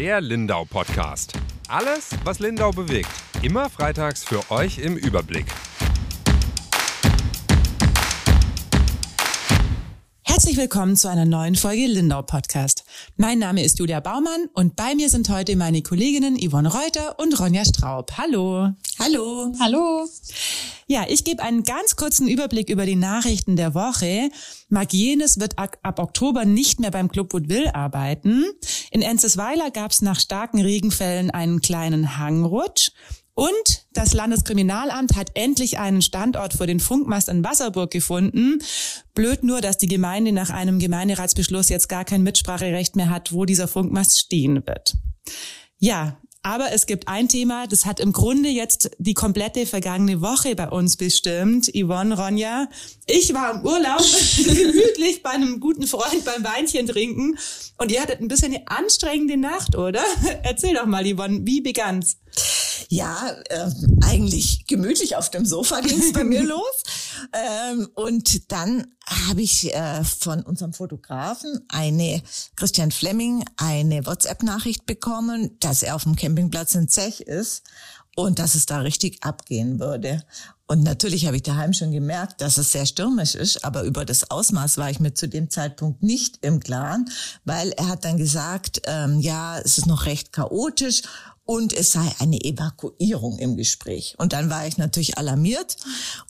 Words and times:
der 0.00 0.22
Lindau 0.22 0.64
Podcast. 0.64 1.34
Alles, 1.68 2.12
was 2.24 2.38
Lindau 2.38 2.70
bewegt. 2.70 3.10
Immer 3.42 3.68
freitags 3.68 4.24
für 4.24 4.50
euch 4.50 4.78
im 4.78 4.96
Überblick. 4.96 5.44
Herzlich 10.22 10.56
willkommen 10.56 10.96
zu 10.96 11.10
einer 11.10 11.26
neuen 11.26 11.54
Folge 11.54 11.86
Lindau 11.86 12.22
Podcast. 12.22 12.84
Mein 13.18 13.40
Name 13.40 13.62
ist 13.62 13.78
Julia 13.78 14.00
Baumann 14.00 14.46
und 14.54 14.74
bei 14.74 14.94
mir 14.94 15.10
sind 15.10 15.28
heute 15.28 15.54
meine 15.54 15.82
Kolleginnen 15.82 16.38
Yvonne 16.38 16.72
Reuter 16.72 17.18
und 17.18 17.38
Ronja 17.38 17.66
Straub. 17.66 18.10
Hallo. 18.16 18.70
Hallo. 18.98 19.52
Hallo. 19.60 20.08
Ja, 20.90 21.04
ich 21.08 21.22
gebe 21.22 21.40
einen 21.40 21.62
ganz 21.62 21.94
kurzen 21.94 22.26
Überblick 22.26 22.68
über 22.68 22.84
die 22.84 22.96
Nachrichten 22.96 23.54
der 23.54 23.76
Woche. 23.76 24.28
Marc 24.70 24.92
Jenes 24.92 25.38
wird 25.38 25.56
ab 25.56 26.00
Oktober 26.00 26.44
nicht 26.44 26.80
mehr 26.80 26.90
beim 26.90 27.08
Club 27.08 27.32
Woodville 27.32 27.76
arbeiten. 27.76 28.44
In 28.90 29.00
Enzesweiler 29.00 29.70
gab 29.70 29.92
es 29.92 30.02
nach 30.02 30.18
starken 30.18 30.60
Regenfällen 30.60 31.30
einen 31.30 31.60
kleinen 31.60 32.18
Hangrutsch. 32.18 32.90
Und 33.34 33.86
das 33.92 34.14
Landeskriminalamt 34.14 35.14
hat 35.14 35.30
endlich 35.34 35.78
einen 35.78 36.02
Standort 36.02 36.54
für 36.54 36.66
den 36.66 36.80
Funkmast 36.80 37.28
in 37.28 37.44
Wasserburg 37.44 37.92
gefunden. 37.92 38.58
Blöd 39.14 39.44
nur, 39.44 39.60
dass 39.60 39.78
die 39.78 39.86
Gemeinde 39.86 40.32
nach 40.32 40.50
einem 40.50 40.80
Gemeinderatsbeschluss 40.80 41.68
jetzt 41.68 41.88
gar 41.88 42.04
kein 42.04 42.24
Mitspracherecht 42.24 42.96
mehr 42.96 43.10
hat, 43.10 43.32
wo 43.32 43.44
dieser 43.44 43.68
Funkmast 43.68 44.18
stehen 44.18 44.66
wird. 44.66 44.96
Ja, 45.78 46.20
aber 46.42 46.72
es 46.72 46.86
gibt 46.86 47.06
ein 47.06 47.28
Thema, 47.28 47.66
das 47.66 47.84
hat 47.84 48.00
im 48.00 48.12
Grunde 48.12 48.48
jetzt 48.48 48.90
die 48.98 49.12
komplette 49.12 49.66
vergangene 49.66 50.22
Woche 50.22 50.56
bei 50.56 50.68
uns 50.68 50.96
bestimmt. 50.96 51.70
Yvonne, 51.74 52.16
Ronja. 52.16 52.68
Ich 53.06 53.34
war 53.34 53.56
im 53.56 53.66
Urlaub, 53.66 54.00
gemütlich 54.36 55.22
bei 55.22 55.30
einem 55.30 55.60
guten 55.60 55.86
Freund 55.86 56.24
beim 56.24 56.42
Weinchen 56.42 56.86
trinken. 56.86 57.38
Und 57.76 57.92
ihr 57.92 58.00
hattet 58.00 58.20
ein 58.20 58.28
bisschen 58.28 58.54
eine 58.54 58.68
anstrengende 58.68 59.36
Nacht, 59.36 59.76
oder? 59.76 60.02
Erzähl 60.42 60.74
doch 60.74 60.86
mal, 60.86 61.04
Yvonne, 61.04 61.40
wie 61.44 61.60
begann's? 61.60 62.16
Ja, 62.88 63.36
äh, 63.48 63.70
eigentlich 64.02 64.66
gemütlich 64.66 65.16
auf 65.16 65.30
dem 65.30 65.44
Sofa 65.44 65.80
ging's 65.80 66.12
bei 66.14 66.24
mir 66.24 66.42
los. 66.42 66.82
Ähm, 67.32 67.88
und 67.94 68.52
dann 68.52 68.86
habe 69.06 69.42
ich 69.42 69.74
äh, 69.74 70.04
von 70.04 70.42
unserem 70.42 70.72
Fotografen 70.72 71.64
eine, 71.68 72.22
Christian 72.56 72.90
Fleming, 72.90 73.44
eine 73.56 74.06
WhatsApp-Nachricht 74.06 74.86
bekommen, 74.86 75.56
dass 75.60 75.82
er 75.82 75.96
auf 75.96 76.04
dem 76.04 76.16
Campingplatz 76.16 76.74
in 76.74 76.88
Zech 76.88 77.20
ist 77.20 77.62
und 78.16 78.38
dass 78.38 78.54
es 78.54 78.66
da 78.66 78.78
richtig 78.78 79.22
abgehen 79.22 79.80
würde. 79.80 80.24
Und 80.66 80.84
natürlich 80.84 81.26
habe 81.26 81.36
ich 81.36 81.42
daheim 81.42 81.72
schon 81.72 81.90
gemerkt, 81.90 82.40
dass 82.40 82.56
es 82.56 82.70
sehr 82.70 82.86
stürmisch 82.86 83.34
ist, 83.34 83.64
aber 83.64 83.82
über 83.82 84.04
das 84.04 84.30
Ausmaß 84.30 84.78
war 84.78 84.88
ich 84.88 85.00
mir 85.00 85.14
zu 85.14 85.28
dem 85.28 85.50
Zeitpunkt 85.50 86.02
nicht 86.04 86.38
im 86.42 86.60
Klaren, 86.60 87.10
weil 87.44 87.72
er 87.72 87.88
hat 87.88 88.04
dann 88.04 88.18
gesagt, 88.18 88.82
ähm, 88.84 89.18
ja, 89.18 89.58
es 89.58 89.78
ist 89.78 89.86
noch 89.86 90.06
recht 90.06 90.32
chaotisch 90.32 91.02
und 91.50 91.72
es 91.72 91.90
sei 91.90 92.08
eine 92.20 92.40
Evakuierung 92.44 93.36
im 93.38 93.56
Gespräch. 93.56 94.14
Und 94.18 94.32
dann 94.34 94.50
war 94.50 94.68
ich 94.68 94.78
natürlich 94.78 95.18
alarmiert 95.18 95.74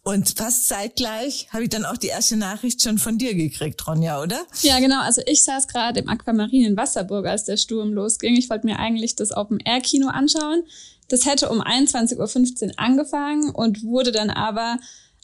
und 0.03 0.33
fast 0.39 0.67
zeitgleich 0.67 1.49
habe 1.53 1.65
ich 1.65 1.69
dann 1.69 1.85
auch 1.85 1.99
die 1.99 2.07
erste 2.07 2.39
Nachricht 2.39 2.83
schon 2.83 2.97
von 2.97 3.19
dir 3.19 3.35
gekriegt, 3.35 3.87
Ronja, 3.87 4.23
oder? 4.23 4.41
Ja, 4.63 4.81
genau. 4.81 5.03
Also 5.03 5.21
ich 5.27 5.43
saß 5.43 5.69
gerade 5.69 6.01
im 6.01 6.09
Aquamarin 6.09 6.65
in 6.65 6.77
Wasserburg, 6.79 7.27
als 7.27 7.45
der 7.45 7.59
Sturm 7.59 7.93
losging. 7.93 8.35
Ich 8.35 8.49
wollte 8.49 8.65
mir 8.65 8.79
eigentlich 8.79 9.15
das 9.15 9.31
Open-Air-Kino 9.31 10.09
anschauen. 10.09 10.63
Das 11.09 11.27
hätte 11.27 11.51
um 11.51 11.61
21.15 11.61 12.69
Uhr 12.69 12.73
angefangen 12.79 13.51
und 13.51 13.83
wurde 13.83 14.13
dann 14.13 14.31
aber 14.31 14.79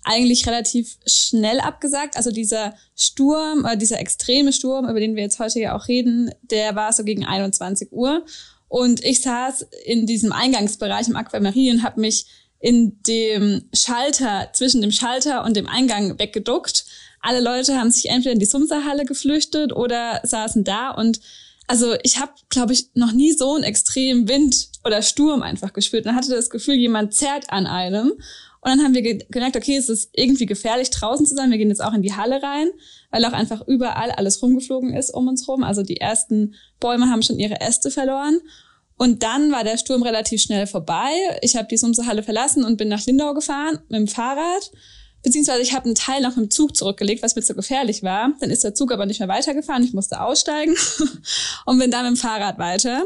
eigentlich 0.05 0.47
relativ 0.47 0.99
schnell 1.07 1.59
abgesagt. 1.59 2.19
Also 2.19 2.31
dieser 2.31 2.75
Sturm, 2.97 3.65
äh, 3.65 3.79
dieser 3.79 3.99
extreme 3.99 4.53
Sturm, 4.53 4.85
über 4.91 5.01
den 5.01 5.17
wir 5.17 5.23
jetzt 5.23 5.39
heute 5.39 5.59
ja 5.59 5.75
auch 5.75 5.89
reden, 5.89 6.31
der 6.43 6.77
war 6.77 6.93
so 6.93 7.03
gegen 7.03 7.25
21 7.25 7.93
Uhr. 7.93 8.27
Und 8.69 9.05
ich 9.05 9.23
saß 9.23 9.67
in 9.85 10.07
diesem 10.07 10.33
Eingangsbereich 10.33 11.09
im 11.09 11.17
Aquamarin 11.17 11.77
und 11.77 11.83
habe 11.83 12.01
mich 12.01 12.27
in 12.59 13.01
dem 13.03 13.69
Schalter, 13.73 14.49
zwischen 14.53 14.81
dem 14.81 14.91
Schalter 14.91 15.45
und 15.45 15.57
dem 15.57 15.69
Eingang 15.69 16.19
weggeduckt. 16.19 16.85
Alle 17.21 17.41
Leute 17.41 17.79
haben 17.79 17.91
sich 17.91 18.09
entweder 18.09 18.33
in 18.33 18.39
die 18.39 18.47
Sumserhalle 18.47 19.05
geflüchtet 19.05 19.73
oder 19.73 20.21
saßen 20.25 20.65
da 20.65 20.91
und 20.91 21.21
also 21.67 21.97
ich 22.03 22.21
habe, 22.21 22.33
glaube 22.49 22.73
ich, 22.73 22.91
noch 22.95 23.13
nie 23.13 23.33
so 23.33 23.55
einen 23.55 23.65
extremen 23.65 24.29
Wind 24.29 24.69
oder 24.85 25.03
Sturm 25.03 25.43
einfach 25.43 25.73
gespürt. 25.73 26.07
Und 26.07 26.15
hatte 26.15 26.31
das 26.31 26.51
Gefühl, 26.51 26.75
jemand 26.75 27.15
zerrt 27.15 27.51
an 27.51 27.67
einem. 27.67 28.13
Und 28.67 28.73
dann 28.73 28.83
haben 28.83 28.95
wir 28.97 29.19
gemerkt, 29.29 29.57
okay, 29.57 29.77
es 29.77 29.89
ist 29.89 30.11
irgendwie 30.13 30.45
gefährlich, 30.45 30.91
draußen 30.91 31.25
zu 31.25 31.37
sein. 31.37 31.53
Wir 31.53 31.59
gehen 31.59 31.69
jetzt 31.69 31.85
auch 31.85 31.93
in 31.93 32.03
die 32.03 32.15
Halle 32.15 32.43
rein, 32.43 32.67
weil 33.13 33.25
auch 33.25 33.33
einfach 33.33 33.65
überall 33.69 34.11
alles 34.11 34.43
rumgeflogen 34.43 34.93
ist 34.93 35.11
um 35.11 35.29
uns 35.29 35.47
rum. 35.47 35.63
Also 35.63 35.85
die 35.85 35.99
ersten 35.99 36.57
Bäume 36.81 37.09
haben 37.09 37.23
schon 37.23 37.39
ihre 37.39 37.61
Äste 37.61 37.93
verloren. 37.93 38.41
Und 38.97 39.23
dann 39.23 39.53
war 39.53 39.63
der 39.63 39.79
Sturm 39.79 40.03
relativ 40.03 40.43
schnell 40.43 40.67
vorbei. 40.67 41.13
Ich 41.43 41.55
habe 41.55 41.69
die 41.69 41.77
Sumsehalle 41.77 42.25
verlassen 42.25 42.65
und 42.65 42.77
bin 42.77 42.89
nach 42.89 43.07
Lindau 43.07 43.35
gefahren 43.35 43.79
mit 43.89 44.01
dem 44.01 44.09
Fahrrad. 44.09 44.73
Beziehungsweise 45.23 45.63
ich 45.63 45.73
habe 45.73 45.85
einen 45.85 45.95
Teil 45.95 46.23
noch 46.23 46.35
dem 46.35 46.51
Zug 46.51 46.75
zurückgelegt, 46.75 47.23
was 47.23 47.37
mir 47.37 47.43
zu 47.43 47.55
gefährlich 47.55 48.03
war. 48.03 48.33
Dann 48.41 48.51
ist 48.51 48.65
der 48.65 48.75
Zug 48.75 48.91
aber 48.91 49.07
nicht 49.07 49.21
mehr 49.21 49.29
weitergefahren. 49.29 49.85
Ich 49.85 49.93
musste 49.93 50.21
aussteigen 50.21 50.75
und 51.67 51.79
bin 51.79 51.93
dann 51.93 52.11
mit 52.11 52.17
dem 52.17 52.21
Fahrrad 52.21 52.59
weiter. 52.59 53.05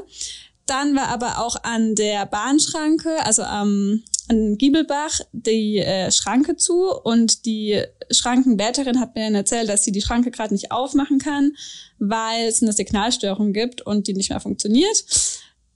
Dann 0.71 0.95
war 0.95 1.09
aber 1.09 1.39
auch 1.39 1.57
an 1.65 1.97
der 1.97 2.27
Bahnschranke, 2.27 3.27
also 3.27 3.43
am 3.43 4.05
an 4.29 4.57
Giebelbach, 4.57 5.19
die 5.33 5.79
äh, 5.79 6.13
Schranke 6.13 6.55
zu 6.55 6.89
und 6.93 7.45
die 7.45 7.83
Schrankenwärterin 8.13 9.01
hat 9.01 9.17
mir 9.17 9.25
dann 9.25 9.35
erzählt, 9.35 9.69
dass 9.69 9.83
sie 9.83 9.91
die 9.91 10.01
Schranke 10.01 10.31
gerade 10.31 10.55
nicht 10.55 10.71
aufmachen 10.71 11.19
kann, 11.19 11.51
weil 11.99 12.47
es 12.47 12.63
eine 12.63 12.73
Signalstörung 12.73 13.53
gibt 13.53 13.83
und 13.83 14.07
die 14.07 14.15
nicht 14.15 14.31
mehr 14.31 14.39
funktioniert. 14.39 15.05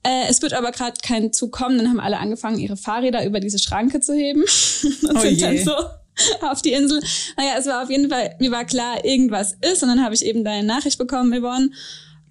Äh, 0.04 0.28
es 0.28 0.40
wird 0.42 0.52
aber 0.52 0.70
gerade 0.70 0.94
kein 1.02 1.32
Zug 1.32 1.50
kommen. 1.50 1.76
Dann 1.78 1.88
haben 1.88 1.98
alle 1.98 2.18
angefangen, 2.18 2.60
ihre 2.60 2.76
Fahrräder 2.76 3.26
über 3.26 3.40
diese 3.40 3.58
Schranke 3.58 3.98
zu 3.98 4.14
heben 4.14 4.42
und 5.02 5.16
oh 5.16 5.20
sind 5.20 5.42
dann 5.42 5.58
so 5.58 5.74
auf 6.42 6.62
die 6.62 6.72
Insel. 6.72 7.02
Naja, 7.36 7.54
es 7.58 7.66
war 7.66 7.82
auf 7.82 7.90
jeden 7.90 8.08
Fall, 8.08 8.36
mir 8.38 8.52
war 8.52 8.64
klar, 8.64 9.04
irgendwas 9.04 9.56
ist. 9.60 9.82
Und 9.82 9.88
dann 9.88 10.04
habe 10.04 10.14
ich 10.14 10.24
eben 10.24 10.44
deine 10.44 10.64
Nachricht 10.64 10.98
bekommen, 10.98 11.36
Yvonne. 11.36 11.70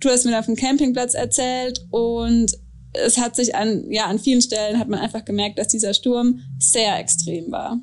Du 0.04 0.10
hast 0.10 0.26
mir 0.26 0.38
auf 0.38 0.46
dem 0.46 0.58
Campingplatz 0.58 1.14
erzählt 1.14 1.86
und 1.90 2.52
es 2.92 3.18
hat 3.18 3.36
sich 3.36 3.56
an, 3.56 3.90
ja, 3.90 4.06
an 4.06 4.20
vielen 4.20 4.42
Stellen 4.42 4.78
hat 4.78 4.90
man 4.90 5.00
einfach 5.00 5.24
gemerkt, 5.24 5.58
dass 5.58 5.70
dieser 5.70 5.94
Sturm 5.94 6.42
sehr 6.60 7.00
extrem 7.00 7.52
war. 7.52 7.80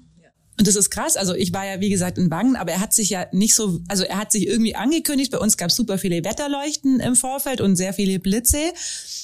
Und 0.59 0.67
das 0.67 0.77
ist 0.77 0.91
krass. 0.91 1.17
Also 1.17 1.35
ich 1.35 1.55
war 1.55 1.65
ja, 1.65 1.81
wie 1.81 1.89
gesagt, 1.89 2.19
in 2.19 2.31
Wangen, 2.31 2.55
aber 2.55 2.73
er 2.73 2.81
hat 2.81 2.93
sich 2.93 3.09
ja 3.09 3.25
nicht 3.33 3.55
so, 3.55 3.81
also 3.89 4.05
er 4.05 4.19
hat 4.19 4.31
sich 4.31 4.47
irgendwie 4.47 4.77
angekündigt. 4.77 5.33
Bei 5.33 5.39
uns 5.39 5.57
gab 5.57 5.71
es 5.71 5.77
super 5.77 5.97
viele 5.97 6.23
Wetterleuchten 6.23 7.01
im 7.01 7.17
Vorfeld 7.17 7.63
und 7.63 7.77
sehr 7.77 7.95
viele 7.95 8.19
Blitze. 8.19 8.59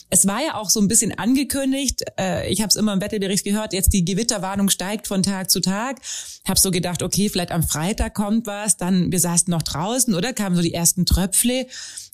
Es 0.08 0.26
war 0.26 0.42
ja 0.42 0.54
auch 0.54 0.70
so 0.70 0.80
ein 0.80 0.88
bisschen 0.88 1.12
angekündigt. 1.18 2.04
Äh, 2.18 2.50
ich 2.50 2.62
habe 2.62 2.70
es 2.70 2.76
immer 2.76 2.94
im 2.94 3.02
Wetterbericht 3.02 3.44
gehört. 3.44 3.74
Jetzt 3.74 3.92
die 3.92 4.06
Gewitterwarnung 4.06 4.70
steigt 4.70 5.06
von 5.06 5.22
Tag 5.22 5.50
zu 5.50 5.60
Tag. 5.60 6.00
Habe 6.48 6.58
so 6.58 6.70
gedacht, 6.70 7.02
okay, 7.02 7.28
vielleicht 7.28 7.52
am 7.52 7.62
Freitag 7.62 8.14
kommt 8.14 8.46
was. 8.46 8.78
Dann 8.78 9.12
wir 9.12 9.20
saßen 9.20 9.50
noch 9.50 9.62
draußen, 9.62 10.14
oder 10.14 10.32
kamen 10.32 10.56
so 10.56 10.62
die 10.62 10.72
ersten 10.72 11.04
Tröpfle. 11.04 11.66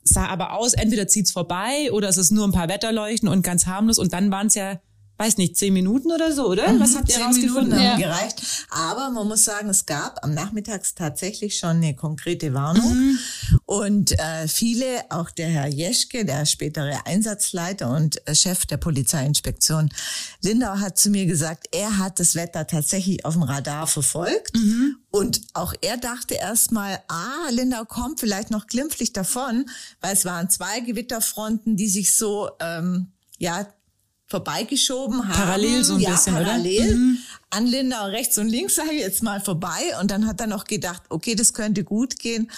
Sah 0.04 0.26
aber 0.26 0.52
aus, 0.52 0.74
entweder 0.74 1.06
zieht's 1.06 1.30
vorbei 1.30 1.92
oder 1.92 2.08
es 2.08 2.16
ist 2.16 2.32
nur 2.32 2.46
ein 2.46 2.52
paar 2.52 2.68
Wetterleuchten 2.68 3.28
und 3.28 3.42
ganz 3.42 3.66
harmlos. 3.66 3.98
Und 3.98 4.12
dann 4.12 4.30
waren 4.30 4.48
es 4.48 4.54
ja 4.54 4.80
weiß 5.22 5.36
nicht, 5.36 5.56
zehn 5.56 5.72
Minuten 5.72 6.10
oder 6.10 6.32
so, 6.32 6.48
oder? 6.48 6.72
Mhm, 6.72 6.80
Was 6.80 6.96
habt 6.96 7.08
ihr 7.08 7.22
rausgefunden? 7.22 7.68
Minuten 7.68 7.88
haben 7.90 8.00
ja. 8.00 8.08
gereicht. 8.08 8.42
Aber 8.70 9.10
man 9.10 9.28
muss 9.28 9.44
sagen, 9.44 9.68
es 9.68 9.86
gab 9.86 10.18
am 10.24 10.34
Nachmittags 10.34 10.96
tatsächlich 10.96 11.58
schon 11.58 11.76
eine 11.76 11.94
konkrete 11.94 12.54
Warnung. 12.54 12.92
Mhm. 12.92 13.18
Und 13.64 14.18
äh, 14.18 14.48
viele, 14.48 15.04
auch 15.10 15.30
der 15.30 15.48
Herr 15.48 15.68
Jeschke, 15.68 16.24
der 16.24 16.44
spätere 16.44 17.06
Einsatzleiter 17.06 17.88
und 17.90 18.26
äh, 18.26 18.34
Chef 18.34 18.66
der 18.66 18.78
Polizeiinspektion 18.78 19.90
Lindau, 20.42 20.78
hat 20.78 20.98
zu 20.98 21.10
mir 21.10 21.26
gesagt, 21.26 21.68
er 21.70 21.98
hat 21.98 22.18
das 22.18 22.34
Wetter 22.34 22.66
tatsächlich 22.66 23.24
auf 23.24 23.34
dem 23.34 23.44
Radar 23.44 23.86
verfolgt. 23.86 24.56
Mhm. 24.56 24.96
Und 25.10 25.42
auch 25.54 25.72
er 25.82 25.98
dachte 25.98 26.34
erstmal, 26.34 26.98
ah, 27.06 27.48
Lindau 27.50 27.84
kommt 27.84 28.18
vielleicht 28.18 28.50
noch 28.50 28.66
glimpflich 28.66 29.12
davon, 29.12 29.66
weil 30.00 30.14
es 30.14 30.24
waren 30.24 30.50
zwei 30.50 30.80
Gewitterfronten, 30.80 31.76
die 31.76 31.88
sich 31.88 32.12
so 32.12 32.50
ähm, 32.60 33.12
ja 33.38 33.68
vorbeigeschoben 34.32 35.28
haben. 35.28 35.38
Parallel 35.38 35.84
so 35.84 35.94
ein 35.94 36.00
ja, 36.00 36.10
bisschen, 36.10 36.34
parallel. 36.34 36.86
oder? 36.86 36.96
Mhm. 36.96 37.18
An 37.50 37.66
Lindau 37.66 38.06
rechts 38.06 38.38
und 38.38 38.48
links 38.48 38.74
sage 38.76 38.92
ich 38.92 39.00
jetzt 39.00 39.22
mal 39.22 39.40
vorbei. 39.40 39.94
Und 40.00 40.10
dann 40.10 40.26
hat 40.26 40.40
er 40.40 40.46
noch 40.46 40.64
gedacht, 40.64 41.02
okay, 41.10 41.34
das 41.34 41.52
könnte 41.52 41.84
gut 41.84 42.18
gehen. 42.18 42.50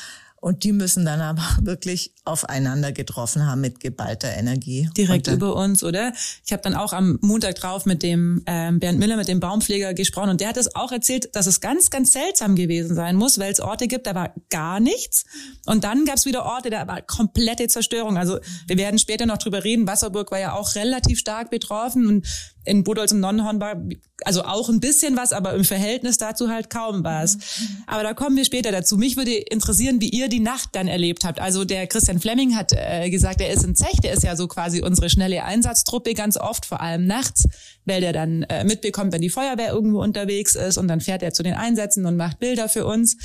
Und 0.44 0.62
die 0.62 0.72
müssen 0.72 1.06
dann 1.06 1.22
aber 1.22 1.42
wirklich 1.62 2.12
aufeinander 2.26 2.92
getroffen 2.92 3.46
haben 3.46 3.62
mit 3.62 3.80
geballter 3.80 4.28
Energie. 4.36 4.90
Direkt 4.94 5.26
über 5.28 5.56
uns, 5.56 5.82
oder? 5.82 6.12
Ich 6.44 6.52
habe 6.52 6.60
dann 6.60 6.74
auch 6.74 6.92
am 6.92 7.18
Montag 7.22 7.54
drauf 7.54 7.86
mit 7.86 8.02
dem 8.02 8.42
ähm, 8.44 8.78
Bernd 8.78 8.98
Miller, 8.98 9.16
mit 9.16 9.26
dem 9.26 9.40
Baumpfleger 9.40 9.94
gesprochen 9.94 10.28
und 10.28 10.42
der 10.42 10.48
hat 10.48 10.58
es 10.58 10.76
auch 10.76 10.92
erzählt, 10.92 11.34
dass 11.34 11.46
es 11.46 11.62
ganz, 11.62 11.88
ganz 11.88 12.12
seltsam 12.12 12.56
gewesen 12.56 12.94
sein 12.94 13.16
muss, 13.16 13.38
weil 13.38 13.52
es 13.52 13.58
Orte 13.58 13.88
gibt, 13.88 14.06
da 14.06 14.14
war 14.14 14.34
gar 14.50 14.80
nichts. 14.80 15.24
Und 15.64 15.82
dann 15.82 16.04
gab 16.04 16.16
es 16.16 16.26
wieder 16.26 16.44
Orte, 16.44 16.68
da 16.68 16.86
war 16.86 17.00
komplette 17.00 17.66
Zerstörung. 17.68 18.18
Also 18.18 18.38
wir 18.66 18.76
werden 18.76 18.98
später 18.98 19.24
noch 19.24 19.38
drüber 19.38 19.64
reden. 19.64 19.86
Wasserburg 19.86 20.30
war 20.30 20.40
ja 20.40 20.52
auch 20.52 20.74
relativ 20.74 21.20
stark 21.20 21.48
betroffen 21.48 22.06
und 22.06 22.26
in 22.64 22.84
Budolz 22.84 23.12
im 23.12 23.20
Nonnenhorn 23.20 23.60
war 23.60 23.82
also 24.24 24.42
auch 24.44 24.68
ein 24.68 24.80
bisschen 24.80 25.16
was, 25.16 25.32
aber 25.32 25.54
im 25.54 25.64
Verhältnis 25.64 26.18
dazu 26.18 26.48
halt 26.48 26.70
kaum 26.70 27.04
was. 27.04 27.36
Mhm. 27.36 27.84
Aber 27.86 28.02
da 28.02 28.14
kommen 28.14 28.36
wir 28.36 28.44
später 28.44 28.72
dazu. 28.72 28.96
Mich 28.96 29.16
würde 29.16 29.34
interessieren, 29.34 30.00
wie 30.00 30.08
ihr 30.08 30.28
die 30.28 30.40
Nacht 30.40 30.70
dann 30.72 30.88
erlebt 30.88 31.24
habt. 31.24 31.40
Also 31.40 31.64
der 31.64 31.86
Christian 31.86 32.20
Fleming 32.20 32.56
hat 32.56 32.72
äh, 32.72 33.10
gesagt, 33.10 33.40
er 33.40 33.50
ist 33.50 33.64
in 33.64 33.74
Zech, 33.74 34.00
der 34.02 34.12
ist 34.12 34.22
ja 34.22 34.36
so 34.36 34.48
quasi 34.48 34.82
unsere 34.82 35.10
schnelle 35.10 35.44
Einsatztruppe 35.44 36.14
ganz 36.14 36.36
oft, 36.36 36.64
vor 36.64 36.80
allem 36.80 37.06
nachts, 37.06 37.46
weil 37.84 38.00
der 38.00 38.12
dann 38.12 38.44
äh, 38.44 38.64
mitbekommt, 38.64 39.12
wenn 39.12 39.22
die 39.22 39.30
Feuerwehr 39.30 39.72
irgendwo 39.72 40.02
unterwegs 40.02 40.54
ist 40.54 40.78
und 40.78 40.88
dann 40.88 41.00
fährt 41.00 41.22
er 41.22 41.32
zu 41.32 41.42
den 41.42 41.54
Einsätzen 41.54 42.06
und 42.06 42.16
macht 42.16 42.38
Bilder 42.38 42.68
für 42.68 42.86
uns. 42.86 43.16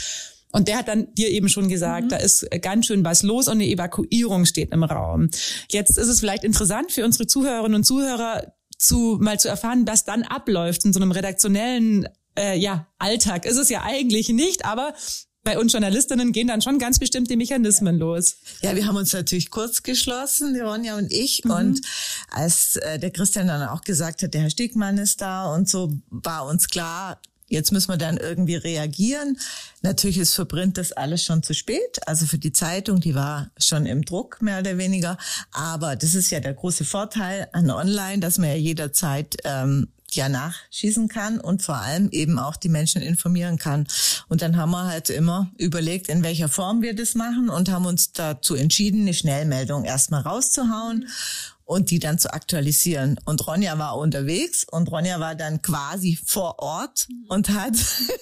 Und 0.51 0.67
der 0.67 0.77
hat 0.77 0.87
dann 0.87 1.13
dir 1.13 1.29
eben 1.29 1.47
schon 1.47 1.69
gesagt, 1.69 2.05
mhm. 2.05 2.09
da 2.09 2.17
ist 2.17 2.47
ganz 2.61 2.87
schön 2.87 3.05
was 3.05 3.23
los 3.23 3.47
und 3.47 3.53
eine 3.53 3.67
Evakuierung 3.67 4.45
steht 4.45 4.71
im 4.71 4.83
Raum. 4.83 5.29
Jetzt 5.69 5.97
ist 5.97 6.07
es 6.07 6.19
vielleicht 6.19 6.43
interessant 6.43 6.91
für 6.91 7.05
unsere 7.05 7.27
Zuhörerinnen 7.27 7.75
und 7.75 7.83
Zuhörer, 7.83 8.53
zu 8.79 9.17
mal 9.21 9.39
zu 9.39 9.47
erfahren, 9.47 9.85
was 9.85 10.05
dann 10.05 10.23
abläuft 10.23 10.85
in 10.85 10.93
so 10.93 10.99
einem 10.99 11.11
redaktionellen 11.11 12.07
äh, 12.37 12.57
ja, 12.57 12.87
Alltag. 12.97 13.45
Ist 13.45 13.57
es 13.57 13.69
ja 13.69 13.83
eigentlich 13.83 14.29
nicht, 14.29 14.65
aber 14.65 14.93
bei 15.43 15.57
uns 15.57 15.71
Journalistinnen 15.71 16.31
gehen 16.31 16.47
dann 16.47 16.61
schon 16.61 16.79
ganz 16.79 16.99
bestimmte 16.99 17.37
Mechanismen 17.37 17.95
ja. 17.95 17.99
los. 17.99 18.37
Ja, 18.61 18.75
wir 18.75 18.85
haben 18.87 18.97
uns 18.97 19.13
natürlich 19.13 19.49
kurz 19.49 19.83
geschlossen, 19.83 20.53
die 20.53 20.59
Ronja 20.59 20.97
und 20.97 21.11
ich. 21.11 21.43
Mhm. 21.43 21.51
Und 21.51 21.81
als 22.29 22.77
äh, 22.77 22.99
der 22.99 23.11
Christian 23.11 23.47
dann 23.47 23.67
auch 23.67 23.81
gesagt 23.81 24.23
hat, 24.23 24.33
der 24.33 24.41
Herr 24.41 24.49
Stegmann 24.49 24.97
ist 24.97 25.21
da 25.21 25.53
und 25.53 25.69
so, 25.69 25.93
war 26.09 26.45
uns 26.45 26.67
klar, 26.67 27.21
Jetzt 27.49 27.71
müssen 27.71 27.89
wir 27.89 27.97
dann 27.97 28.17
irgendwie 28.17 28.55
reagieren. 28.55 29.37
Natürlich 29.81 30.19
ist 30.19 30.35
für 30.35 30.45
Print 30.45 30.77
das 30.77 30.91
alles 30.91 31.23
schon 31.23 31.43
zu 31.43 31.53
spät. 31.53 31.99
Also 32.05 32.25
für 32.25 32.37
die 32.37 32.53
Zeitung, 32.53 33.01
die 33.01 33.15
war 33.15 33.51
schon 33.57 33.85
im 33.85 34.05
Druck 34.05 34.41
mehr 34.41 34.59
oder 34.59 34.77
weniger. 34.77 35.17
Aber 35.51 35.95
das 35.95 36.13
ist 36.13 36.29
ja 36.29 36.39
der 36.39 36.53
große 36.53 36.85
Vorteil 36.85 37.49
an 37.51 37.69
Online, 37.71 38.19
dass 38.19 38.37
man 38.37 38.49
ja 38.49 38.55
jederzeit 38.55 39.37
ähm, 39.43 39.87
ja 40.15 40.29
nachschießen 40.29 41.07
kann 41.07 41.39
und 41.39 41.61
vor 41.61 41.77
allem 41.77 42.09
eben 42.11 42.39
auch 42.39 42.55
die 42.55 42.69
Menschen 42.69 43.01
informieren 43.01 43.57
kann. 43.57 43.87
Und 44.27 44.41
dann 44.41 44.57
haben 44.57 44.71
wir 44.71 44.85
halt 44.85 45.09
immer 45.09 45.51
überlegt, 45.57 46.09
in 46.09 46.23
welcher 46.23 46.49
Form 46.49 46.81
wir 46.81 46.95
das 46.95 47.15
machen 47.15 47.49
und 47.49 47.69
haben 47.69 47.85
uns 47.85 48.11
dazu 48.13 48.55
entschieden, 48.55 49.01
eine 49.01 49.13
Schnellmeldung 49.13 49.85
erstmal 49.85 50.21
rauszuhauen 50.21 51.07
und 51.69 51.91
die 51.91 51.99
dann 51.99 52.17
zu 52.17 52.33
aktualisieren. 52.33 53.19
Und 53.25 53.45
Ronja 53.45 53.77
war 53.77 53.95
unterwegs 53.95 54.65
und 54.69 54.91
Ronja 54.91 55.19
war 55.19 55.35
dann 55.35 55.61
quasi 55.61 56.17
vor 56.25 56.57
Ort 56.57 57.07
und 57.27 57.49
hat 57.49 57.73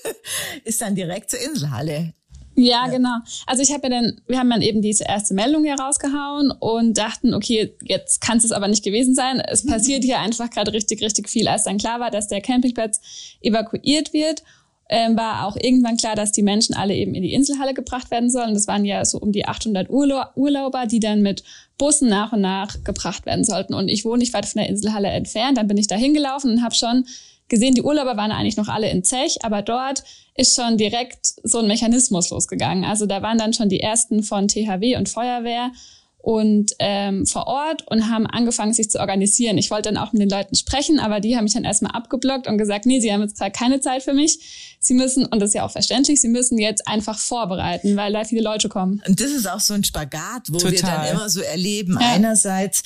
ist 0.65 0.81
dann 0.81 0.95
direkt 0.95 1.31
zur 1.31 1.39
Inselhalle 1.39 2.13
ja, 2.59 2.87
genau. 2.87 3.19
Also 3.45 3.61
ich 3.61 3.71
habe 3.71 3.83
ja 3.83 3.89
dann, 3.89 4.19
wir 4.25 4.39
haben 4.39 4.49
dann 4.49 4.63
eben 4.63 4.81
diese 4.81 5.03
erste 5.03 5.35
Meldung 5.35 5.63
hier 5.63 5.75
rausgehauen 5.75 6.49
und 6.49 6.97
dachten, 6.97 7.35
okay, 7.35 7.75
jetzt 7.83 8.19
kann 8.19 8.39
es 8.39 8.51
aber 8.51 8.67
nicht 8.67 8.83
gewesen 8.83 9.13
sein. 9.13 9.39
Es 9.39 9.63
passiert 9.67 10.03
hier 10.03 10.17
einfach 10.17 10.49
gerade 10.49 10.73
richtig, 10.73 11.03
richtig 11.03 11.29
viel. 11.29 11.47
Als 11.47 11.65
dann 11.65 11.77
klar 11.77 11.99
war, 11.99 12.09
dass 12.09 12.29
der 12.29 12.41
Campingplatz 12.41 12.99
evakuiert 13.41 14.11
wird 14.11 14.41
ähm, 14.89 15.17
war 15.17 15.45
auch 15.45 15.55
irgendwann 15.57 15.97
klar, 15.97 16.15
dass 16.15 16.31
die 16.31 16.43
Menschen 16.43 16.75
alle 16.75 16.95
eben 16.95 17.13
in 17.13 17.23
die 17.23 17.33
Inselhalle 17.33 17.73
gebracht 17.73 18.09
werden 18.11 18.29
sollen. 18.29 18.53
Das 18.53 18.67
waren 18.67 18.85
ja 18.85 19.03
so 19.03 19.19
um 19.19 19.31
die 19.31 19.45
800 19.45 19.89
Urlauber, 19.89 20.85
die 20.85 20.99
dann 20.99 21.21
mit 21.21 21.43
Bussen 21.77 22.09
nach 22.09 22.33
und 22.33 22.41
nach 22.41 22.83
gebracht 22.83 23.25
werden 23.25 23.43
sollten. 23.43 23.73
Und 23.73 23.87
ich 23.87 24.05
wohne 24.05 24.19
nicht 24.19 24.33
weit 24.33 24.45
von 24.45 24.59
der 24.59 24.69
Inselhalle 24.69 25.09
entfernt. 25.09 25.57
Dann 25.57 25.67
bin 25.67 25.77
ich 25.77 25.87
da 25.87 25.95
hingelaufen 25.95 26.51
und 26.51 26.63
habe 26.63 26.75
schon 26.75 27.05
gesehen, 27.49 27.75
die 27.75 27.81
Urlauber 27.81 28.17
waren 28.17 28.31
eigentlich 28.31 28.57
noch 28.57 28.67
alle 28.67 28.89
in 28.89 29.03
Zech, 29.03 29.37
aber 29.43 29.61
dort 29.61 30.03
ist 30.35 30.55
schon 30.55 30.77
direkt 30.77 31.33
so 31.43 31.59
ein 31.59 31.67
Mechanismus 31.67 32.29
losgegangen. 32.29 32.83
Also 32.83 33.05
da 33.05 33.21
waren 33.21 33.37
dann 33.37 33.53
schon 33.53 33.69
die 33.69 33.79
ersten 33.79 34.23
von 34.23 34.47
THW 34.47 34.97
und 34.97 35.09
Feuerwehr 35.09 35.71
und 36.19 36.73
ähm, 36.79 37.25
vor 37.25 37.47
Ort 37.47 37.87
und 37.87 38.09
haben 38.09 38.25
angefangen, 38.25 38.73
sich 38.73 38.89
zu 38.89 38.99
organisieren. 38.99 39.57
Ich 39.57 39.71
wollte 39.71 39.89
dann 39.89 39.97
auch 39.97 40.13
mit 40.13 40.21
den 40.21 40.29
Leuten 40.29 40.55
sprechen, 40.55 40.99
aber 40.99 41.19
die 41.19 41.37
haben 41.37 41.45
mich 41.45 41.53
dann 41.53 41.63
erstmal 41.63 41.93
abgeblockt 41.93 42.47
und 42.47 42.57
gesagt, 42.57 42.85
nee, 42.85 42.99
sie 42.99 43.13
haben 43.13 43.21
jetzt 43.21 43.37
gerade 43.37 43.51
keine 43.51 43.79
Zeit 43.79 44.03
für 44.03 44.13
mich. 44.13 44.77
Sie 44.79 44.93
müssen, 44.93 45.25
und 45.25 45.39
das 45.39 45.49
ist 45.49 45.53
ja 45.53 45.65
auch 45.65 45.71
verständlich, 45.71 46.19
sie 46.19 46.27
müssen 46.27 46.57
jetzt 46.57 46.87
einfach 46.87 47.17
vorbereiten, 47.17 47.95
weil 47.95 48.13
da 48.13 48.23
viele 48.23 48.41
Leute 48.41 48.67
kommen. 48.67 49.01
Und 49.07 49.21
das 49.21 49.31
ist 49.31 49.47
auch 49.47 49.59
so 49.59 49.73
ein 49.73 49.83
Spagat, 49.83 50.49
wo 50.49 50.57
Total. 50.57 50.73
wir 50.73 50.81
dann 50.81 51.15
immer 51.15 51.29
so 51.29 51.41
erleben. 51.41 51.97
Ja. 51.99 52.13
Einerseits 52.13 52.83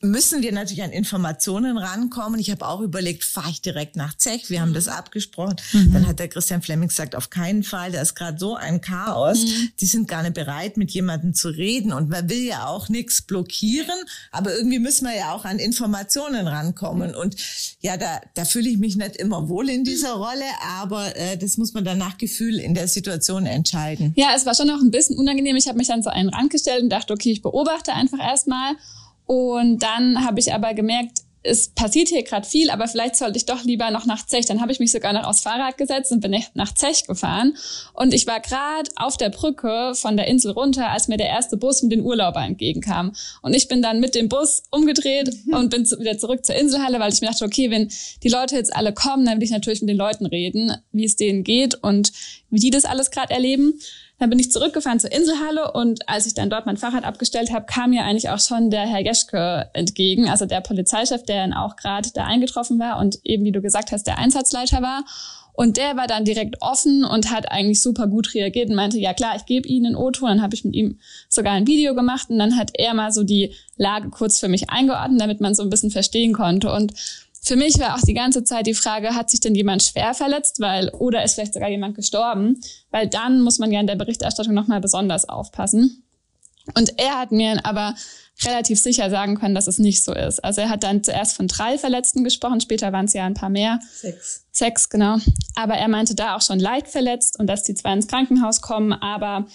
müssen 0.00 0.42
wir 0.42 0.52
natürlich 0.52 0.82
an 0.82 0.90
Informationen 0.90 1.76
rankommen. 1.76 2.40
Ich 2.40 2.50
habe 2.50 2.66
auch 2.66 2.80
überlegt, 2.80 3.24
fahre 3.24 3.50
ich 3.50 3.60
direkt 3.60 3.96
nach 3.96 4.16
Zech? 4.16 4.48
Wir 4.48 4.60
haben 4.60 4.72
das 4.72 4.88
abgesprochen. 4.88 5.56
Mhm. 5.72 5.92
Dann 5.92 6.06
hat 6.06 6.18
der 6.18 6.28
Christian 6.28 6.62
Fleming 6.62 6.88
gesagt, 6.88 7.14
auf 7.14 7.30
keinen 7.30 7.62
Fall. 7.62 7.92
Da 7.92 8.00
ist 8.00 8.14
gerade 8.14 8.38
so 8.38 8.54
ein 8.54 8.80
Chaos. 8.80 9.44
Mhm. 9.44 9.72
Die 9.78 9.86
sind 9.86 10.08
gar 10.08 10.22
nicht 10.22 10.34
bereit, 10.34 10.76
mit 10.76 10.90
jemandem 10.90 11.34
zu 11.34 11.48
reden. 11.48 11.92
Und 11.92 12.08
man 12.08 12.28
will 12.30 12.42
ja 12.42 12.66
auch 12.66 12.88
nichts 12.88 13.22
blockieren, 13.22 13.98
aber 14.30 14.54
irgendwie 14.54 14.78
müssen 14.78 15.06
wir 15.06 15.16
ja 15.16 15.32
auch 15.32 15.44
an 15.44 15.58
Informationen 15.58 16.46
rankommen. 16.46 17.14
Und 17.14 17.36
ja, 17.80 17.96
da, 17.96 18.20
da 18.34 18.44
fühle 18.44 18.68
ich 18.68 18.78
mich 18.78 18.96
nicht 18.96 19.16
immer 19.16 19.48
wohl 19.48 19.68
in 19.68 19.84
dieser 19.84 20.12
Rolle, 20.12 20.44
aber 20.80 21.14
äh, 21.16 21.36
das 21.36 21.56
muss 21.58 21.74
man 21.74 21.84
dann 21.84 21.98
nach 21.98 22.16
Gefühl 22.16 22.58
in 22.58 22.74
der 22.74 22.88
Situation 22.88 23.46
entscheiden. 23.46 24.12
Ja, 24.16 24.28
es 24.34 24.46
war 24.46 24.54
schon 24.54 24.66
noch 24.66 24.80
ein 24.80 24.90
bisschen 24.90 25.16
unangenehm. 25.18 25.56
Ich 25.56 25.68
habe 25.68 25.78
mich 25.78 25.88
dann 25.88 26.02
so 26.02 26.10
einen 26.10 26.30
Rand 26.30 26.50
gestellt 26.50 26.82
und 26.82 26.90
dachte, 26.90 27.12
okay, 27.12 27.32
ich 27.32 27.42
beobachte 27.42 27.92
einfach 27.92 28.18
erstmal. 28.18 28.76
Und 29.30 29.78
dann 29.78 30.26
habe 30.26 30.40
ich 30.40 30.52
aber 30.52 30.74
gemerkt, 30.74 31.20
es 31.44 31.68
passiert 31.68 32.08
hier 32.08 32.24
gerade 32.24 32.44
viel, 32.44 32.68
aber 32.68 32.88
vielleicht 32.88 33.14
sollte 33.14 33.36
ich 33.36 33.46
doch 33.46 33.62
lieber 33.62 33.92
noch 33.92 34.04
nach 34.04 34.26
Zech. 34.26 34.44
Dann 34.46 34.60
habe 34.60 34.72
ich 34.72 34.80
mich 34.80 34.90
sogar 34.90 35.12
noch 35.12 35.22
aufs 35.22 35.42
Fahrrad 35.42 35.78
gesetzt 35.78 36.10
und 36.10 36.18
bin 36.18 36.36
nach 36.54 36.74
Zech 36.74 37.06
gefahren. 37.06 37.56
Und 37.92 38.12
ich 38.12 38.26
war 38.26 38.40
gerade 38.40 38.90
auf 38.96 39.16
der 39.18 39.28
Brücke 39.28 39.94
von 39.94 40.16
der 40.16 40.26
Insel 40.26 40.50
runter, 40.50 40.90
als 40.90 41.06
mir 41.06 41.16
der 41.16 41.28
erste 41.28 41.56
Bus 41.56 41.80
mit 41.80 41.92
den 41.92 42.00
Urlaubern 42.00 42.42
entgegenkam. 42.42 43.12
Und 43.40 43.54
ich 43.54 43.68
bin 43.68 43.82
dann 43.82 44.00
mit 44.00 44.16
dem 44.16 44.28
Bus 44.28 44.64
umgedreht 44.72 45.32
mhm. 45.46 45.54
und 45.54 45.70
bin 45.70 45.88
wieder 45.88 46.18
zurück 46.18 46.44
zur 46.44 46.56
Inselhalle, 46.56 46.98
weil 46.98 47.12
ich 47.12 47.20
mir 47.20 47.28
dachte, 47.28 47.44
okay, 47.44 47.70
wenn 47.70 47.88
die 48.24 48.30
Leute 48.30 48.56
jetzt 48.56 48.74
alle 48.74 48.92
kommen, 48.92 49.26
dann 49.26 49.36
will 49.36 49.44
ich 49.44 49.52
natürlich 49.52 49.80
mit 49.80 49.90
den 49.90 49.96
Leuten 49.96 50.26
reden, 50.26 50.72
wie 50.90 51.04
es 51.04 51.14
denen 51.14 51.44
geht 51.44 51.76
und 51.84 52.10
wie 52.50 52.58
die 52.58 52.70
das 52.70 52.84
alles 52.84 53.12
gerade 53.12 53.32
erleben. 53.32 53.78
Dann 54.20 54.28
bin 54.28 54.38
ich 54.38 54.52
zurückgefahren 54.52 55.00
zur 55.00 55.10
Inselhalle 55.10 55.72
und 55.72 56.06
als 56.08 56.26
ich 56.26 56.34
dann 56.34 56.50
dort 56.50 56.66
mein 56.66 56.76
Fahrrad 56.76 57.04
abgestellt 57.04 57.50
habe, 57.52 57.64
kam 57.64 57.90
mir 57.90 58.04
eigentlich 58.04 58.28
auch 58.28 58.38
schon 58.38 58.70
der 58.70 58.82
Herr 58.82 59.00
Jeschke 59.00 59.70
entgegen, 59.72 60.28
also 60.28 60.44
der 60.44 60.60
Polizeichef, 60.60 61.24
der 61.24 61.40
dann 61.40 61.54
auch 61.54 61.74
gerade 61.76 62.10
da 62.14 62.24
eingetroffen 62.24 62.78
war 62.78 62.98
und 62.98 63.18
eben, 63.24 63.44
wie 63.44 63.52
du 63.52 63.62
gesagt 63.62 63.92
hast, 63.92 64.06
der 64.06 64.18
Einsatzleiter 64.18 64.82
war. 64.82 65.04
Und 65.54 65.78
der 65.78 65.96
war 65.96 66.06
dann 66.06 66.24
direkt 66.24 66.60
offen 66.60 67.04
und 67.04 67.30
hat 67.30 67.50
eigentlich 67.50 67.80
super 67.80 68.06
gut 68.06 68.34
reagiert 68.34 68.68
und 68.68 68.76
meinte, 68.76 68.98
ja 68.98 69.14
klar, 69.14 69.36
ich 69.36 69.46
gebe 69.46 69.68
Ihnen 69.68 69.94
ein 69.94 69.96
O-Ton. 69.96 70.28
Dann 70.28 70.42
habe 70.42 70.54
ich 70.54 70.64
mit 70.64 70.74
ihm 70.74 70.98
sogar 71.28 71.54
ein 71.54 71.66
Video 71.66 71.94
gemacht 71.94 72.30
und 72.30 72.38
dann 72.38 72.56
hat 72.56 72.70
er 72.74 72.94
mal 72.94 73.12
so 73.12 73.24
die 73.24 73.54
Lage 73.76 74.10
kurz 74.10 74.38
für 74.38 74.48
mich 74.48 74.70
eingeordnet, 74.70 75.20
damit 75.20 75.40
man 75.40 75.54
so 75.54 75.62
ein 75.62 75.70
bisschen 75.70 75.90
verstehen 75.90 76.32
konnte. 76.32 76.72
Und 76.72 76.94
für 77.42 77.56
mich 77.56 77.78
war 77.78 77.96
auch 77.96 78.02
die 78.02 78.14
ganze 78.14 78.44
Zeit 78.44 78.66
die 78.66 78.74
Frage, 78.74 79.14
hat 79.14 79.30
sich 79.30 79.40
denn 79.40 79.54
jemand 79.54 79.82
schwer 79.82 80.12
verletzt, 80.14 80.60
weil 80.60 80.90
oder 80.90 81.24
ist 81.24 81.34
vielleicht 81.34 81.54
sogar 81.54 81.70
jemand 81.70 81.94
gestorben, 81.94 82.60
weil 82.90 83.08
dann 83.08 83.40
muss 83.40 83.58
man 83.58 83.72
ja 83.72 83.80
in 83.80 83.86
der 83.86 83.96
Berichterstattung 83.96 84.54
nochmal 84.54 84.80
besonders 84.80 85.28
aufpassen. 85.28 86.04
Und 86.74 86.98
er 86.98 87.18
hat 87.18 87.32
mir 87.32 87.64
aber 87.64 87.94
relativ 88.44 88.78
sicher 88.78 89.10
sagen 89.10 89.38
können, 89.38 89.54
dass 89.54 89.66
es 89.66 89.78
nicht 89.78 90.02
so 90.02 90.14
ist. 90.14 90.42
Also 90.44 90.60
er 90.60 90.68
hat 90.68 90.82
dann 90.82 91.02
zuerst 91.02 91.34
von 91.34 91.48
drei 91.48 91.78
Verletzten 91.78 92.24
gesprochen, 92.24 92.60
später 92.60 92.92
waren 92.92 93.06
es 93.06 93.12
ja 93.12 93.24
ein 93.24 93.34
paar 93.34 93.50
mehr. 93.50 93.80
Sechs. 93.92 94.46
Sechs, 94.52 94.88
genau. 94.88 95.16
Aber 95.54 95.74
er 95.74 95.88
meinte 95.88 96.14
da 96.14 96.36
auch 96.36 96.42
schon 96.42 96.60
leicht 96.60 96.88
verletzt 96.88 97.38
und 97.38 97.46
dass 97.46 97.64
die 97.64 97.74
zwei 97.74 97.92
ins 97.92 98.06
Krankenhaus 98.06 98.60
kommen, 98.60 98.92
aber 98.92 99.46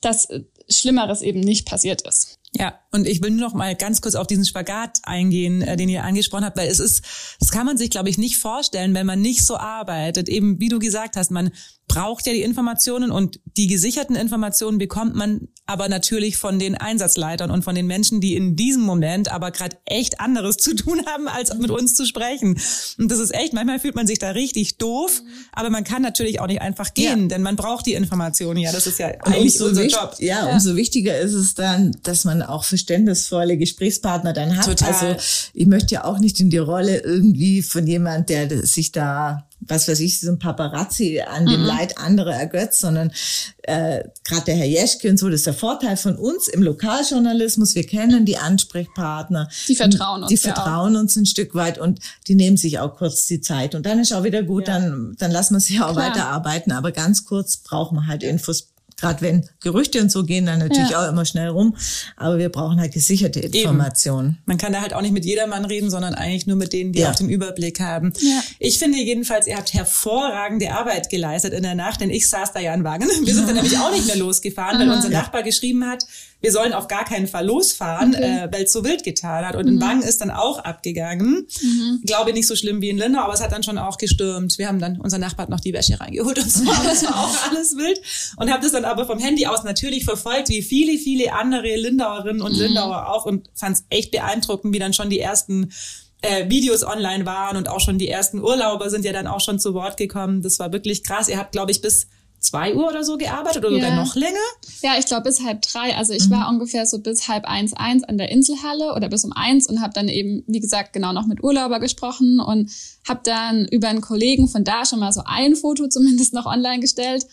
dass 0.00 0.28
Schlimmeres 0.68 1.22
eben 1.22 1.40
nicht 1.40 1.66
passiert 1.66 2.02
ist. 2.02 2.39
Ja, 2.52 2.80
und 2.90 3.06
ich 3.06 3.22
will 3.22 3.30
nur 3.30 3.48
noch 3.48 3.54
mal 3.54 3.76
ganz 3.76 4.00
kurz 4.00 4.16
auf 4.16 4.26
diesen 4.26 4.44
Spagat 4.44 4.98
eingehen, 5.04 5.62
äh, 5.62 5.76
den 5.76 5.88
ihr 5.88 6.02
angesprochen 6.02 6.44
habt, 6.44 6.56
weil 6.56 6.68
es 6.68 6.80
ist, 6.80 7.36
das 7.38 7.50
kann 7.50 7.64
man 7.64 7.78
sich, 7.78 7.90
glaube 7.90 8.08
ich, 8.08 8.18
nicht 8.18 8.38
vorstellen, 8.38 8.92
wenn 8.92 9.06
man 9.06 9.20
nicht 9.20 9.46
so 9.46 9.56
arbeitet. 9.56 10.28
Eben, 10.28 10.58
wie 10.58 10.68
du 10.68 10.80
gesagt 10.80 11.16
hast, 11.16 11.30
man 11.30 11.52
braucht 11.90 12.24
ja 12.28 12.32
die 12.32 12.42
Informationen 12.42 13.10
und 13.10 13.40
die 13.56 13.66
gesicherten 13.66 14.14
Informationen 14.14 14.78
bekommt 14.78 15.16
man 15.16 15.48
aber 15.66 15.88
natürlich 15.88 16.36
von 16.36 16.60
den 16.60 16.76
Einsatzleitern 16.76 17.50
und 17.50 17.64
von 17.64 17.74
den 17.74 17.88
Menschen, 17.88 18.20
die 18.20 18.36
in 18.36 18.54
diesem 18.54 18.82
Moment 18.82 19.30
aber 19.30 19.50
gerade 19.50 19.76
echt 19.86 20.20
anderes 20.20 20.56
zu 20.56 20.74
tun 20.76 21.04
haben, 21.06 21.26
als 21.26 21.52
mit 21.54 21.70
uns 21.70 21.96
zu 21.96 22.06
sprechen. 22.06 22.60
Und 22.98 23.10
das 23.10 23.18
ist 23.18 23.34
echt, 23.34 23.54
manchmal 23.54 23.80
fühlt 23.80 23.96
man 23.96 24.06
sich 24.06 24.20
da 24.20 24.30
richtig 24.30 24.78
doof, 24.78 25.20
aber 25.52 25.68
man 25.68 25.82
kann 25.82 26.00
natürlich 26.00 26.40
auch 26.40 26.46
nicht 26.46 26.60
einfach 26.60 26.94
gehen, 26.94 27.22
ja. 27.22 27.28
denn 27.28 27.42
man 27.42 27.56
braucht 27.56 27.86
die 27.86 27.94
Informationen. 27.94 28.60
Ja, 28.60 28.70
das 28.70 28.86
ist 28.86 29.00
ja 29.00 29.08
eigentlich 29.22 29.60
unser 29.60 29.84
Job. 29.86 30.14
Ja, 30.18 30.46
ja, 30.46 30.52
umso 30.52 30.76
wichtiger 30.76 31.18
ist 31.18 31.34
es 31.34 31.54
dann, 31.54 31.96
dass 32.04 32.24
man 32.24 32.42
auch 32.42 32.62
verständnisvolle 32.62 33.56
Gesprächspartner 33.56 34.32
dann 34.32 34.56
hat. 34.56 34.66
Total. 34.66 34.92
Also 34.92 35.16
ich 35.54 35.66
möchte 35.66 35.94
ja 35.96 36.04
auch 36.04 36.20
nicht 36.20 36.38
in 36.38 36.50
die 36.50 36.58
Rolle 36.58 36.98
irgendwie 36.98 37.62
von 37.62 37.84
jemand, 37.84 38.28
der 38.28 38.64
sich 38.64 38.92
da 38.92 39.49
was 39.60 39.88
weiß 39.88 40.00
ich, 40.00 40.20
so 40.20 40.30
ein 40.30 40.38
Paparazzi 40.38 41.20
an 41.20 41.46
dem 41.46 41.60
mhm. 41.60 41.66
Leid 41.66 41.98
anderer 41.98 42.34
ergötzt, 42.34 42.80
sondern 42.80 43.12
äh, 43.62 44.04
gerade 44.24 44.44
der 44.46 44.56
Herr 44.56 44.66
Jeschke 44.66 45.08
und 45.10 45.18
so, 45.18 45.28
das 45.28 45.40
ist 45.40 45.46
der 45.46 45.54
Vorteil 45.54 45.96
von 45.96 46.16
uns 46.16 46.48
im 46.48 46.62
Lokaljournalismus. 46.62 47.74
Wir 47.74 47.86
kennen 47.86 48.24
die 48.24 48.38
Ansprechpartner. 48.38 49.48
Die 49.68 49.76
vertrauen 49.76 50.22
uns. 50.22 50.30
Die 50.30 50.36
vertrauen 50.36 50.94
ja 50.94 51.00
uns 51.00 51.16
ein 51.16 51.26
Stück 51.26 51.54
weit 51.54 51.78
und 51.78 52.00
die 52.26 52.34
nehmen 52.34 52.56
sich 52.56 52.78
auch 52.78 52.96
kurz 52.96 53.26
die 53.26 53.40
Zeit. 53.40 53.74
Und 53.74 53.86
dann 53.86 53.98
ist 53.98 54.12
auch 54.12 54.24
wieder 54.24 54.42
gut, 54.42 54.66
ja. 54.66 54.78
dann, 54.78 55.14
dann 55.18 55.30
lassen 55.30 55.54
wir 55.54 55.60
sie 55.60 55.80
auch 55.80 55.92
Klar. 55.92 56.10
weiterarbeiten. 56.10 56.72
Aber 56.72 56.92
ganz 56.92 57.24
kurz 57.24 57.58
brauchen 57.58 57.96
wir 57.96 58.06
halt 58.06 58.22
Infos 58.22 58.68
Gerade 59.00 59.20
wenn 59.22 59.48
Gerüchte 59.60 60.00
und 60.00 60.10
so 60.10 60.24
gehen, 60.24 60.46
dann 60.46 60.58
natürlich 60.58 60.90
ja. 60.90 61.04
auch 61.04 61.08
immer 61.08 61.24
schnell 61.24 61.48
rum. 61.48 61.76
Aber 62.16 62.38
wir 62.38 62.48
brauchen 62.48 62.80
halt 62.80 62.92
gesicherte 62.92 63.40
Informationen. 63.40 64.38
Man 64.46 64.58
kann 64.58 64.72
da 64.72 64.80
halt 64.80 64.94
auch 64.94 65.02
nicht 65.02 65.12
mit 65.12 65.24
jedermann 65.24 65.64
reden, 65.64 65.90
sondern 65.90 66.14
eigentlich 66.14 66.46
nur 66.46 66.56
mit 66.56 66.72
denen, 66.72 66.92
die 66.92 67.00
ja. 67.00 67.10
auch 67.10 67.14
den 67.14 67.28
Überblick 67.28 67.80
haben. 67.80 68.12
Ja. 68.20 68.42
Ich 68.58 68.78
finde 68.78 68.98
jedenfalls, 68.98 69.46
ihr 69.46 69.56
habt 69.56 69.72
hervorragende 69.72 70.72
Arbeit 70.72 71.10
geleistet 71.10 71.52
in 71.52 71.62
der 71.62 71.74
Nacht, 71.74 72.00
denn 72.00 72.10
ich 72.10 72.28
saß 72.28 72.52
da 72.52 72.60
ja 72.60 72.74
in 72.74 72.84
Wagen. 72.84 73.08
Wir 73.24 73.34
sind 73.34 73.48
dann 73.48 73.56
nämlich 73.56 73.78
auch 73.78 73.92
nicht 73.92 74.06
mehr 74.06 74.16
losgefahren, 74.16 74.78
weil 74.78 74.90
unser 74.90 75.08
Nachbar 75.08 75.42
geschrieben 75.42 75.86
hat, 75.86 76.04
wir 76.40 76.52
sollen 76.52 76.72
auf 76.72 76.88
gar 76.88 77.04
keinen 77.04 77.26
Fall 77.26 77.46
losfahren, 77.46 78.14
okay. 78.14 78.44
äh, 78.44 78.48
weil 78.52 78.64
es 78.64 78.72
so 78.72 78.84
wild 78.84 79.04
getan 79.04 79.46
hat. 79.46 79.56
Und 79.56 79.66
mhm. 79.66 79.72
in 79.72 79.78
Bang 79.78 80.02
ist 80.02 80.20
dann 80.20 80.30
auch 80.30 80.58
abgegangen. 80.58 81.46
Mhm. 81.62 82.02
Glaube 82.04 82.32
nicht 82.32 82.46
so 82.46 82.56
schlimm 82.56 82.80
wie 82.80 82.88
in 82.88 82.98
Lindau, 82.98 83.20
aber 83.20 83.34
es 83.34 83.40
hat 83.40 83.52
dann 83.52 83.62
schon 83.62 83.78
auch 83.78 83.98
gestürmt. 83.98 84.56
Wir 84.58 84.68
haben 84.68 84.78
dann, 84.78 85.00
unser 85.00 85.18
Nachbar 85.18 85.48
noch 85.50 85.60
die 85.60 85.72
Wäsche 85.72 86.00
reingeholt 86.00 86.38
und 86.38 86.50
so, 86.50 86.62
es 86.92 87.04
war 87.04 87.24
auch 87.24 87.50
alles 87.50 87.76
wild. 87.76 88.00
Und 88.36 88.50
habe 88.50 88.62
das 88.62 88.72
dann 88.72 88.84
aber 88.84 89.06
vom 89.06 89.18
Handy 89.18 89.46
aus 89.46 89.64
natürlich 89.64 90.04
verfolgt, 90.04 90.48
wie 90.48 90.62
viele, 90.62 90.98
viele 90.98 91.32
andere 91.32 91.76
Lindauerinnen 91.76 92.42
und 92.42 92.52
mhm. 92.54 92.60
Lindauer 92.60 93.08
auch 93.08 93.26
und 93.26 93.50
fand 93.54 93.76
es 93.76 93.84
echt 93.90 94.10
beeindruckend, 94.10 94.74
wie 94.74 94.78
dann 94.78 94.92
schon 94.92 95.10
die 95.10 95.20
ersten 95.20 95.70
äh, 96.22 96.48
Videos 96.50 96.84
online 96.84 97.26
waren 97.26 97.56
und 97.56 97.68
auch 97.68 97.80
schon 97.80 97.98
die 97.98 98.08
ersten 98.08 98.40
Urlauber 98.40 98.90
sind 98.90 99.04
ja 99.04 99.12
dann 99.12 99.26
auch 99.26 99.40
schon 99.40 99.58
zu 99.58 99.74
Wort 99.74 99.96
gekommen. 99.96 100.42
Das 100.42 100.58
war 100.58 100.72
wirklich 100.72 101.04
krass. 101.04 101.28
Ihr 101.28 101.38
habt, 101.38 101.52
glaube 101.52 101.70
ich, 101.70 101.80
bis 101.80 102.08
zwei 102.40 102.74
Uhr 102.74 102.88
oder 102.88 103.04
so 103.04 103.18
gearbeitet 103.18 103.64
oder 103.64 103.76
ja. 103.76 103.82
sogar 103.82 104.04
noch 104.04 104.14
länger? 104.14 104.38
Ja, 104.82 104.92
ich 104.98 105.06
glaube 105.06 105.24
bis 105.24 105.42
halb 105.44 105.62
drei. 105.62 105.94
Also 105.96 106.12
ich 106.12 106.26
mhm. 106.26 106.32
war 106.32 106.48
ungefähr 106.48 106.86
so 106.86 106.98
bis 106.98 107.28
halb 107.28 107.44
eins, 107.44 107.74
eins 107.74 108.02
an 108.04 108.18
der 108.18 108.30
Inselhalle 108.30 108.94
oder 108.94 109.08
bis 109.08 109.24
um 109.24 109.32
eins 109.32 109.68
und 109.68 109.80
habe 109.80 109.92
dann 109.92 110.08
eben, 110.08 110.42
wie 110.46 110.60
gesagt, 110.60 110.92
genau 110.92 111.12
noch 111.12 111.26
mit 111.26 111.44
Urlauber 111.44 111.78
gesprochen 111.80 112.40
und 112.40 112.70
habe 113.06 113.20
dann 113.22 113.66
über 113.66 113.88
einen 113.88 114.00
Kollegen 114.00 114.48
von 114.48 114.64
da 114.64 114.84
schon 114.84 115.00
mal 115.00 115.12
so 115.12 115.22
ein 115.24 115.54
Foto 115.54 115.86
zumindest 115.88 116.32
noch 116.32 116.46
online 116.46 116.80
gestellt. 116.80 117.26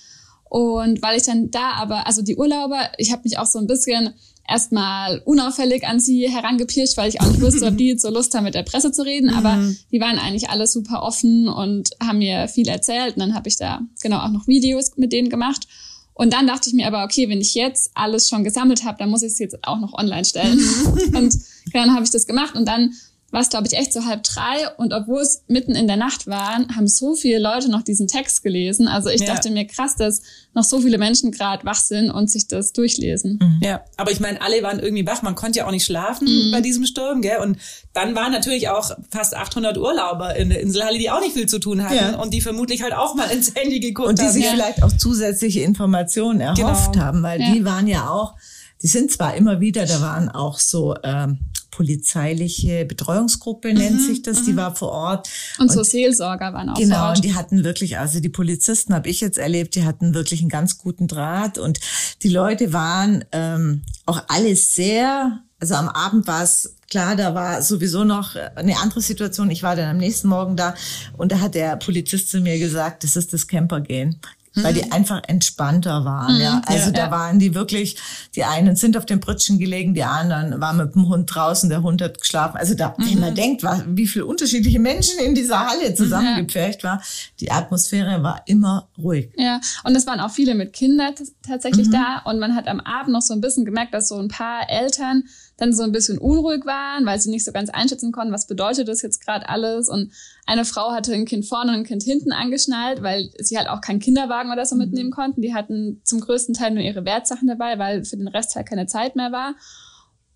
Und 0.49 1.01
weil 1.01 1.17
ich 1.17 1.23
dann 1.23 1.51
da 1.51 1.71
aber, 1.71 2.07
also 2.07 2.21
die 2.21 2.37
Urlauber, 2.37 2.89
ich 2.97 3.11
habe 3.11 3.23
mich 3.23 3.37
auch 3.37 3.45
so 3.45 3.59
ein 3.59 3.67
bisschen 3.67 4.13
erstmal 4.47 5.21
unauffällig 5.25 5.85
an 5.85 5.99
sie 5.99 6.29
herangepirscht, 6.29 6.97
weil 6.97 7.09
ich 7.09 7.21
auch 7.21 7.27
nicht 7.27 7.41
wusste, 7.41 7.65
ob 7.65 7.77
die 7.77 7.89
jetzt 7.89 8.01
so 8.01 8.09
Lust 8.09 8.33
haben, 8.33 8.45
mit 8.45 8.55
der 8.55 8.63
Presse 8.63 8.91
zu 8.91 9.03
reden. 9.03 9.29
Aber 9.29 9.55
mhm. 9.55 9.77
die 9.91 9.99
waren 9.99 10.17
eigentlich 10.17 10.49
alle 10.49 10.67
super 10.67 11.03
offen 11.03 11.47
und 11.47 11.89
haben 12.01 12.19
mir 12.19 12.47
viel 12.47 12.67
erzählt. 12.67 13.15
Und 13.15 13.19
dann 13.19 13.35
habe 13.35 13.49
ich 13.49 13.57
da 13.57 13.81
genau 14.01 14.19
auch 14.19 14.31
noch 14.31 14.47
Videos 14.47 14.91
mit 14.95 15.11
denen 15.11 15.29
gemacht. 15.29 15.67
Und 16.13 16.33
dann 16.33 16.47
dachte 16.47 16.69
ich 16.69 16.75
mir 16.75 16.87
aber, 16.87 17.03
okay, 17.03 17.29
wenn 17.29 17.41
ich 17.41 17.53
jetzt 17.53 17.91
alles 17.93 18.27
schon 18.27 18.43
gesammelt 18.43 18.83
habe, 18.83 18.97
dann 18.97 19.09
muss 19.09 19.21
ich 19.21 19.33
es 19.33 19.39
jetzt 19.39 19.63
auch 19.63 19.79
noch 19.79 19.93
online 19.93 20.25
stellen. 20.25 20.57
Mhm. 20.57 21.15
und 21.15 21.37
dann 21.73 21.93
habe 21.93 22.03
ich 22.05 22.09
das 22.09 22.25
gemacht 22.25 22.55
und 22.55 22.67
dann 22.67 22.93
war 23.31 23.41
es, 23.41 23.49
glaube 23.49 23.67
ich, 23.67 23.73
echt 23.77 23.91
so 23.91 24.05
halb 24.05 24.23
drei. 24.23 24.69
Und 24.77 24.93
obwohl 24.93 25.21
es 25.21 25.43
mitten 25.47 25.75
in 25.75 25.87
der 25.87 25.97
Nacht 25.97 26.27
waren, 26.27 26.75
haben 26.75 26.87
so 26.87 27.13
viele 27.13 27.39
Leute 27.39 27.69
noch 27.69 27.81
diesen 27.81 28.07
Text 28.07 28.41
gelesen. 28.41 28.87
Also 28.87 29.09
ich 29.09 29.21
ja. 29.21 29.27
dachte 29.27 29.49
mir, 29.49 29.67
krass, 29.67 29.95
dass 29.97 30.21
noch 30.53 30.63
so 30.63 30.79
viele 30.79 30.97
Menschen 30.97 31.31
gerade 31.31 31.65
wach 31.65 31.79
sind 31.79 32.09
und 32.09 32.31
sich 32.31 32.47
das 32.47 32.71
durchlesen. 32.71 33.39
Mhm. 33.41 33.59
Ja, 33.61 33.81
aber 33.97 34.11
ich 34.11 34.21
meine, 34.21 34.41
alle 34.41 34.63
waren 34.63 34.79
irgendwie 34.79 35.05
wach. 35.05 35.21
Man 35.23 35.35
konnte 35.35 35.59
ja 35.59 35.67
auch 35.67 35.71
nicht 35.71 35.85
schlafen 35.85 36.27
mhm. 36.27 36.51
bei 36.51 36.61
diesem 36.61 36.85
Sturm, 36.85 37.21
gell? 37.21 37.39
Und 37.39 37.57
dann 37.93 38.15
waren 38.15 38.31
natürlich 38.31 38.69
auch 38.69 38.91
fast 39.11 39.35
800 39.35 39.77
Urlauber 39.77 40.35
in 40.35 40.49
der 40.49 40.61
Inselhalle, 40.61 40.97
die 40.97 41.09
auch 41.09 41.19
nicht 41.19 41.33
viel 41.33 41.47
zu 41.47 41.59
tun 41.59 41.83
hatten 41.83 41.95
ja. 41.95 42.15
und 42.15 42.33
die 42.33 42.41
vermutlich 42.41 42.81
halt 42.81 42.93
auch 42.93 43.13
mal 43.15 43.29
ins 43.29 43.53
Handy 43.55 43.81
geguckt 43.81 44.07
haben. 44.07 44.11
Und 44.11 44.21
die 44.21 44.29
sich 44.29 44.45
ja. 44.45 44.51
vielleicht 44.51 44.83
auch 44.83 44.91
zusätzliche 44.95 45.61
Informationen 45.61 46.39
erhofft 46.39 46.93
genau. 46.93 47.05
haben, 47.05 47.23
weil 47.23 47.39
die 47.39 47.65
waren 47.65 47.87
ja 47.87 48.09
auch 48.09 48.35
die 48.81 48.87
sind 48.87 49.11
zwar 49.11 49.35
immer 49.35 49.59
wieder, 49.59 49.85
da 49.85 50.01
waren 50.01 50.29
auch 50.29 50.59
so 50.59 50.95
ähm, 51.03 51.39
polizeiliche 51.77 52.85
Betreuungsgruppe 52.85 53.71
nennt 53.71 54.01
mhm, 54.01 54.07
sich 54.07 54.23
das, 54.23 54.43
die 54.43 54.53
mhm. 54.53 54.57
war 54.57 54.75
vor 54.75 54.89
Ort. 54.89 55.29
Und, 55.59 55.69
und 55.69 55.71
so 55.71 55.83
Seelsorger 55.83 56.51
waren 56.51 56.71
auch 56.71 56.75
genau, 56.75 56.95
vor 56.95 57.05
Ort. 57.09 57.15
Genau, 57.15 57.15
und 57.17 57.25
die 57.25 57.35
hatten 57.35 57.63
wirklich, 57.63 57.99
also 57.99 58.19
die 58.19 58.29
Polizisten 58.29 58.95
habe 58.95 59.07
ich 59.09 59.21
jetzt 59.21 59.37
erlebt, 59.37 59.75
die 59.75 59.85
hatten 59.85 60.15
wirklich 60.15 60.41
einen 60.41 60.49
ganz 60.49 60.79
guten 60.79 61.07
Draht 61.07 61.59
und 61.59 61.79
die 62.23 62.29
Leute 62.29 62.73
waren 62.73 63.25
ähm, 63.31 63.83
auch 64.07 64.23
alle 64.27 64.55
sehr, 64.55 65.43
also 65.59 65.75
am 65.75 65.87
Abend 65.87 66.25
war 66.25 66.41
es 66.41 66.73
klar, 66.89 67.15
da 67.15 67.35
war 67.35 67.61
sowieso 67.61 68.03
noch 68.03 68.35
eine 68.55 68.79
andere 68.79 69.01
Situation. 69.01 69.51
Ich 69.51 69.61
war 69.61 69.75
dann 69.75 69.89
am 69.89 69.97
nächsten 69.97 70.29
Morgen 70.29 70.55
da 70.55 70.73
und 71.15 71.31
da 71.31 71.41
hat 71.41 71.53
der 71.53 71.75
Polizist 71.75 72.31
zu 72.31 72.39
mir 72.39 72.57
gesagt, 72.57 73.03
das 73.03 73.15
ist 73.15 73.33
das 73.33 73.47
Campergehen 73.47 74.19
weil 74.63 74.73
die 74.73 74.85
mhm. 74.85 74.91
einfach 74.91 75.21
entspannter 75.27 76.05
waren. 76.05 76.35
Mhm. 76.35 76.41
Ja, 76.41 76.61
also 76.65 76.87
ja, 76.87 76.91
da 76.91 77.05
ja. 77.05 77.11
waren 77.11 77.39
die 77.39 77.53
wirklich. 77.53 77.97
Die 78.35 78.43
einen 78.43 78.75
sind 78.75 78.97
auf 78.97 79.05
den 79.05 79.19
Pritschen 79.19 79.59
gelegen, 79.59 79.93
die 79.93 80.03
anderen 80.03 80.59
waren 80.59 80.77
mit 80.77 80.95
dem 80.95 81.07
Hund 81.07 81.33
draußen. 81.33 81.69
Der 81.69 81.83
Hund 81.83 82.01
hat 82.01 82.19
geschlafen. 82.19 82.57
Also 82.57 82.75
da, 82.75 82.95
mhm. 82.97 83.11
wenn 83.11 83.19
man 83.19 83.35
denkt, 83.35 83.63
was, 83.63 83.83
wie 83.87 84.07
viele 84.07 84.25
unterschiedliche 84.25 84.79
Menschen 84.79 85.19
in 85.19 85.35
dieser 85.35 85.67
Halle 85.67 85.93
zusammengepfercht 85.93 86.83
war, 86.83 87.01
die 87.39 87.51
Atmosphäre 87.51 88.21
war 88.23 88.41
immer 88.45 88.89
ruhig. 88.97 89.31
Ja, 89.37 89.59
und 89.83 89.95
es 89.95 90.05
waren 90.07 90.19
auch 90.19 90.31
viele 90.31 90.55
mit 90.55 90.73
Kindern 90.73 91.13
tatsächlich 91.45 91.87
mhm. 91.87 91.93
da. 91.93 92.21
Und 92.25 92.39
man 92.39 92.55
hat 92.55 92.67
am 92.67 92.79
Abend 92.79 93.13
noch 93.13 93.21
so 93.21 93.33
ein 93.33 93.41
bisschen 93.41 93.65
gemerkt, 93.65 93.93
dass 93.93 94.09
so 94.09 94.17
ein 94.17 94.27
paar 94.27 94.69
Eltern 94.69 95.23
dann 95.57 95.73
so 95.73 95.83
ein 95.83 95.91
bisschen 95.91 96.19
unruhig 96.19 96.65
waren, 96.65 97.05
weil 97.05 97.19
sie 97.19 97.31
nicht 97.31 97.43
so 97.43 97.51
ganz 97.51 97.69
einschätzen 97.69 98.11
konnten, 98.11 98.33
was 98.33 98.47
bedeutet 98.47 98.87
das 98.87 99.01
jetzt 99.01 99.25
gerade 99.25 99.49
alles. 99.49 99.89
Und 99.89 100.13
eine 100.45 100.65
Frau 100.65 100.91
hatte 100.91 101.13
ein 101.13 101.25
Kind 101.25 101.45
vorne 101.45 101.71
und 101.71 101.79
ein 101.79 101.83
Kind 101.83 102.03
hinten 102.03 102.31
angeschnallt, 102.31 103.01
weil 103.01 103.31
sie 103.39 103.57
halt 103.57 103.67
auch 103.67 103.81
keinen 103.81 103.99
Kinderwagen 103.99 104.51
oder 104.51 104.65
so 104.65 104.75
mhm. 104.75 104.81
mitnehmen 104.81 105.11
konnten. 105.11 105.41
Die 105.41 105.55
hatten 105.55 106.01
zum 106.03 106.21
größten 106.21 106.53
Teil 106.53 106.71
nur 106.71 106.83
ihre 106.83 107.05
Wertsachen 107.05 107.47
dabei, 107.47 107.79
weil 107.79 108.05
für 108.05 108.17
den 108.17 108.27
Rest 108.27 108.55
halt 108.55 108.69
keine 108.69 108.85
Zeit 108.85 109.15
mehr 109.15 109.31
war. 109.31 109.55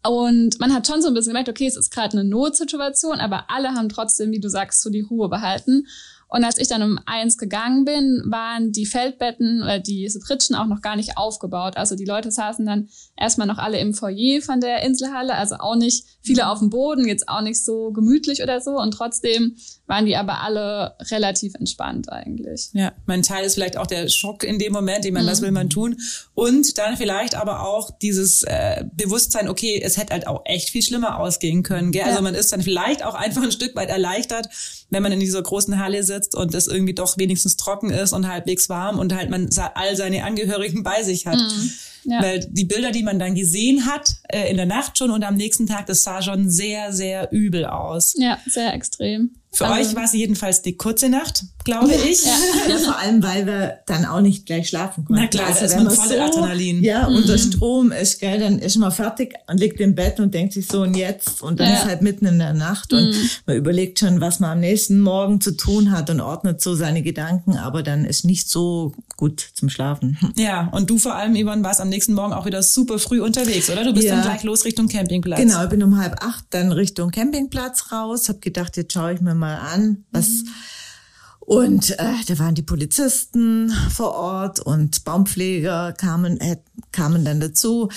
Und 0.03 0.59
man 0.59 0.73
hat 0.73 0.87
schon 0.87 1.01
so 1.01 1.09
ein 1.09 1.13
bisschen 1.13 1.31
gemerkt, 1.31 1.49
okay, 1.49 1.67
es 1.67 1.77
ist 1.77 1.91
gerade 1.91 2.17
eine 2.17 2.27
Notsituation, 2.27 3.19
aber 3.19 3.45
alle 3.49 3.75
haben 3.75 3.89
trotzdem, 3.89 4.31
wie 4.31 4.39
du 4.39 4.49
sagst, 4.49 4.81
so 4.81 4.89
die 4.89 5.01
Ruhe 5.01 5.29
behalten. 5.29 5.85
Und 6.31 6.45
als 6.45 6.57
ich 6.57 6.69
dann 6.69 6.81
um 6.81 6.97
eins 7.05 7.37
gegangen 7.37 7.83
bin, 7.83 8.23
waren 8.25 8.71
die 8.71 8.85
Feldbetten 8.85 9.61
oder 9.61 9.79
die 9.79 10.09
Pritschen 10.25 10.55
auch 10.55 10.65
noch 10.65 10.81
gar 10.81 10.95
nicht 10.95 11.17
aufgebaut. 11.17 11.75
Also 11.75 11.97
die 11.97 12.05
Leute 12.05 12.31
saßen 12.31 12.65
dann 12.65 12.87
erstmal 13.17 13.47
noch 13.47 13.57
alle 13.57 13.79
im 13.79 13.93
Foyer 13.93 14.41
von 14.41 14.61
der 14.61 14.81
Inselhalle, 14.83 15.35
also 15.35 15.55
auch 15.55 15.75
nicht 15.75 16.05
viele 16.21 16.47
auf 16.47 16.59
dem 16.59 16.69
Boden, 16.69 17.05
jetzt 17.05 17.27
auch 17.27 17.41
nicht 17.41 17.61
so 17.61 17.91
gemütlich 17.91 18.41
oder 18.41 18.61
so. 18.61 18.79
Und 18.79 18.93
trotzdem 18.93 19.57
waren 19.91 20.05
die 20.05 20.15
aber 20.15 20.41
alle 20.41 20.95
relativ 21.11 21.53
entspannt 21.55 22.09
eigentlich. 22.09 22.69
Ja, 22.71 22.93
mein 23.07 23.23
Teil 23.23 23.43
ist 23.43 23.55
vielleicht 23.55 23.75
auch 23.75 23.87
der 23.87 24.07
Schock 24.07 24.45
in 24.45 24.57
dem 24.57 24.71
Moment, 24.71 25.03
ich 25.03 25.11
meine, 25.11 25.25
mhm. 25.25 25.31
was 25.31 25.41
will 25.41 25.51
man 25.51 25.69
tun? 25.69 25.97
Und 26.33 26.77
dann 26.77 26.95
vielleicht 26.95 27.35
aber 27.35 27.67
auch 27.67 27.91
dieses 28.01 28.43
äh, 28.43 28.85
Bewusstsein, 28.93 29.49
okay, 29.49 29.81
es 29.83 29.97
hätte 29.97 30.13
halt 30.13 30.27
auch 30.27 30.43
echt 30.45 30.69
viel 30.69 30.81
schlimmer 30.81 31.19
ausgehen 31.19 31.61
können. 31.63 31.91
Gell? 31.91 32.03
Also 32.03 32.11
ja. 32.11 32.17
Also 32.19 32.23
man 32.23 32.35
ist 32.35 32.53
dann 32.53 32.61
vielleicht 32.61 33.03
auch 33.03 33.15
einfach 33.15 33.43
ein 33.43 33.51
Stück 33.51 33.75
weit 33.75 33.89
erleichtert, 33.89 34.47
wenn 34.91 35.03
man 35.03 35.11
in 35.11 35.19
dieser 35.19 35.41
großen 35.41 35.77
Halle 35.77 36.03
sitzt 36.03 36.35
und 36.35 36.55
es 36.55 36.67
irgendwie 36.67 36.93
doch 36.93 37.17
wenigstens 37.17 37.57
trocken 37.57 37.89
ist 37.89 38.13
und 38.13 38.29
halbwegs 38.29 38.69
warm 38.69 38.97
und 38.97 39.13
halt 39.13 39.29
man 39.29 39.49
all 39.75 39.97
seine 39.97 40.23
Angehörigen 40.23 40.83
bei 40.83 41.03
sich 41.03 41.27
hat. 41.27 41.37
Mhm. 41.37 41.71
Ja. 42.05 42.23
Weil 42.23 42.47
die 42.49 42.65
Bilder, 42.65 42.91
die 42.91 43.03
man 43.03 43.19
dann 43.19 43.35
gesehen 43.35 43.85
hat, 43.87 44.07
äh, 44.29 44.49
in 44.49 44.55
der 44.55 44.65
Nacht 44.65 44.97
schon 44.97 45.11
und 45.11 45.23
am 45.25 45.35
nächsten 45.35 45.67
Tag, 45.67 45.85
das 45.87 46.03
sah 46.03 46.21
schon 46.21 46.49
sehr, 46.49 46.93
sehr 46.93 47.29
übel 47.33 47.65
aus. 47.65 48.15
Ja, 48.17 48.39
sehr 48.47 48.73
extrem. 48.73 49.35
Für 49.53 49.67
also, 49.67 49.89
euch 49.89 49.95
war 49.97 50.05
es 50.05 50.13
jedenfalls 50.13 50.61
die 50.61 50.77
kurze 50.77 51.09
Nacht, 51.09 51.43
glaube 51.65 51.93
ich. 51.93 52.23
Ja. 52.23 52.31
ja. 52.69 52.77
vor 52.77 52.97
allem, 52.97 53.21
weil 53.21 53.45
wir 53.45 53.79
dann 53.85 54.05
auch 54.05 54.21
nicht 54.21 54.45
gleich 54.45 54.69
schlafen 54.69 55.03
konnten. 55.03 55.23
Na 55.23 55.27
klar, 55.27 55.47
also, 55.47 55.65
ist 55.65 55.75
man 55.75 55.91
voll 55.91 56.07
so, 56.07 56.19
Adrenalin. 56.21 56.81
Ja, 56.81 57.09
mhm. 57.09 57.17
unter 57.17 57.37
Strom 57.37 57.91
ist, 57.91 58.21
gell, 58.21 58.39
dann 58.39 58.59
ist 58.59 58.77
man 58.77 58.93
fertig 58.93 59.33
und 59.47 59.59
liegt 59.59 59.81
im 59.81 59.93
Bett 59.93 60.21
und 60.21 60.33
denkt 60.33 60.53
sich 60.53 60.67
so 60.67 60.83
und 60.83 60.95
jetzt 60.95 61.41
und 61.41 61.59
dann 61.59 61.67
ja. 61.67 61.75
ist 61.75 61.85
halt 61.85 62.01
mitten 62.01 62.27
in 62.27 62.39
der 62.39 62.53
Nacht 62.53 62.93
und 62.93 63.09
mhm. 63.09 63.29
man 63.45 63.57
überlegt 63.57 63.99
schon, 63.99 64.21
was 64.21 64.39
man 64.39 64.51
am 64.51 64.59
nächsten 64.61 65.01
Morgen 65.01 65.41
zu 65.41 65.57
tun 65.57 65.91
hat 65.91 66.09
und 66.09 66.21
ordnet 66.21 66.61
so 66.61 66.73
seine 66.73 67.01
Gedanken, 67.01 67.57
aber 67.57 67.83
dann 67.83 68.05
ist 68.05 68.23
nicht 68.23 68.49
so 68.49 68.93
gut 69.17 69.45
zum 69.53 69.69
Schlafen. 69.69 70.17
Ja, 70.37 70.69
und 70.71 70.89
du 70.89 70.97
vor 70.97 71.15
allem, 71.15 71.35
Yvonne, 71.35 71.61
warst 71.63 71.81
am 71.81 71.89
nächsten 71.89 72.13
Morgen 72.13 72.31
auch 72.31 72.45
wieder 72.45 72.63
super 72.63 72.99
früh 72.99 73.21
unterwegs, 73.21 73.69
oder? 73.69 73.83
Du 73.83 73.93
bist 73.93 74.07
ja. 74.07 74.15
dann 74.15 74.23
gleich 74.23 74.43
los 74.43 74.63
Richtung 74.63 74.87
Campingplatz. 74.87 75.39
Genau, 75.39 75.63
ich 75.63 75.69
bin 75.69 75.83
um 75.83 75.97
halb 75.97 76.23
acht 76.23 76.45
dann 76.51 76.71
Richtung 76.71 77.11
Campingplatz 77.11 77.91
raus, 77.91 78.29
hab 78.29 78.41
gedacht, 78.41 78.77
jetzt 78.77 78.93
schaue 78.93 79.13
ich 79.13 79.21
mir 79.21 79.35
mal 79.35 79.40
an, 79.47 80.05
was. 80.11 80.27
Mhm. 80.27 80.49
Und 81.39 81.91
äh, 81.99 82.13
da 82.27 82.39
waren 82.39 82.55
die 82.55 82.61
Polizisten 82.61 83.73
vor 83.89 84.13
Ort 84.13 84.59
und 84.59 85.03
Baumpfleger 85.03 85.91
kamen, 85.93 86.39
äh, 86.39 86.57
kamen 86.91 87.25
dann 87.25 87.39
dazu. 87.39 87.89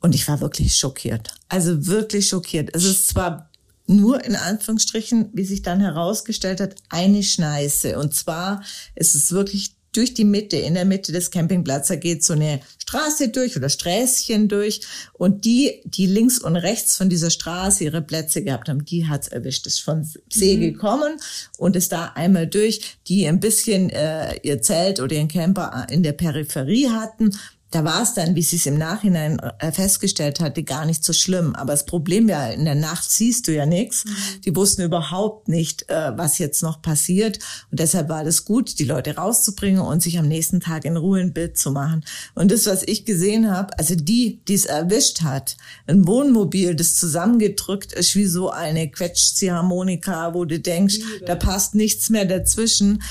Und 0.00 0.14
ich 0.14 0.28
war 0.28 0.40
wirklich 0.40 0.76
schockiert. 0.76 1.34
Also 1.48 1.86
wirklich 1.86 2.28
schockiert. 2.28 2.70
Es 2.74 2.84
ist 2.84 3.08
zwar 3.08 3.50
nur 3.86 4.24
in 4.24 4.36
Anführungsstrichen, 4.36 5.30
wie 5.32 5.44
sich 5.44 5.62
dann 5.62 5.80
herausgestellt 5.80 6.60
hat, 6.60 6.76
eine 6.88 7.22
Schneise. 7.22 7.98
Und 7.98 8.14
zwar 8.14 8.62
ist 8.94 9.14
es 9.14 9.32
wirklich 9.32 9.76
durch 9.92 10.14
die 10.14 10.24
Mitte, 10.24 10.56
in 10.56 10.74
der 10.74 10.84
Mitte 10.84 11.12
des 11.12 11.30
Campingplatzes 11.30 12.00
geht 12.00 12.24
so 12.24 12.32
eine 12.32 12.60
Straße 12.78 13.28
durch 13.28 13.56
oder 13.56 13.68
Sträßchen 13.68 14.48
durch 14.48 14.80
und 15.12 15.44
die, 15.44 15.82
die 15.84 16.06
links 16.06 16.38
und 16.38 16.56
rechts 16.56 16.96
von 16.96 17.08
dieser 17.08 17.30
Straße 17.30 17.84
ihre 17.84 18.02
Plätze 18.02 18.42
gehabt 18.42 18.68
haben, 18.68 18.84
die 18.84 19.06
hat's 19.06 19.28
erwischt. 19.28 19.66
Ist 19.66 19.80
von 19.80 20.08
See 20.30 20.56
mhm. 20.56 20.60
gekommen 20.60 21.18
und 21.58 21.76
ist 21.76 21.92
da 21.92 22.12
einmal 22.14 22.46
durch, 22.46 22.96
die 23.06 23.26
ein 23.26 23.40
bisschen 23.40 23.90
äh, 23.90 24.36
ihr 24.42 24.62
Zelt 24.62 25.00
oder 25.00 25.14
ihren 25.14 25.28
Camper 25.28 25.86
in 25.90 26.02
der 26.02 26.12
Peripherie 26.12 26.88
hatten, 26.88 27.30
da 27.72 27.84
war 27.84 28.02
es 28.02 28.12
dann, 28.12 28.34
wie 28.34 28.42
sie 28.42 28.56
es 28.56 28.66
im 28.66 28.76
Nachhinein 28.76 29.38
äh, 29.38 29.72
festgestellt 29.72 30.40
hatte, 30.40 30.62
gar 30.62 30.84
nicht 30.84 31.02
so 31.02 31.14
schlimm. 31.14 31.56
Aber 31.56 31.72
das 31.72 31.86
Problem 31.86 32.28
war, 32.28 32.52
in 32.52 32.66
der 32.66 32.74
Nacht 32.74 33.10
siehst 33.10 33.48
du 33.48 33.54
ja 33.54 33.64
nichts. 33.64 34.04
Mhm. 34.04 34.40
Die 34.44 34.54
wussten 34.54 34.82
überhaupt 34.82 35.48
nicht, 35.48 35.88
äh, 35.88 36.12
was 36.16 36.36
jetzt 36.36 36.62
noch 36.62 36.82
passiert. 36.82 37.38
Und 37.70 37.80
deshalb 37.80 38.10
war 38.10 38.24
das 38.24 38.44
gut, 38.44 38.78
die 38.78 38.84
Leute 38.84 39.16
rauszubringen 39.16 39.80
und 39.80 40.02
sich 40.02 40.18
am 40.18 40.28
nächsten 40.28 40.60
Tag 40.60 40.84
in 40.84 40.98
Ruhe 40.98 41.20
ein 41.20 41.32
Bild 41.32 41.56
zu 41.56 41.70
machen. 41.70 42.04
Und 42.34 42.52
das, 42.52 42.66
was 42.66 42.82
ich 42.82 43.06
gesehen 43.06 43.50
habe, 43.50 43.76
also 43.78 43.94
die, 43.94 44.42
die 44.46 44.54
es 44.54 44.66
erwischt 44.66 45.22
hat, 45.22 45.56
ein 45.86 46.06
Wohnmobil, 46.06 46.74
das 46.74 46.94
zusammengedrückt 46.96 47.94
ist 47.94 48.14
wie 48.14 48.26
so 48.26 48.50
eine 48.50 48.90
Quetschziehharmonika, 48.90 50.34
wo 50.34 50.44
du 50.44 50.60
denkst, 50.60 50.98
da 51.24 51.36
passt 51.36 51.74
nichts 51.74 52.10
mehr 52.10 52.26
dazwischen. 52.26 53.02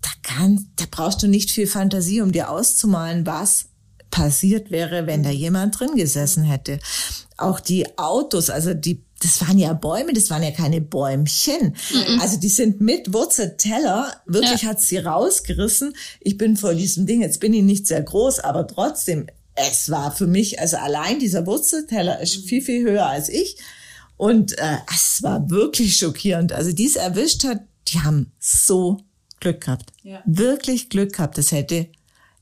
Da, 0.00 0.10
kann, 0.24 0.66
da 0.74 0.86
brauchst 0.90 1.22
du 1.22 1.28
nicht 1.28 1.52
viel 1.52 1.68
Fantasie, 1.68 2.20
um 2.20 2.32
dir 2.32 2.50
auszumalen, 2.50 3.24
was 3.24 3.66
passiert 4.10 4.70
wäre, 4.70 5.06
wenn 5.06 5.22
da 5.22 5.30
jemand 5.30 5.78
drin 5.78 5.94
gesessen 5.96 6.44
hätte. 6.44 6.78
Auch 7.36 7.60
die 7.60 7.98
Autos, 7.98 8.50
also 8.50 8.74
die 8.74 9.02
das 9.20 9.40
waren 9.40 9.58
ja 9.58 9.72
Bäume, 9.72 10.12
das 10.12 10.30
waren 10.30 10.42
ja 10.42 10.52
keine 10.52 10.80
Bäumchen. 10.80 11.74
Mhm. 11.92 12.20
Also 12.20 12.38
die 12.38 12.48
sind 12.48 12.80
mit 12.80 13.12
Wurzelteller, 13.12 14.12
wirklich 14.26 14.62
ja. 14.62 14.68
hat 14.68 14.80
sie 14.80 14.98
rausgerissen. 14.98 15.94
Ich 16.20 16.38
bin 16.38 16.56
vor 16.56 16.74
diesem 16.74 17.06
Ding, 17.06 17.22
jetzt 17.22 17.40
bin 17.40 17.52
ich 17.52 17.62
nicht 17.62 17.86
sehr 17.86 18.02
groß, 18.02 18.40
aber 18.40 18.66
trotzdem, 18.66 19.26
es 19.54 19.90
war 19.90 20.14
für 20.14 20.28
mich, 20.28 20.60
also 20.60 20.76
allein 20.76 21.18
dieser 21.18 21.46
Wurzelteller 21.46 22.20
ist 22.20 22.36
viel, 22.36 22.62
viel 22.62 22.84
höher 22.84 23.06
als 23.06 23.28
ich. 23.28 23.56
Und 24.16 24.56
äh, 24.58 24.76
es 24.92 25.22
war 25.22 25.50
wirklich 25.50 25.96
schockierend. 25.96 26.52
Also 26.52 26.72
die 26.72 26.86
es 26.86 26.96
erwischt 26.96 27.44
hat, 27.44 27.62
die 27.88 28.00
haben 28.00 28.32
so 28.38 28.98
Glück 29.40 29.62
gehabt. 29.62 29.90
Ja. 30.02 30.22
Wirklich 30.26 30.90
Glück 30.90 31.14
gehabt. 31.14 31.38
Das 31.38 31.52
hätte 31.52 31.88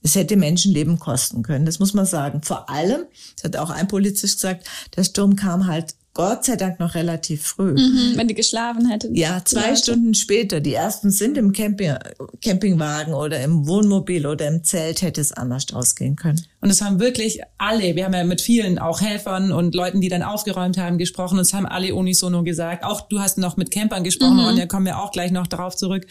es 0.07 0.15
hätte 0.15 0.37
Menschenleben 0.37 1.01
kosten 1.01 1.43
können, 1.43 1.67
das 1.67 1.81
muss 1.81 1.93
man 1.93 2.07
sagen. 2.07 2.41
Vor 2.43 2.71
allem, 2.71 3.07
das 3.35 3.43
hat 3.43 3.57
auch 3.57 3.71
ein 3.71 3.89
Polizist 3.89 4.37
gesagt, 4.37 4.69
der 4.95 5.03
Sturm 5.03 5.35
kam 5.35 5.67
halt 5.67 5.96
Gott 6.17 6.47
sei 6.47 6.57
Dank 6.57 6.81
noch 6.81 6.95
relativ 6.95 7.43
früh. 7.43 7.73
Mhm, 7.73 8.15
wenn 8.17 8.27
die 8.27 8.33
geschlafen 8.33 8.89
hätten. 8.89 9.15
Ja, 9.15 9.43
zwei 9.45 9.69
Leute. 9.69 9.77
Stunden 9.77 10.15
später. 10.15 10.61
Die 10.61 10.73
ersten 10.73 11.11
sind 11.11 11.37
im 11.37 11.53
Camping, 11.53 11.95
Campingwagen 12.43 13.13
oder 13.13 13.43
im 13.43 13.67
Wohnmobil 13.67 14.27
oder 14.27 14.49
im 14.49 14.65
Zelt, 14.65 15.03
hätte 15.03 15.21
es 15.21 15.33
anders 15.33 15.67
ausgehen 15.75 16.17
können. 16.17 16.41
Und 16.63 16.71
es 16.71 16.81
haben 16.81 17.01
wirklich 17.01 17.43
alle, 17.59 17.97
wir 17.97 18.07
haben 18.07 18.15
ja 18.15 18.25
mit 18.25 18.41
vielen 18.41 18.79
auch 18.79 19.03
Helfern 19.03 19.53
und 19.53 19.75
Leuten, 19.75 20.01
die 20.01 20.09
dann 20.09 20.23
aufgeräumt 20.23 20.79
haben, 20.79 20.97
gesprochen. 20.97 21.35
Und 21.37 21.43
es 21.43 21.53
haben 21.53 21.67
alle 21.67 21.95
unisono 21.95 22.43
gesagt. 22.45 22.83
Auch 22.83 23.03
du 23.03 23.21
hast 23.21 23.37
noch 23.37 23.59
mit 23.59 23.71
Campern 23.71 24.03
gesprochen 24.03 24.39
mhm. 24.39 24.47
und 24.47 24.59
da 24.59 24.65
kommen 24.65 24.87
wir 24.87 24.99
auch 24.99 25.13
gleich 25.13 25.33
noch 25.33 25.47
darauf 25.47 25.77
zurück. 25.77 26.07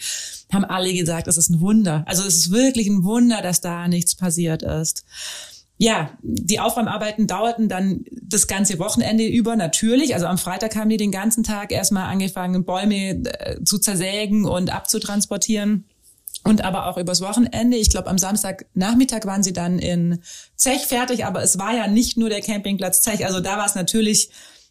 Haben 0.52 0.66
alle 0.66 0.94
gesagt, 0.94 1.26
es 1.26 1.36
ist 1.36 1.50
ein 1.50 1.60
Wunder. 1.60 2.04
Also 2.06 2.22
es 2.22 2.36
ist 2.36 2.52
wirklich 2.52 2.86
ein 2.86 3.02
Wunder, 3.02 3.42
dass 3.42 3.60
da 3.60 3.88
nichts 3.88 4.14
passiert 4.14 4.62
ist 4.62 5.04
ja, 5.78 6.10
die 6.22 6.58
Aufräumarbeiten 6.58 7.26
dauerten 7.26 7.68
dann 7.68 8.04
das 8.10 8.46
ganze 8.46 8.78
Wochenende 8.78 9.26
über 9.26 9.56
natürlich. 9.56 10.14
Also 10.14 10.26
am 10.26 10.38
Freitag 10.38 10.74
haben 10.74 10.88
die 10.88 10.96
den 10.96 11.12
ganzen 11.12 11.44
Tag 11.44 11.70
erstmal 11.70 12.10
angefangen, 12.10 12.64
Bäume 12.64 13.10
äh, 13.10 13.62
zu 13.62 13.78
zersägen 13.78 14.46
und 14.46 14.72
abzutransportieren. 14.72 15.84
Und 16.44 16.64
aber 16.64 16.86
auch 16.86 16.96
übers 16.96 17.20
Wochenende. 17.20 17.76
Ich 17.76 17.90
glaube, 17.90 18.08
am 18.08 18.18
Samstagnachmittag 18.18 19.26
waren 19.26 19.42
sie 19.42 19.52
dann 19.52 19.78
in 19.80 20.20
Zech 20.54 20.86
fertig, 20.86 21.26
aber 21.26 21.42
es 21.42 21.58
war 21.58 21.74
ja 21.74 21.88
nicht 21.88 22.16
nur 22.16 22.28
der 22.28 22.40
Campingplatz 22.40 23.02
Zech. 23.02 23.26
Also 23.26 23.40
da 23.40 23.58
war 23.58 23.66
es 23.66 23.74
natürlich 23.74 24.30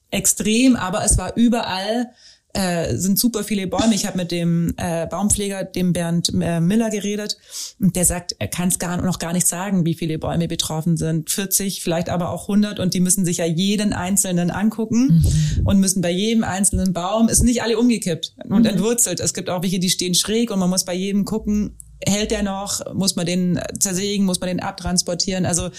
extrem, 0.10 0.76
aber 0.76 1.04
es 1.04 1.18
war 1.18 1.36
überall 1.36 2.12
äh, 2.56 2.96
sind 2.96 3.20
super 3.20 3.44
viele 3.44 3.68
Bäume. 3.68 3.94
Ich 3.94 4.06
habe 4.06 4.18
mit 4.18 4.32
dem 4.32 4.74
äh, 4.78 5.08
Baumpfleger, 5.08 5.64
dem 5.64 5.94
Bernd 5.94 6.32
äh, 6.42 6.60
Miller, 6.60 6.90
geredet 6.90 7.38
und 7.82 7.96
der 7.96 8.06
sagt, 8.06 8.36
er 8.40 8.48
kann 8.48 8.70
es 8.70 8.80
gar 8.80 9.02
noch 9.02 9.20
gar 9.20 9.34
nicht 9.34 9.48
sagen, 9.48 9.86
wie 9.86 9.94
viele 9.94 10.20
Bäume 10.20 10.48
betroffen 10.48 10.98
sind. 10.98 11.30
40, 11.30 11.82
vielleicht 11.82 12.10
aber 12.10 12.30
auch 12.30 12.44
100 12.44 12.80
und 12.80 12.94
die 12.94 13.00
müssen 13.00 13.26
sich 13.26 13.38
ja 13.38 13.46
jeden 13.46 13.94
einzelnen 13.94 14.52
angucken 14.52 15.24
mhm. 15.58 15.68
und 15.68 15.80
müssen 15.80 16.02
bei 16.02 16.12
jedem 16.12 16.44
einzelnen 16.44 16.94
Baum, 16.94 17.28
ist 17.28 17.44
nicht 17.44 17.62
alle 17.64 17.78
umgekippt 17.78 18.36
und 18.46 18.62
mhm. 18.62 18.66
entwurzelt. 18.66 19.20
Es 19.20 19.34
gibt 19.34 19.50
auch 19.50 19.62
welche, 19.62 19.80
die 19.80 19.90
stehen 19.90 20.16
schräg 20.16 20.52
und 20.52 20.60
man 20.60 20.70
muss 20.70 20.86
bei 20.86 20.94
jedem 20.94 21.26
gucken, 21.26 21.76
hält 22.06 22.32
der 22.32 22.44
noch? 22.44 22.94
Muss 22.94 23.16
man 23.16 23.26
den 23.26 23.60
zersägen? 23.80 24.26
Muss 24.26 24.40
man 24.40 24.48
den 24.48 24.60
abtransportieren? 24.60 25.46
Also 25.46 25.70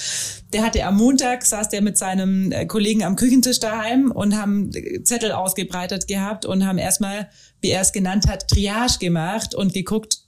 der 0.52 0.64
hatte 0.64 0.85
am 0.85 0.96
Montag, 0.96 1.44
saß 1.44 1.68
der 1.68 1.82
mit 1.82 1.99
seinem 1.99 2.52
äh, 2.52 2.66
Kollegen 2.66 3.04
am 3.04 3.16
Küchentisch 3.16 3.61
daheim 3.61 4.11
und 4.11 4.37
haben 4.37 4.70
Zettel 5.04 5.32
ausgebreitet 5.32 6.06
gehabt 6.08 6.46
und 6.46 6.66
haben 6.66 6.78
erstmal, 6.78 7.28
wie 7.61 7.70
er 7.70 7.80
es 7.80 7.92
genannt 7.92 8.26
hat, 8.28 8.49
Triage 8.49 8.99
gemacht 8.99 9.54
und 9.54 9.73
geguckt, 9.73 10.20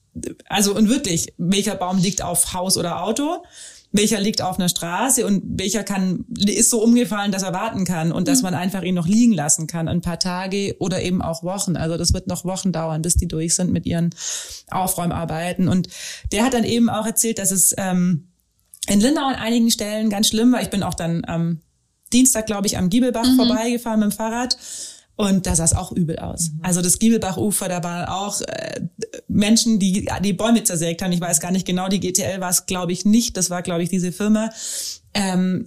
also 0.46 0.74
und 0.74 0.88
wirklich, 0.88 1.32
welcher 1.36 1.76
Baum 1.76 1.98
liegt 1.98 2.22
auf 2.22 2.52
Haus 2.54 2.76
oder 2.76 3.02
Auto? 3.02 3.44
Welcher 3.90 4.20
liegt 4.20 4.42
auf 4.42 4.58
einer 4.58 4.68
Straße 4.68 5.26
und 5.26 5.42
welcher 5.46 5.82
kann, 5.82 6.26
ist 6.36 6.70
so 6.70 6.82
umgefallen, 6.82 7.32
dass 7.32 7.42
er 7.42 7.54
warten 7.54 7.84
kann 7.84 8.12
und 8.12 8.22
mhm. 8.22 8.26
dass 8.26 8.42
man 8.42 8.54
einfach 8.54 8.82
ihn 8.82 8.94
noch 8.94 9.06
liegen 9.06 9.32
lassen 9.32 9.66
kann, 9.66 9.88
ein 9.88 10.02
paar 10.02 10.18
Tage 10.18 10.76
oder 10.78 11.02
eben 11.02 11.22
auch 11.22 11.42
Wochen. 11.42 11.76
Also 11.76 11.96
das 11.96 12.12
wird 12.12 12.26
noch 12.26 12.44
Wochen 12.44 12.70
dauern, 12.70 13.00
bis 13.00 13.14
die 13.14 13.28
durch 13.28 13.54
sind 13.54 13.72
mit 13.72 13.86
ihren 13.86 14.10
Aufräumarbeiten. 14.70 15.68
Und 15.68 15.88
der 16.32 16.44
hat 16.44 16.54
dann 16.54 16.64
eben 16.64 16.90
auch 16.90 17.06
erzählt, 17.06 17.38
dass 17.38 17.50
es 17.50 17.74
ähm, 17.78 18.28
in 18.86 19.00
Lindau 19.00 19.24
an 19.24 19.36
einigen 19.36 19.70
Stellen 19.70 20.10
ganz 20.10 20.28
schlimm 20.28 20.52
war. 20.52 20.60
Ich 20.60 20.70
bin 20.70 20.82
auch 20.82 20.94
dann 20.94 21.24
am 21.24 21.60
Dienstag, 22.12 22.46
glaube 22.46 22.66
ich, 22.66 22.76
am 22.76 22.90
Giebelbach 22.90 23.26
mhm. 23.26 23.36
vorbeigefahren 23.36 24.00
mit 24.00 24.10
dem 24.10 24.16
Fahrrad 24.16 24.56
und 25.18 25.48
da 25.48 25.56
sah 25.56 25.64
es 25.64 25.74
auch 25.74 25.90
übel 25.90 26.16
aus. 26.20 26.52
Mhm. 26.52 26.60
Also 26.62 26.80
das 26.80 27.00
Giebelbachufer, 27.00 27.68
da 27.68 27.82
waren 27.82 28.06
auch 28.06 28.40
äh, 28.40 28.82
Menschen, 29.26 29.80
die 29.80 30.08
die 30.22 30.32
Bäume 30.32 30.62
zersägt 30.62 31.02
haben. 31.02 31.10
Ich 31.10 31.20
weiß 31.20 31.40
gar 31.40 31.50
nicht 31.50 31.66
genau, 31.66 31.88
die 31.88 31.98
GTL 31.98 32.40
war 32.40 32.50
es, 32.50 32.66
glaube 32.66 32.92
ich, 32.92 33.04
nicht. 33.04 33.36
Das 33.36 33.50
war, 33.50 33.62
glaube 33.62 33.82
ich, 33.82 33.88
diese 33.88 34.12
Firma. 34.12 34.50
Ähm, 35.14 35.64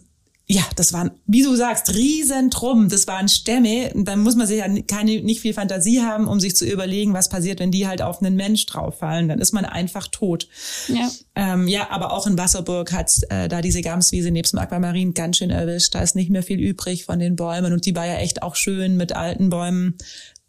ja, 0.51 0.63
das 0.75 0.91
waren, 0.91 1.11
wie 1.25 1.43
du 1.43 1.55
sagst, 1.55 1.93
Riesentruppen. 1.93 2.89
Das 2.89 3.07
waren 3.07 3.29
Stämme. 3.29 3.91
Da 3.95 4.15
muss 4.17 4.35
man 4.35 4.47
sich 4.47 4.59
ja 4.59 4.67
keine, 4.83 5.21
nicht 5.21 5.39
viel 5.39 5.53
Fantasie 5.53 6.01
haben, 6.01 6.27
um 6.27 6.39
sich 6.39 6.55
zu 6.55 6.65
überlegen, 6.65 7.13
was 7.13 7.29
passiert, 7.29 7.59
wenn 7.59 7.71
die 7.71 7.87
halt 7.87 8.01
auf 8.01 8.21
einen 8.21 8.35
Mensch 8.35 8.65
drauf 8.65 8.99
fallen. 8.99 9.29
Dann 9.29 9.39
ist 9.39 9.53
man 9.53 9.63
einfach 9.63 10.07
tot. 10.07 10.47
Ja, 10.87 11.09
ähm, 11.35 11.67
ja 11.67 11.89
aber 11.89 12.11
auch 12.11 12.27
in 12.27 12.37
Wasserburg 12.37 12.91
hat 12.91 13.11
äh, 13.29 13.47
da 13.47 13.61
diese 13.61 13.81
Gamswiese 13.81 14.31
nebst 14.31 14.53
dem 14.53 14.59
Aquamarin 14.59 15.13
ganz 15.13 15.37
schön 15.37 15.51
erwischt. 15.51 15.95
Da 15.95 16.01
ist 16.01 16.15
nicht 16.15 16.29
mehr 16.29 16.43
viel 16.43 16.59
übrig 16.59 17.05
von 17.05 17.19
den 17.19 17.37
Bäumen. 17.37 17.71
Und 17.71 17.85
die 17.85 17.95
war 17.95 18.05
ja 18.05 18.15
echt 18.15 18.43
auch 18.43 18.55
schön 18.55 18.97
mit 18.97 19.13
alten 19.13 19.49
Bäumen 19.49 19.97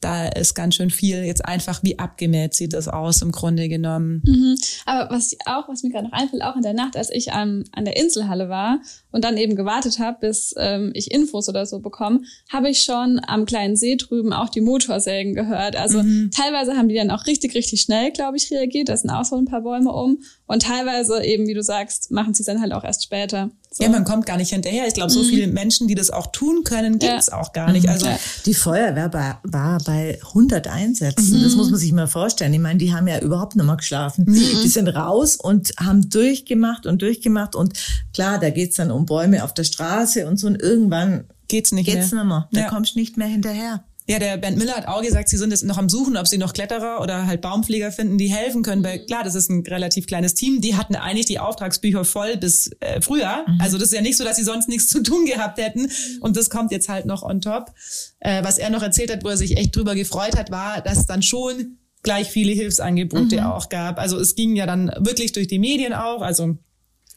da 0.01 0.27
ist 0.27 0.55
ganz 0.55 0.75
schön 0.75 0.91
viel 0.91 1.23
jetzt 1.25 1.45
einfach 1.45 1.85
wie 1.85 1.99
abgemäht 1.99 2.55
sieht 2.55 2.73
das 2.73 2.89
aus 2.89 3.23
im 3.23 3.31
Grunde 3.31 3.69
genommen. 3.69 4.21
Mhm. 4.25 4.57
Aber 4.85 5.15
was 5.15 5.37
auch, 5.47 5.69
was 5.69 5.85
mir 5.85 5.91
gerade 5.91 6.09
noch 6.09 6.13
einfällt, 6.13 6.43
auch 6.43 6.57
in 6.57 6.63
der 6.63 6.73
Nacht, 6.73 6.97
als 6.97 7.09
ich 7.11 7.33
an, 7.33 7.65
an 7.73 7.85
der 7.85 7.97
Inselhalle 7.97 8.49
war 8.49 8.81
und 9.13 9.25
dann 9.25 9.37
eben 9.37 9.55
gewartet 9.55 9.99
habe, 9.99 10.19
bis 10.21 10.55
ähm, 10.59 10.91
ich 10.95 11.11
Infos 11.11 11.49
oder 11.49 11.67
so 11.67 11.79
bekomme, 11.79 12.23
habe 12.51 12.71
ich 12.71 12.83
schon 12.83 13.21
am 13.27 13.47
kleinen 13.47 13.77
See 13.77 13.97
drüben 13.97 14.33
auch 14.33 14.49
die 14.49 14.61
Motorsägen 14.61 15.35
gehört. 15.35 15.77
Also 15.77 16.03
mhm. 16.03 16.31
teilweise 16.35 16.77
haben 16.77 16.89
die 16.89 16.97
dann 16.97 17.11
auch 17.11 17.27
richtig, 17.27 17.55
richtig 17.55 17.83
schnell, 17.83 18.11
glaube 18.11 18.37
ich, 18.37 18.51
reagiert. 18.51 18.89
Da 18.89 18.97
sind 18.97 19.11
auch 19.11 19.25
so 19.25 19.37
ein 19.37 19.45
paar 19.45 19.63
Bäume 19.63 19.93
um. 19.93 20.23
Und 20.47 20.63
teilweise 20.63 21.23
eben, 21.25 21.47
wie 21.47 21.55
du 21.55 21.63
sagst, 21.63 22.11
machen 22.11 22.35
sie 22.35 22.43
es 22.43 22.47
dann 22.47 22.61
halt 22.61 22.73
auch 22.73 22.85
erst 22.85 23.05
später. 23.05 23.51
So. 23.71 23.85
Ja, 23.85 23.89
man 23.89 24.05
kommt 24.05 24.27
gar 24.27 24.37
nicht 24.37 24.51
hinterher. 24.51 24.87
Ich 24.87 24.93
glaube, 24.93 25.11
so 25.11 25.23
mhm. 25.23 25.29
viele 25.29 25.47
Menschen, 25.47 25.89
die 25.89 25.95
das 25.95 26.11
auch 26.11 26.27
tun 26.27 26.63
können, 26.63 26.99
gibt's 26.99 27.29
ja. 27.29 27.41
auch 27.41 27.55
gar 27.55 27.73
nicht. 27.73 27.89
Also 27.89 28.07
die 28.45 28.53
Feuerwehr 28.53 29.11
war, 29.15 29.41
war 29.45 29.79
bei 29.85 30.19
100 30.27 30.69
Einsätzen. 30.69 31.39
Mhm. 31.39 31.43
Das 31.43 31.55
muss 31.55 31.71
man 31.71 31.81
sich 31.81 31.91
mal 31.93 32.07
vorstellen. 32.07 32.53
Ich 32.53 32.61
meine, 32.61 32.79
die 32.79 32.93
haben 32.93 33.09
ja 33.09 33.19
überhaupt 33.21 33.57
nicht 33.57 33.65
mehr 33.65 33.77
geschlafen. 33.77 34.27
Mhm. 34.29 34.35
Die 34.35 34.69
sind 34.69 34.89
raus 34.89 35.37
und 35.37 35.73
haben 35.81 36.11
durchgemacht 36.11 36.85
und 36.85 37.01
durchgemacht. 37.01 37.55
Und 37.55 37.73
klar, 38.13 38.39
da 38.39 38.51
geht's 38.51 38.77
dann 38.77 38.91
um 38.91 39.02
Bäume 39.07 39.45
auf 39.45 39.55
der 39.55 39.65
Straße 39.65 40.27
und 40.27 40.39
so. 40.39 40.47
Und 40.47 40.61
irgendwann 40.61 41.25
geht's 41.49 41.73
nicht 41.73 41.87
geht's 41.87 42.13
mehr. 42.13 42.25
Nicht 42.25 42.29
mehr. 42.29 42.49
Da 42.53 42.61
ja. 42.61 42.69
kommst 42.69 42.95
du 42.95 42.99
nicht 42.99 43.17
mehr 43.17 43.29
hinterher. 43.29 43.85
Ja, 44.09 44.19
der 44.19 44.37
Bernd 44.37 44.59
Miller 44.59 44.75
hat 44.75 44.89
auch 44.89 45.01
gesagt, 45.01 45.29
sie 45.29 45.37
sind 45.37 45.51
jetzt 45.53 45.65
noch 45.65 45.79
am 45.79 45.89
Suchen, 45.89 46.17
ob 46.17 46.27
sie 46.27 46.37
noch 46.37 46.53
Kletterer 46.53 47.01
oder 47.01 47.27
halt 47.27 47.41
Baumpfleger 47.41 47.93
finden, 47.93 48.19
die 48.19 48.27
helfen 48.27 48.63
können. 48.63 48.83
Weil 48.83 49.07
klar, 49.07 49.23
das 49.23 49.37
ist 49.37 49.49
ein 49.49 49.65
relativ 49.65 50.07
kleines 50.07 50.35
Team. 50.35 50.61
Die 50.61 50.75
hatten 50.75 50.97
eigentlich 50.97 51.27
die 51.27 51.39
Auftragsbücher 51.39 52.05
voll 52.05 52.37
bis 52.37 52.71
äh, 52.81 53.01
Frühjahr. 53.01 53.49
Mhm. 53.49 53.61
Also 53.61 53.79
das 53.79 53.89
ist 53.89 53.95
ja 53.95 54.03
nicht 54.03 54.17
so, 54.17 54.25
dass 54.25 54.37
sie 54.37 54.43
sonst 54.43 54.69
nichts 54.69 54.89
zu 54.89 55.03
tun 55.03 55.25
gehabt 55.25 55.59
hätten. 55.59 55.89
Und 56.21 56.37
das 56.37 56.51
kommt 56.51 56.73
jetzt 56.73 56.89
halt 56.89 57.07
noch 57.07 57.23
on 57.23 57.41
top. 57.41 57.73
Äh, 58.19 58.43
was 58.43 58.59
er 58.59 58.71
noch 58.71 58.83
erzählt 58.83 59.13
hat, 59.13 59.23
wo 59.23 59.29
er 59.29 59.37
sich 59.37 59.57
echt 59.57 59.77
drüber 59.77 59.95
gefreut 59.95 60.37
hat, 60.37 60.51
war, 60.51 60.81
dass 60.81 61.07
dann 61.07 61.23
schon 61.23 61.79
gleich 62.03 62.29
viele 62.29 62.53
Hilfsangebote 62.53 63.37
mhm. 63.37 63.47
auch 63.47 63.69
gab. 63.69 64.01
Also 64.01 64.19
es 64.19 64.35
ging 64.35 64.57
ja 64.57 64.67
dann 64.67 64.91
wirklich 64.99 65.31
durch 65.31 65.47
die 65.47 65.61
Medien 65.61 65.93
auch. 65.93 66.23
Also 66.23 66.59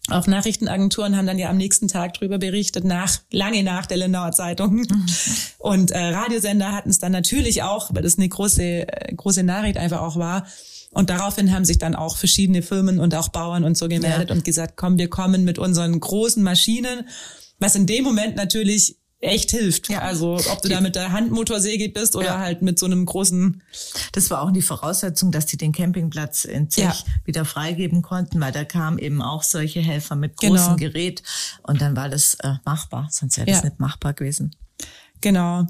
auch 0.09 0.27
Nachrichtenagenturen 0.27 1.17
haben 1.17 1.25
dann 1.25 1.39
ja 1.39 1.49
am 1.49 1.57
nächsten 1.57 1.87
Tag 1.87 2.13
drüber 2.13 2.37
berichtet, 2.37 2.83
nach, 2.83 3.19
lange 3.31 3.63
nach 3.63 3.87
der 3.87 3.97
Lindauer 3.97 4.31
Zeitung. 4.31 4.75
Mhm. 4.75 5.05
Und 5.57 5.91
äh, 5.91 5.97
Radiosender 5.97 6.71
hatten 6.71 6.89
es 6.89 6.99
dann 6.99 7.11
natürlich 7.11 7.63
auch, 7.63 7.93
weil 7.93 8.03
das 8.03 8.17
eine 8.17 8.29
große, 8.29 8.63
äh, 8.63 9.15
große 9.15 9.43
Nachricht 9.43 9.77
einfach 9.77 10.01
auch 10.01 10.15
war. 10.17 10.45
Und 10.91 11.09
daraufhin 11.09 11.51
haben 11.51 11.65
sich 11.65 11.79
dann 11.79 11.95
auch 11.95 12.17
verschiedene 12.17 12.61
Firmen 12.61 12.99
und 12.99 13.15
auch 13.15 13.29
Bauern 13.29 13.63
und 13.63 13.77
so 13.77 13.87
gemeldet 13.87 14.29
ja. 14.29 14.35
und 14.35 14.45
gesagt, 14.45 14.77
komm, 14.77 14.97
wir 14.97 15.09
kommen 15.09 15.43
mit 15.43 15.59
unseren 15.59 15.99
großen 15.99 16.41
Maschinen, 16.41 17.07
was 17.59 17.75
in 17.75 17.85
dem 17.87 18.03
Moment 18.03 18.35
natürlich 18.35 18.97
echt 19.21 19.51
hilft. 19.51 19.89
Ja. 19.89 19.99
Also 19.99 20.36
ob 20.51 20.62
du 20.62 20.69
da 20.69 20.82
mit 20.82 20.95
der 20.95 21.12
Handmotorsäge 21.12 21.89
bist 21.89 22.15
oder 22.15 22.25
ja. 22.25 22.39
halt 22.39 22.62
mit 22.62 22.78
so 22.80 22.86
einem 22.86 23.06
großen. 23.06 23.62
Das 24.12 24.30
war 24.30 24.41
auch 24.41 24.51
die 24.51 24.62
Voraussetzung, 24.62 25.32
dass 25.32 25.45
die 25.45 25.58
den 25.58 25.71
Campingplatz 25.71 26.45
in 26.45 26.69
Zech 26.69 26.84
ja. 26.84 26.95
wieder 27.23 27.45
freigeben 27.45 28.01
konnten, 28.01 28.39
weil 28.39 28.51
da 28.51 28.65
kamen 28.65 28.99
eben 28.99 29.21
auch 29.21 29.43
solche 29.43 29.80
Helfer 29.80 30.15
mit 30.15 30.38
großem 30.38 30.75
genau. 30.75 30.75
Gerät 30.75 31.23
und 31.63 31.82
dann 31.82 31.95
war 31.95 32.10
das 32.10 32.36
äh, 32.36 32.56
machbar, 32.65 33.08
sonst 33.12 33.38
wäre 33.38 33.47
das 33.47 33.63
nicht 33.63 33.80
machbar 33.80 34.13
gewesen. 34.13 34.56
Genau. 35.21 35.65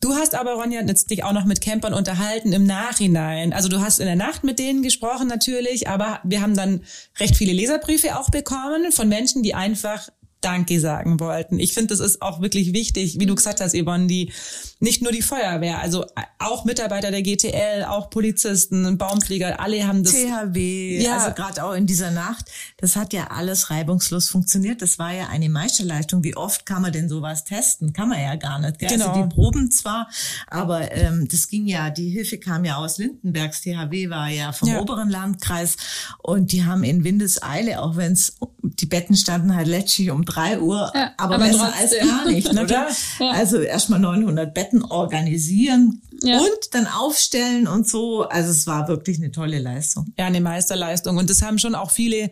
Du 0.00 0.14
hast 0.14 0.34
aber, 0.34 0.54
Ronja, 0.54 0.82
jetzt 0.82 1.10
dich 1.10 1.24
auch 1.24 1.32
noch 1.32 1.46
mit 1.46 1.60
Campern 1.60 1.94
unterhalten 1.94 2.52
im 2.52 2.64
Nachhinein. 2.64 3.52
Also 3.52 3.68
du 3.68 3.80
hast 3.80 3.98
in 3.98 4.06
der 4.06 4.16
Nacht 4.16 4.44
mit 4.44 4.58
denen 4.58 4.82
gesprochen 4.82 5.26
natürlich, 5.26 5.88
aber 5.88 6.20
wir 6.22 6.42
haben 6.42 6.54
dann 6.54 6.82
recht 7.18 7.34
viele 7.34 7.52
Leserbriefe 7.52 8.18
auch 8.18 8.30
bekommen 8.30 8.92
von 8.92 9.08
Menschen, 9.08 9.42
die 9.42 9.54
einfach 9.54 10.08
Danke 10.46 10.78
sagen 10.78 11.18
wollten. 11.18 11.58
Ich 11.58 11.74
finde, 11.74 11.88
das 11.88 11.98
ist 11.98 12.22
auch 12.22 12.40
wirklich 12.40 12.72
wichtig, 12.72 13.18
wie 13.18 13.26
du 13.26 13.34
gesagt 13.34 13.60
hast, 13.60 13.74
Yvonne, 13.74 14.06
die 14.06 14.32
nicht 14.78 15.02
nur 15.02 15.10
die 15.10 15.20
Feuerwehr, 15.22 15.80
also 15.80 16.06
auch 16.38 16.64
Mitarbeiter 16.64 17.10
der 17.10 17.22
GTL, 17.22 17.82
auch 17.84 18.10
Polizisten, 18.10 18.96
Baumpfleger, 18.96 19.58
alle 19.58 19.84
haben 19.88 20.04
das. 20.04 20.12
THW, 20.12 21.02
ja. 21.02 21.16
also 21.16 21.34
gerade 21.34 21.64
auch 21.64 21.72
in 21.72 21.86
dieser 21.86 22.12
Nacht, 22.12 22.44
das 22.76 22.94
hat 22.94 23.12
ja 23.12 23.26
alles 23.32 23.70
reibungslos 23.70 24.28
funktioniert. 24.28 24.82
Das 24.82 25.00
war 25.00 25.12
ja 25.12 25.26
eine 25.26 25.48
Meisterleistung. 25.48 26.22
Wie 26.22 26.36
oft 26.36 26.64
kann 26.64 26.80
man 26.80 26.92
denn 26.92 27.08
sowas 27.08 27.42
testen? 27.42 27.92
Kann 27.92 28.08
man 28.08 28.20
ja 28.20 28.36
gar 28.36 28.60
nicht. 28.60 28.78
Gell? 28.78 28.88
Also 28.88 29.02
genau. 29.02 29.14
Also 29.14 29.28
die 29.28 29.34
Proben 29.34 29.72
zwar, 29.72 30.08
aber 30.46 30.92
ähm, 30.92 31.26
das 31.28 31.48
ging 31.48 31.66
ja, 31.66 31.90
die 31.90 32.10
Hilfe 32.10 32.38
kam 32.38 32.64
ja 32.64 32.76
aus 32.76 32.98
Lindenbergs. 32.98 33.62
THW 33.62 34.10
war 34.10 34.28
ja 34.28 34.52
vom 34.52 34.68
ja. 34.68 34.80
oberen 34.80 35.10
Landkreis 35.10 35.76
und 36.22 36.52
die 36.52 36.64
haben 36.64 36.84
in 36.84 37.02
Windeseile, 37.02 37.82
auch 37.82 37.96
wenn 37.96 38.12
es 38.12 38.36
die 38.62 38.86
Betten 38.86 39.16
standen 39.16 39.56
halt 39.56 39.66
letztlich 39.66 40.10
um 40.10 40.24
drei 40.24 40.35
Uhr, 40.60 40.90
ja, 40.94 41.12
aber, 41.16 41.36
aber 41.36 41.44
besser 41.44 41.72
trotzdem. 41.74 42.00
als 42.00 42.10
gar 42.10 42.30
nicht, 42.30 42.50
oder? 42.50 42.88
Ja. 43.18 43.30
Also 43.30 43.58
erstmal 43.58 44.00
900 44.00 44.52
Betten 44.52 44.84
organisieren 44.84 46.02
ja. 46.22 46.38
und 46.38 46.58
dann 46.72 46.86
aufstellen 46.86 47.66
und 47.66 47.88
so. 47.88 48.22
Also 48.22 48.50
es 48.50 48.66
war 48.66 48.88
wirklich 48.88 49.18
eine 49.18 49.32
tolle 49.32 49.58
Leistung. 49.58 50.12
Ja, 50.18 50.26
eine 50.26 50.40
Meisterleistung. 50.40 51.16
Und 51.16 51.30
das 51.30 51.42
haben 51.42 51.58
schon 51.58 51.74
auch 51.74 51.90
viele 51.90 52.30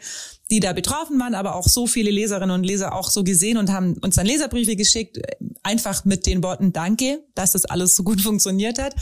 die 0.51 0.61
da 0.61 0.73
betroffen 0.73 1.19
waren, 1.19 1.35
aber 1.35 1.57
auch 1.57 1.67
so 1.67 1.87
viele 1.87 2.11
Leserinnen 2.11 2.55
und 2.55 2.65
Leser 2.65 2.95
auch 2.95 3.11
so 3.11 3.25
gesehen 3.25 3.57
und 3.57 3.71
haben 3.71 3.95
uns 4.03 4.17
dann 4.17 4.27
Leserbriefe 4.27 4.77
geschickt, 4.77 5.19
einfach 5.63 6.05
mit 6.05 6.27
den 6.27 6.43
Worten 6.43 6.73
Danke, 6.73 7.21
dass 7.35 7.53
das 7.53 7.65
alles 7.65 7.97
so 7.97 8.03
gut 8.03 8.21
funktioniert 8.23 8.79
hat. 8.79 8.95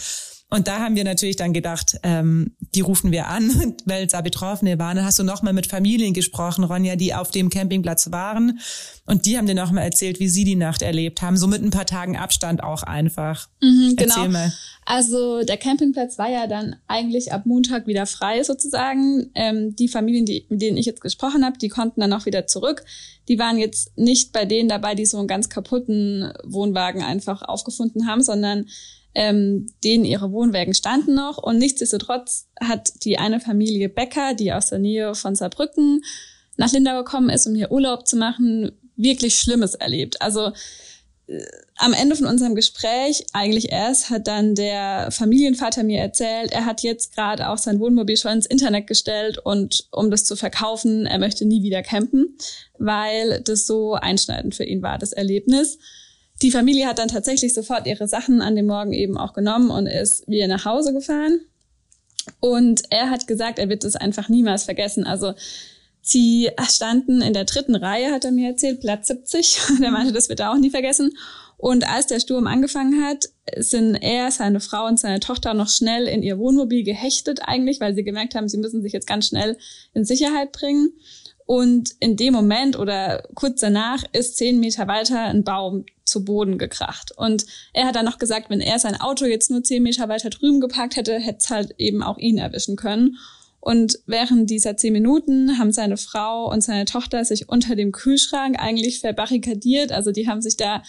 Und 0.52 0.68
da 0.68 0.80
haben 0.80 0.96
wir 0.96 1.04
natürlich 1.04 1.36
dann 1.36 1.54
gedacht, 1.54 1.98
ähm, 2.02 2.54
die 2.74 2.82
rufen 2.82 3.10
wir 3.10 3.28
an, 3.28 3.74
weil 3.86 4.06
da 4.06 4.20
Betroffene 4.20 4.78
waren. 4.78 4.96
Dann 4.96 5.06
hast 5.06 5.18
du 5.18 5.24
nochmal 5.24 5.54
mit 5.54 5.66
Familien 5.66 6.12
gesprochen, 6.12 6.62
Ronja, 6.62 6.94
die 6.94 7.14
auf 7.14 7.30
dem 7.30 7.48
Campingplatz 7.48 8.12
waren. 8.12 8.60
Und 9.06 9.24
die 9.24 9.38
haben 9.38 9.46
dir 9.46 9.54
nochmal 9.54 9.84
erzählt, 9.84 10.20
wie 10.20 10.28
sie 10.28 10.44
die 10.44 10.54
Nacht 10.54 10.82
erlebt 10.82 11.22
haben. 11.22 11.38
So 11.38 11.46
mit 11.46 11.62
ein 11.62 11.70
paar 11.70 11.86
Tagen 11.86 12.18
Abstand 12.18 12.62
auch 12.62 12.82
einfach. 12.82 13.48
Mhm, 13.62 13.96
genau. 13.96 14.14
Erzähl 14.14 14.28
mal. 14.28 14.52
Also 14.84 15.42
der 15.42 15.56
Campingplatz 15.56 16.18
war 16.18 16.28
ja 16.28 16.46
dann 16.46 16.76
eigentlich 16.86 17.32
ab 17.32 17.46
Montag 17.46 17.86
wieder 17.86 18.04
frei 18.04 18.42
sozusagen. 18.42 19.30
Ähm, 19.34 19.74
die 19.74 19.88
Familien, 19.88 20.26
die, 20.26 20.44
mit 20.50 20.60
denen 20.60 20.76
ich 20.76 20.84
jetzt 20.84 21.00
gesprochen 21.00 21.46
habe, 21.46 21.56
die 21.56 21.70
konnten 21.70 22.02
dann 22.02 22.12
auch 22.12 22.26
wieder 22.26 22.46
zurück. 22.46 22.84
Die 23.26 23.38
waren 23.38 23.56
jetzt 23.56 23.96
nicht 23.96 24.32
bei 24.32 24.44
denen 24.44 24.68
dabei, 24.68 24.94
die 24.94 25.06
so 25.06 25.16
einen 25.16 25.28
ganz 25.28 25.48
kaputten 25.48 26.30
Wohnwagen 26.44 27.02
einfach 27.02 27.40
aufgefunden 27.40 28.06
haben, 28.06 28.22
sondern 28.22 28.66
ähm, 29.14 29.66
denen 29.84 30.04
ihre 30.04 30.32
Wohnwägen 30.32 30.74
standen 30.74 31.14
noch. 31.14 31.38
Und 31.38 31.58
nichtsdestotrotz 31.58 32.48
hat 32.60 33.04
die 33.04 33.18
eine 33.18 33.40
Familie 33.40 33.88
Becker, 33.88 34.34
die 34.34 34.52
aus 34.52 34.68
der 34.68 34.78
Nähe 34.78 35.14
von 35.14 35.34
Saarbrücken 35.34 36.02
nach 36.56 36.72
Lindau 36.72 36.98
gekommen 36.98 37.30
ist, 37.30 37.46
um 37.46 37.54
hier 37.54 37.72
Urlaub 37.72 38.06
zu 38.06 38.16
machen, 38.16 38.72
wirklich 38.96 39.38
Schlimmes 39.38 39.74
erlebt. 39.74 40.20
Also 40.20 40.52
äh, 41.26 41.44
am 41.76 41.94
Ende 41.94 42.14
von 42.14 42.26
unserem 42.26 42.54
Gespräch, 42.54 43.26
eigentlich 43.32 43.72
erst, 43.72 44.10
hat 44.10 44.28
dann 44.28 44.54
der 44.54 45.10
Familienvater 45.10 45.82
mir 45.82 46.00
erzählt, 46.00 46.52
er 46.52 46.64
hat 46.64 46.82
jetzt 46.82 47.14
gerade 47.14 47.48
auch 47.48 47.58
sein 47.58 47.80
Wohnmobil 47.80 48.16
schon 48.16 48.32
ins 48.32 48.46
Internet 48.46 48.86
gestellt 48.86 49.38
und 49.38 49.88
um 49.90 50.10
das 50.10 50.24
zu 50.24 50.36
verkaufen, 50.36 51.06
er 51.06 51.18
möchte 51.18 51.44
nie 51.44 51.62
wieder 51.62 51.82
campen, 51.82 52.36
weil 52.78 53.40
das 53.40 53.66
so 53.66 53.94
einschneidend 53.94 54.54
für 54.54 54.64
ihn 54.64 54.82
war, 54.82 54.98
das 54.98 55.12
Erlebnis. 55.12 55.78
Die 56.42 56.50
Familie 56.50 56.86
hat 56.86 56.98
dann 56.98 57.08
tatsächlich 57.08 57.54
sofort 57.54 57.86
ihre 57.86 58.08
Sachen 58.08 58.40
an 58.40 58.56
dem 58.56 58.66
Morgen 58.66 58.92
eben 58.92 59.16
auch 59.16 59.32
genommen 59.32 59.70
und 59.70 59.86
ist 59.86 60.26
wieder 60.28 60.48
nach 60.48 60.64
Hause 60.64 60.92
gefahren. 60.92 61.40
Und 62.40 62.82
er 62.90 63.10
hat 63.10 63.26
gesagt, 63.26 63.60
er 63.60 63.68
wird 63.68 63.84
es 63.84 63.94
einfach 63.94 64.28
niemals 64.28 64.64
vergessen. 64.64 65.04
Also 65.04 65.34
sie 66.00 66.50
standen 66.68 67.22
in 67.22 67.32
der 67.32 67.44
dritten 67.44 67.76
Reihe, 67.76 68.10
hat 68.10 68.24
er 68.24 68.32
mir 68.32 68.50
erzählt, 68.50 68.80
Platz 68.80 69.08
70. 69.08 69.60
der 69.80 69.92
meinte, 69.92 70.12
das 70.12 70.28
wird 70.28 70.40
er 70.40 70.52
auch 70.52 70.58
nie 70.58 70.70
vergessen. 70.70 71.12
Und 71.58 71.88
als 71.88 72.08
der 72.08 72.18
Sturm 72.18 72.48
angefangen 72.48 73.04
hat, 73.04 73.28
sind 73.56 73.94
er, 73.94 74.32
seine 74.32 74.58
Frau 74.58 74.86
und 74.86 74.98
seine 74.98 75.20
Tochter 75.20 75.54
noch 75.54 75.68
schnell 75.68 76.08
in 76.08 76.24
ihr 76.24 76.38
Wohnmobil 76.38 76.82
gehechtet 76.82 77.40
eigentlich, 77.44 77.80
weil 77.80 77.94
sie 77.94 78.02
gemerkt 78.02 78.34
haben, 78.34 78.48
sie 78.48 78.58
müssen 78.58 78.82
sich 78.82 78.92
jetzt 78.92 79.06
ganz 79.06 79.28
schnell 79.28 79.56
in 79.94 80.04
Sicherheit 80.04 80.50
bringen. 80.50 80.92
Und 81.46 81.90
in 82.00 82.16
dem 82.16 82.32
Moment 82.32 82.76
oder 82.76 83.22
kurz 83.34 83.60
danach 83.60 84.02
ist 84.12 84.36
zehn 84.36 84.58
Meter 84.58 84.88
weiter 84.88 85.20
ein 85.20 85.44
Baum 85.44 85.84
zu 86.12 86.24
Boden 86.24 86.58
gekracht. 86.58 87.12
Und 87.16 87.46
er 87.72 87.86
hat 87.86 87.96
dann 87.96 88.04
noch 88.04 88.18
gesagt, 88.18 88.50
wenn 88.50 88.60
er 88.60 88.78
sein 88.78 89.00
Auto 89.00 89.24
jetzt 89.24 89.50
nur 89.50 89.64
zehn 89.64 89.82
Meter 89.82 90.08
weiter 90.08 90.30
drüben 90.30 90.60
geparkt 90.60 90.96
hätte, 90.96 91.18
hätte 91.18 91.38
es 91.40 91.50
halt 91.50 91.74
eben 91.78 92.02
auch 92.02 92.18
ihn 92.18 92.38
erwischen 92.38 92.76
können. 92.76 93.16
Und 93.58 94.00
während 94.06 94.50
dieser 94.50 94.76
zehn 94.76 94.92
Minuten 94.92 95.58
haben 95.58 95.72
seine 95.72 95.96
Frau 95.96 96.50
und 96.50 96.62
seine 96.62 96.84
Tochter 96.84 97.24
sich 97.24 97.48
unter 97.48 97.76
dem 97.76 97.92
Kühlschrank 97.92 98.56
eigentlich 98.58 99.00
verbarrikadiert. 99.00 99.92
Also 99.92 100.10
die 100.10 100.28
haben 100.28 100.42
sich 100.42 100.56
da 100.56 100.82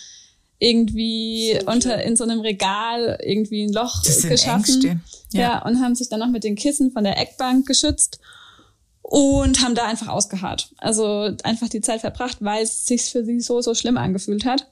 irgendwie 0.58 1.58
so 1.60 1.72
unter 1.72 2.02
in 2.04 2.16
so 2.16 2.24
einem 2.24 2.40
Regal 2.40 3.20
irgendwie 3.22 3.64
ein 3.64 3.74
Loch 3.74 4.02
geschaffen. 4.02 5.02
Ja. 5.32 5.40
ja, 5.40 5.66
und 5.66 5.82
haben 5.82 5.94
sich 5.94 6.10
dann 6.10 6.20
noch 6.20 6.30
mit 6.30 6.44
den 6.44 6.56
Kissen 6.56 6.92
von 6.92 7.04
der 7.04 7.20
Eckbank 7.20 7.68
geschützt 7.68 8.20
und 9.04 9.62
haben 9.62 9.76
da 9.76 9.86
einfach 9.86 10.08
ausgeharrt. 10.08 10.72
Also 10.78 11.30
einfach 11.44 11.70
die 11.70 11.82
Zeit 11.82 12.02
verbracht, 12.02 12.38
weil 12.40 12.64
es 12.64 12.86
sich 12.86 13.04
für 13.04 13.24
sie 13.24 13.40
so, 13.40 13.62
so 13.62 13.76
schlimm 13.76 13.98
angefühlt 13.98 14.46
hat. 14.46 14.68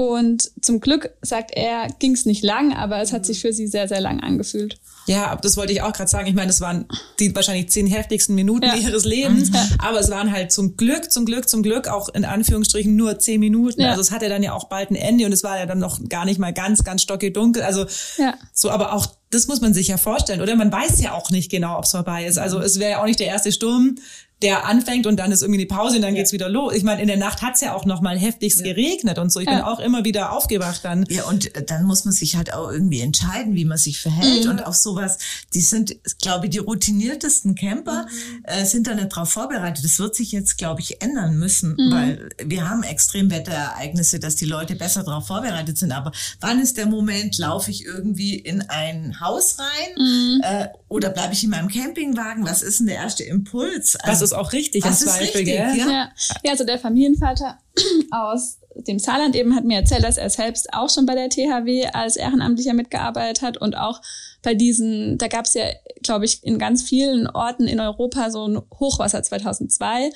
Und 0.00 0.50
zum 0.62 0.80
Glück, 0.80 1.10
sagt 1.20 1.50
er, 1.54 1.88
ging 1.98 2.12
es 2.12 2.24
nicht 2.24 2.42
lang, 2.42 2.72
aber 2.72 3.02
es 3.02 3.12
hat 3.12 3.26
sich 3.26 3.42
für 3.42 3.52
sie 3.52 3.66
sehr, 3.66 3.86
sehr 3.86 4.00
lang 4.00 4.20
angefühlt. 4.20 4.80
Ja, 5.04 5.36
das 5.36 5.58
wollte 5.58 5.74
ich 5.74 5.82
auch 5.82 5.92
gerade 5.92 6.08
sagen. 6.08 6.26
Ich 6.26 6.32
meine, 6.32 6.46
das 6.46 6.62
waren 6.62 6.86
die 7.18 7.34
wahrscheinlich 7.36 7.68
zehn 7.68 7.86
heftigsten 7.86 8.34
Minuten 8.34 8.64
ja. 8.64 8.76
ihres 8.76 9.04
Lebens, 9.04 9.50
aber 9.78 10.00
es 10.00 10.10
waren 10.10 10.32
halt 10.32 10.52
zum 10.52 10.78
Glück, 10.78 11.12
zum 11.12 11.26
Glück, 11.26 11.50
zum 11.50 11.62
Glück 11.62 11.86
auch 11.86 12.08
in 12.08 12.24
Anführungsstrichen 12.24 12.96
nur 12.96 13.18
zehn 13.18 13.40
Minuten. 13.40 13.82
Ja. 13.82 13.90
Also 13.90 14.00
es 14.00 14.10
hatte 14.10 14.30
dann 14.30 14.42
ja 14.42 14.54
auch 14.54 14.70
bald 14.70 14.90
ein 14.90 14.96
Ende 14.96 15.26
und 15.26 15.32
es 15.32 15.44
war 15.44 15.58
ja 15.58 15.66
dann 15.66 15.80
noch 15.80 16.00
gar 16.08 16.24
nicht 16.24 16.38
mal 16.38 16.54
ganz, 16.54 16.82
ganz 16.82 17.02
stockdunkel. 17.02 17.60
Also 17.60 17.84
ja. 18.16 18.32
so, 18.54 18.70
aber 18.70 18.94
auch 18.94 19.06
das 19.30 19.46
muss 19.46 19.60
man 19.60 19.72
sich 19.72 19.88
ja 19.88 19.96
vorstellen, 19.96 20.40
oder? 20.40 20.56
Man 20.56 20.72
weiß 20.72 21.00
ja 21.00 21.12
auch 21.12 21.30
nicht 21.30 21.50
genau, 21.50 21.78
ob 21.78 21.84
es 21.84 21.92
vorbei 21.92 22.26
ist. 22.26 22.38
Also 22.38 22.58
es 22.60 22.78
wäre 22.78 22.92
ja 22.92 23.00
auch 23.00 23.06
nicht 23.06 23.20
der 23.20 23.28
erste 23.28 23.52
Sturm, 23.52 23.96
der 24.42 24.66
anfängt 24.66 25.06
und 25.06 25.18
dann 25.18 25.32
ist 25.32 25.42
irgendwie 25.42 25.60
eine 25.60 25.66
Pause 25.68 25.96
und 25.96 26.02
dann 26.02 26.14
ja. 26.14 26.20
geht's 26.20 26.32
wieder 26.32 26.48
los. 26.48 26.74
Ich 26.74 26.82
meine, 26.82 27.02
in 27.02 27.08
der 27.08 27.18
Nacht 27.18 27.42
hat's 27.42 27.60
ja 27.60 27.74
auch 27.74 27.84
noch 27.84 28.00
mal 28.00 28.18
heftigst 28.18 28.60
ja. 28.60 28.72
geregnet 28.72 29.18
und 29.18 29.30
so. 29.30 29.40
Ich 29.40 29.46
ja. 29.46 29.56
bin 29.56 29.62
auch 29.62 29.80
immer 29.80 30.04
wieder 30.04 30.32
aufgewacht 30.32 30.80
dann. 30.82 31.04
Ja, 31.10 31.24
und 31.24 31.50
dann 31.70 31.84
muss 31.84 32.04
man 32.04 32.12
sich 32.12 32.36
halt 32.36 32.54
auch 32.54 32.70
irgendwie 32.70 33.00
entscheiden, 33.00 33.54
wie 33.54 33.66
man 33.66 33.76
sich 33.76 34.00
verhält 34.00 34.44
mhm. 34.44 34.52
und 34.52 34.66
auf 34.66 34.76
sowas. 34.76 35.18
Die 35.52 35.60
sind, 35.60 35.96
glaube 36.22 36.46
ich, 36.46 36.52
die 36.52 36.58
routiniertesten 36.58 37.54
Camper 37.54 38.06
mhm. 38.06 38.44
äh, 38.44 38.64
sind 38.64 38.86
da 38.86 38.94
nicht 38.94 39.08
drauf 39.08 39.30
vorbereitet. 39.30 39.84
Das 39.84 39.98
wird 39.98 40.14
sich 40.14 40.32
jetzt, 40.32 40.56
glaube 40.56 40.80
ich, 40.80 41.02
ändern 41.02 41.38
müssen, 41.38 41.72
mhm. 41.72 41.90
weil 41.92 42.28
wir 42.42 42.68
haben 42.68 42.82
Extremwetterereignisse, 42.82 44.20
dass 44.20 44.36
die 44.36 44.46
Leute 44.46 44.74
besser 44.74 45.02
darauf 45.02 45.26
vorbereitet 45.26 45.76
sind. 45.76 45.92
Aber 45.92 46.12
wann 46.40 46.60
ist 46.60 46.78
der 46.78 46.86
Moment, 46.86 47.36
laufe 47.36 47.70
ich 47.70 47.84
irgendwie 47.84 48.36
in 48.36 48.62
ein 48.62 49.19
Haus 49.20 49.58
rein 49.58 49.94
mhm. 49.96 50.40
äh, 50.42 50.68
oder 50.88 51.10
bleibe 51.10 51.32
ich 51.32 51.44
in 51.44 51.50
meinem 51.50 51.68
Campingwagen? 51.68 52.44
Was 52.44 52.62
ist 52.62 52.80
denn 52.80 52.86
der 52.86 52.96
erste 52.96 53.24
Impuls? 53.24 53.96
Also, 53.96 54.24
ist 54.24 54.32
auch 54.32 54.52
richtig 54.52 54.82
das 54.82 55.02
im 55.02 55.08
Zweifel, 55.08 55.24
richtig, 55.24 55.44
gell? 55.46 55.76
Ja. 55.76 56.10
ja, 56.42 56.50
also 56.50 56.64
der 56.64 56.78
Familienvater 56.78 57.58
aus 58.10 58.58
dem 58.76 58.98
Saarland 58.98 59.34
eben 59.36 59.54
hat 59.54 59.64
mir 59.64 59.78
erzählt, 59.78 60.04
dass 60.04 60.16
er 60.16 60.30
selbst 60.30 60.72
auch 60.72 60.88
schon 60.88 61.06
bei 61.06 61.14
der 61.14 61.28
THW 61.28 61.86
als 61.92 62.16
Ehrenamtlicher 62.16 62.72
mitgearbeitet 62.72 63.42
hat 63.42 63.56
und 63.58 63.76
auch 63.76 64.00
bei 64.42 64.54
diesen, 64.54 65.18
da 65.18 65.28
gab 65.28 65.44
es 65.44 65.54
ja, 65.54 65.64
glaube 66.02 66.24
ich, 66.24 66.42
in 66.44 66.58
ganz 66.58 66.82
vielen 66.82 67.26
Orten 67.26 67.66
in 67.66 67.80
Europa 67.80 68.30
so 68.30 68.46
ein 68.46 68.60
Hochwasser 68.78 69.22
2002 69.22 70.10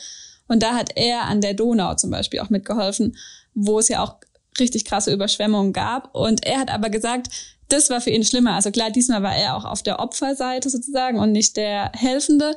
und 0.49 0.63
da 0.63 0.75
hat 0.75 0.91
er 0.97 1.23
an 1.23 1.41
der 1.41 1.55
Donau 1.55 1.95
zum 1.95 2.11
Beispiel 2.11 2.41
auch 2.41 2.51
mitgeholfen, 2.51 3.17
wo 3.55 3.79
es 3.79 3.89
ja 3.89 4.03
auch 4.03 4.17
richtig 4.59 4.85
krasse 4.85 5.13
Überschwemmungen 5.13 5.73
gab 5.73 6.15
und 6.15 6.47
er 6.47 6.59
hat 6.59 6.71
aber 6.71 6.91
gesagt, 6.91 7.29
das 7.75 7.91
war 7.91 8.01
für 8.01 8.11
ihn 8.11 8.25
schlimmer. 8.25 8.55
Also 8.55 8.71
klar, 8.71 8.91
diesmal 8.91 9.23
war 9.23 9.37
er 9.37 9.57
auch 9.57 9.65
auf 9.65 9.83
der 9.83 10.01
Opferseite 10.01 10.71
sozusagen 10.71 11.19
und 11.19 11.33
nicht 11.33 11.57
der 11.57 11.91
Helfende 11.95 12.57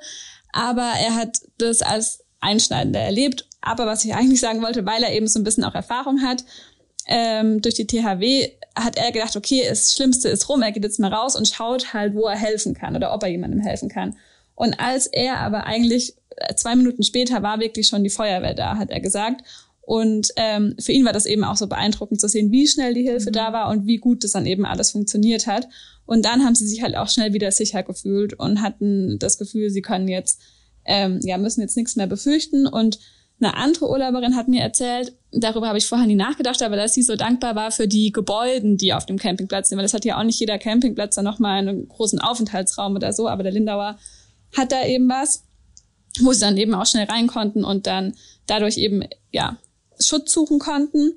aber 0.58 0.94
er 1.00 1.16
hat 1.16 1.42
das 1.60 1.82
als 1.84 2.24
einschneidender 2.40 3.00
erlebt. 3.00 3.48
Aber 3.62 3.86
was 3.86 4.04
ich 4.06 4.16
eigentlich 4.16 4.40
sagen 4.40 4.62
wollte, 4.62 4.86
weil 4.86 5.04
er 5.04 5.14
eben 5.14 5.28
so 5.28 5.40
ein 5.40 5.44
bisschen 5.44 5.64
auch 5.64 5.76
Erfahrung 5.76 6.22
hat, 6.24 6.44
ähm, 7.06 7.62
durch 7.62 7.76
die 7.76 7.88
THW 7.88 8.50
hat 8.76 8.98
er 8.98 9.12
gedacht, 9.12 9.36
okay, 9.36 9.64
das 9.68 9.94
Schlimmste 9.94 10.30
ist 10.30 10.50
rum, 10.50 10.62
er 10.62 10.72
geht 10.72 10.84
jetzt 10.84 11.00
mal 11.00 11.14
raus 11.14 11.36
und 11.36 11.48
schaut 11.48 11.94
halt, 11.94 12.16
wo 12.16 12.26
er 12.28 12.38
helfen 12.38 12.74
kann 12.74 12.96
oder 12.96 13.14
ob 13.14 13.24
er 13.24 13.30
jemandem 13.30 13.60
helfen 13.60 13.88
kann. 13.88 14.16
Und 14.56 14.80
als 14.80 15.08
er 15.08 15.38
aber 15.40 15.66
eigentlich 15.66 16.16
äh, 16.36 16.56
zwei 16.56 16.76
Minuten 16.76 17.04
später 17.04 17.44
war 17.44 17.60
wirklich 17.60 17.88
schon 17.88 18.04
die 18.04 18.10
Feuerwehr 18.10 18.56
da, 18.56 18.78
hat 18.78 18.90
er 18.90 19.00
gesagt. 19.00 19.42
Und 19.88 20.34
ähm, 20.36 20.76
für 20.82 20.92
ihn 20.92 21.06
war 21.06 21.14
das 21.14 21.26
eben 21.26 21.46
auch 21.46 21.56
so 21.56 21.66
beeindruckend 21.66 22.20
zu 22.20 22.28
sehen, 22.28 22.52
wie 22.52 22.68
schnell 22.68 22.94
die 22.94 23.08
Hilfe 23.08 23.30
mhm. 23.30 23.34
da 23.36 23.54
war 23.54 23.70
und 23.70 23.88
wie 23.88 23.96
gut 23.96 24.26
das 24.26 24.34
dann 24.34 24.46
eben 24.46 24.66
alles 24.66 24.92
funktioniert 24.92 25.48
hat. 25.48 25.70
Und 26.06 26.26
dann 26.26 26.44
haben 26.44 26.56
sie 26.56 26.68
sich 26.68 26.84
halt 26.84 26.98
auch 26.98 27.08
schnell 27.08 27.32
wieder 27.32 27.50
sicher 27.54 27.84
gefühlt 27.84 28.34
und 28.38 28.62
hatten 28.62 29.18
das 29.18 29.38
Gefühl, 29.38 29.70
sie 29.70 29.82
können 29.82 30.10
jetzt, 30.10 30.42
ähm, 30.84 31.22
ja, 31.24 31.38
müssen 31.38 31.62
jetzt 31.62 31.78
nichts 31.78 31.96
mehr 31.96 32.06
befürchten. 32.06 32.68
Und 32.68 33.00
eine 33.40 33.56
andere 33.56 33.90
Urlauberin 33.90 34.36
hat 34.36 34.50
mir 34.50 34.62
erzählt, 34.62 35.14
darüber 35.32 35.70
habe 35.70 35.78
ich 35.78 35.86
vorher 35.86 36.06
nie 36.06 36.16
nachgedacht, 36.16 36.62
aber 36.62 36.76
dass 36.76 36.94
sie 36.94 37.02
so 37.02 37.16
dankbar 37.16 37.56
war 37.56 37.72
für 37.72 37.88
die 37.88 38.12
Gebäuden, 38.12 38.76
die 38.76 38.94
auf 38.94 39.06
dem 39.06 39.18
Campingplatz 39.18 39.70
sind, 39.70 39.78
weil 39.78 39.86
das 39.86 39.94
hat 39.94 40.04
ja 40.04 40.20
auch 40.20 40.24
nicht 40.24 40.42
jeder 40.42 40.58
Campingplatz 40.58 41.16
dann 41.16 41.24
nochmal 41.24 41.60
einen 41.60 41.88
großen 41.88 42.20
Aufenthaltsraum 42.20 42.94
oder 42.94 43.14
so, 43.14 43.30
aber 43.30 43.44
der 43.44 43.54
Lindauer 43.54 43.98
hat 44.58 44.74
da 44.74 44.86
eben 44.86 45.08
was, 45.08 45.46
wo 46.20 46.34
sie 46.34 46.42
dann 46.42 46.58
eben 46.58 46.74
auch 46.74 46.86
schnell 46.86 47.06
rein 47.06 47.28
konnten 47.28 47.64
und 47.64 47.88
dann 47.88 48.16
dadurch 48.48 48.78
eben, 48.78 49.06
ja, 49.32 49.58
Schutz 50.00 50.32
suchen 50.32 50.60
konnten. 50.60 51.14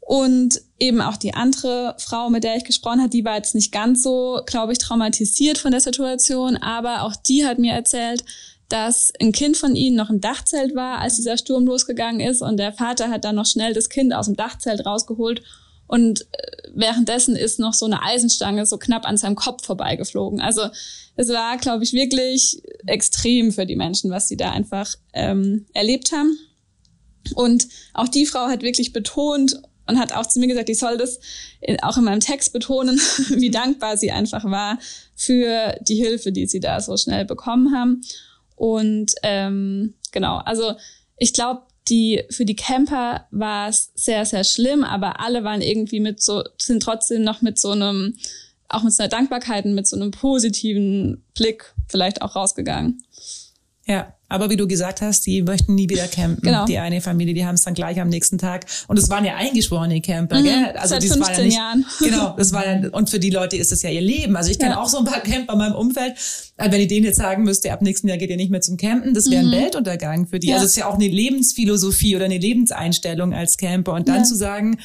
Und 0.00 0.60
eben 0.78 1.00
auch 1.00 1.16
die 1.16 1.34
andere 1.34 1.96
Frau, 1.98 2.30
mit 2.30 2.44
der 2.44 2.56
ich 2.56 2.64
gesprochen 2.64 3.00
habe, 3.00 3.10
die 3.10 3.24
war 3.24 3.36
jetzt 3.36 3.56
nicht 3.56 3.72
ganz 3.72 4.04
so, 4.04 4.40
glaube 4.46 4.72
ich, 4.72 4.78
traumatisiert 4.78 5.58
von 5.58 5.72
der 5.72 5.80
Situation, 5.80 6.56
aber 6.56 7.02
auch 7.02 7.16
die 7.16 7.44
hat 7.44 7.58
mir 7.58 7.72
erzählt, 7.72 8.24
dass 8.68 9.12
ein 9.20 9.32
Kind 9.32 9.56
von 9.56 9.74
ihnen 9.74 9.96
noch 9.96 10.10
im 10.10 10.20
Dachzelt 10.20 10.76
war, 10.76 10.98
als 10.98 11.16
dieser 11.16 11.36
Sturm 11.36 11.66
losgegangen 11.66 12.20
ist 12.20 12.40
und 12.40 12.56
der 12.56 12.72
Vater 12.72 13.10
hat 13.10 13.24
dann 13.24 13.34
noch 13.34 13.46
schnell 13.46 13.74
das 13.74 13.88
Kind 13.88 14.14
aus 14.14 14.26
dem 14.26 14.36
Dachzelt 14.36 14.86
rausgeholt 14.86 15.42
und 15.86 16.22
äh, 16.22 16.26
währenddessen 16.74 17.36
ist 17.36 17.58
noch 17.58 17.74
so 17.74 17.86
eine 17.86 18.02
Eisenstange 18.02 18.66
so 18.66 18.78
knapp 18.78 19.06
an 19.06 19.16
seinem 19.16 19.36
Kopf 19.36 19.64
vorbeigeflogen. 19.64 20.40
Also 20.40 20.62
es 21.16 21.28
war, 21.28 21.56
glaube 21.58 21.84
ich, 21.84 21.92
wirklich 21.92 22.62
extrem 22.86 23.52
für 23.52 23.66
die 23.66 23.76
Menschen, 23.76 24.10
was 24.10 24.28
sie 24.28 24.36
da 24.36 24.50
einfach 24.50 24.94
ähm, 25.12 25.66
erlebt 25.72 26.12
haben. 26.12 26.36
Und 27.34 27.68
auch 27.94 28.08
die 28.08 28.26
Frau 28.26 28.46
hat 28.46 28.62
wirklich 28.62 28.92
betont 28.92 29.60
und 29.86 29.98
hat 29.98 30.12
auch 30.12 30.26
zu 30.26 30.40
mir 30.40 30.48
gesagt, 30.48 30.68
ich 30.68 30.78
soll 30.78 30.96
das 30.96 31.20
auch 31.82 31.96
in 31.96 32.04
meinem 32.04 32.20
Text 32.20 32.52
betonen, 32.52 32.98
wie 33.28 33.50
dankbar 33.50 33.96
sie 33.96 34.10
einfach 34.10 34.44
war 34.44 34.78
für 35.14 35.78
die 35.80 35.96
Hilfe, 35.96 36.32
die 36.32 36.46
sie 36.46 36.60
da 36.60 36.80
so 36.80 36.96
schnell 36.96 37.24
bekommen 37.24 37.74
haben. 37.74 38.02
Und 38.56 39.12
ähm, 39.22 39.94
genau, 40.12 40.38
also 40.38 40.74
ich 41.16 41.32
glaube, 41.32 41.62
die 41.88 42.24
für 42.30 42.44
die 42.44 42.56
Camper 42.56 43.26
war 43.30 43.68
es 43.68 43.92
sehr, 43.94 44.24
sehr 44.26 44.44
schlimm, 44.44 44.82
aber 44.82 45.20
alle 45.20 45.44
waren 45.44 45.60
irgendwie 45.60 46.00
mit 46.00 46.20
so, 46.20 46.42
sind 46.60 46.82
trotzdem 46.82 47.22
noch 47.22 47.42
mit 47.42 47.58
so 47.58 47.70
einem, 47.70 48.18
auch 48.68 48.82
mit 48.82 48.92
so 48.92 49.02
einer 49.02 49.10
Dankbarkeit 49.10 49.64
und 49.64 49.74
mit 49.74 49.86
so 49.86 49.96
einem 49.96 50.10
positiven 50.10 51.22
Blick 51.34 51.74
vielleicht 51.88 52.22
auch 52.22 52.34
rausgegangen. 52.34 53.04
Ja, 53.86 54.15
aber 54.28 54.50
wie 54.50 54.56
du 54.56 54.66
gesagt 54.66 55.02
hast, 55.02 55.26
die 55.26 55.42
möchten 55.42 55.74
nie 55.74 55.88
wieder 55.88 56.08
campen. 56.08 56.42
Genau. 56.42 56.64
Die 56.64 56.78
eine 56.78 57.00
Familie, 57.00 57.34
die 57.34 57.46
haben 57.46 57.54
es 57.54 57.62
dann 57.62 57.74
gleich 57.74 58.00
am 58.00 58.08
nächsten 58.08 58.38
Tag. 58.38 58.66
Und 58.88 58.98
es 58.98 59.08
waren 59.08 59.24
ja 59.24 59.36
eingeschworene 59.36 60.00
Camper, 60.00 60.40
mhm, 60.40 60.44
gell? 60.44 60.72
Also 60.76 60.94
seit 60.94 61.04
15 61.04 61.22
war 61.22 61.32
ja 61.32 61.44
nicht, 61.44 61.56
Jahren. 61.56 61.86
Genau, 62.00 62.34
das 62.36 62.52
war 62.52 62.66
ja, 62.66 62.88
und 62.90 63.10
für 63.10 63.20
die 63.20 63.30
Leute 63.30 63.56
ist 63.56 63.72
das 63.72 63.82
ja 63.82 63.90
ihr 63.90 64.00
Leben. 64.00 64.36
Also 64.36 64.50
ich 64.50 64.58
kenne 64.58 64.72
ja. 64.72 64.80
auch 64.80 64.88
so 64.88 64.98
ein 64.98 65.04
paar 65.04 65.20
Camper 65.20 65.52
in 65.52 65.58
meinem 65.58 65.74
Umfeld. 65.74 66.14
Also 66.56 66.72
wenn 66.72 66.80
ich 66.80 66.88
denen 66.88 67.04
jetzt 67.04 67.18
sagen 67.18 67.44
müsste, 67.44 67.72
ab 67.72 67.82
nächsten 67.82 68.08
Jahr 68.08 68.18
geht 68.18 68.30
ihr 68.30 68.36
nicht 68.36 68.50
mehr 68.50 68.60
zum 68.60 68.76
Campen, 68.76 69.14
das 69.14 69.30
wäre 69.30 69.42
ein 69.42 69.48
mhm. 69.48 69.52
Weltuntergang 69.52 70.26
für 70.26 70.40
die. 70.40 70.48
Ja. 70.48 70.54
Also 70.54 70.66
es 70.66 70.72
ist 70.72 70.76
ja 70.76 70.88
auch 70.88 70.94
eine 70.94 71.08
Lebensphilosophie 71.08 72.16
oder 72.16 72.24
eine 72.24 72.38
Lebenseinstellung 72.38 73.32
als 73.32 73.56
Camper. 73.58 73.92
Und 73.92 74.08
dann 74.08 74.24
zu 74.24 74.34
sagen, 74.34 74.78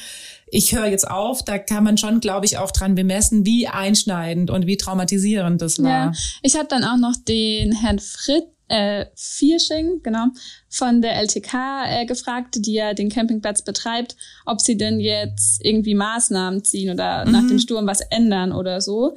ich 0.54 0.74
höre 0.74 0.86
jetzt 0.86 1.10
auf, 1.10 1.42
da 1.42 1.58
kann 1.58 1.82
man 1.82 1.96
schon, 1.96 2.20
glaube 2.20 2.44
ich, 2.44 2.58
auch 2.58 2.70
dran 2.70 2.94
bemessen, 2.94 3.46
wie 3.46 3.68
einschneidend 3.68 4.50
und 4.50 4.66
wie 4.66 4.76
traumatisierend 4.76 5.62
das 5.62 5.82
war. 5.82 5.90
Ja, 5.90 6.12
ich 6.42 6.56
habe 6.56 6.68
dann 6.68 6.84
auch 6.84 6.98
noch 6.98 7.16
den 7.16 7.72
Herrn 7.72 7.98
Fritz 7.98 8.51
äh, 8.72 9.06
Viersching, 9.14 10.00
genau, 10.02 10.28
von 10.70 11.02
der 11.02 11.16
LTK 11.16 11.54
äh, 11.86 12.06
gefragt, 12.06 12.56
die 12.56 12.72
ja 12.72 12.94
den 12.94 13.10
Campingplatz 13.10 13.60
betreibt, 13.60 14.16
ob 14.46 14.62
sie 14.62 14.78
denn 14.78 14.98
jetzt 14.98 15.62
irgendwie 15.62 15.94
Maßnahmen 15.94 16.64
ziehen 16.64 16.90
oder 16.90 17.26
mhm. 17.26 17.32
nach 17.32 17.46
dem 17.46 17.58
Sturm 17.58 17.86
was 17.86 18.00
ändern 18.00 18.50
oder 18.52 18.80
so. 18.80 19.14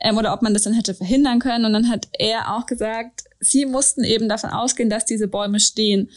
Ähm, 0.00 0.16
oder 0.16 0.32
ob 0.32 0.40
man 0.40 0.54
das 0.54 0.62
dann 0.62 0.72
hätte 0.72 0.94
verhindern 0.94 1.38
können. 1.38 1.66
Und 1.66 1.74
dann 1.74 1.90
hat 1.90 2.08
er 2.18 2.56
auch 2.56 2.64
gesagt, 2.64 3.24
sie 3.40 3.66
mussten 3.66 4.04
eben 4.04 4.28
davon 4.28 4.50
ausgehen, 4.50 4.88
dass 4.88 5.04
diese 5.04 5.28
Bäume 5.28 5.60
stehen. 5.60 6.08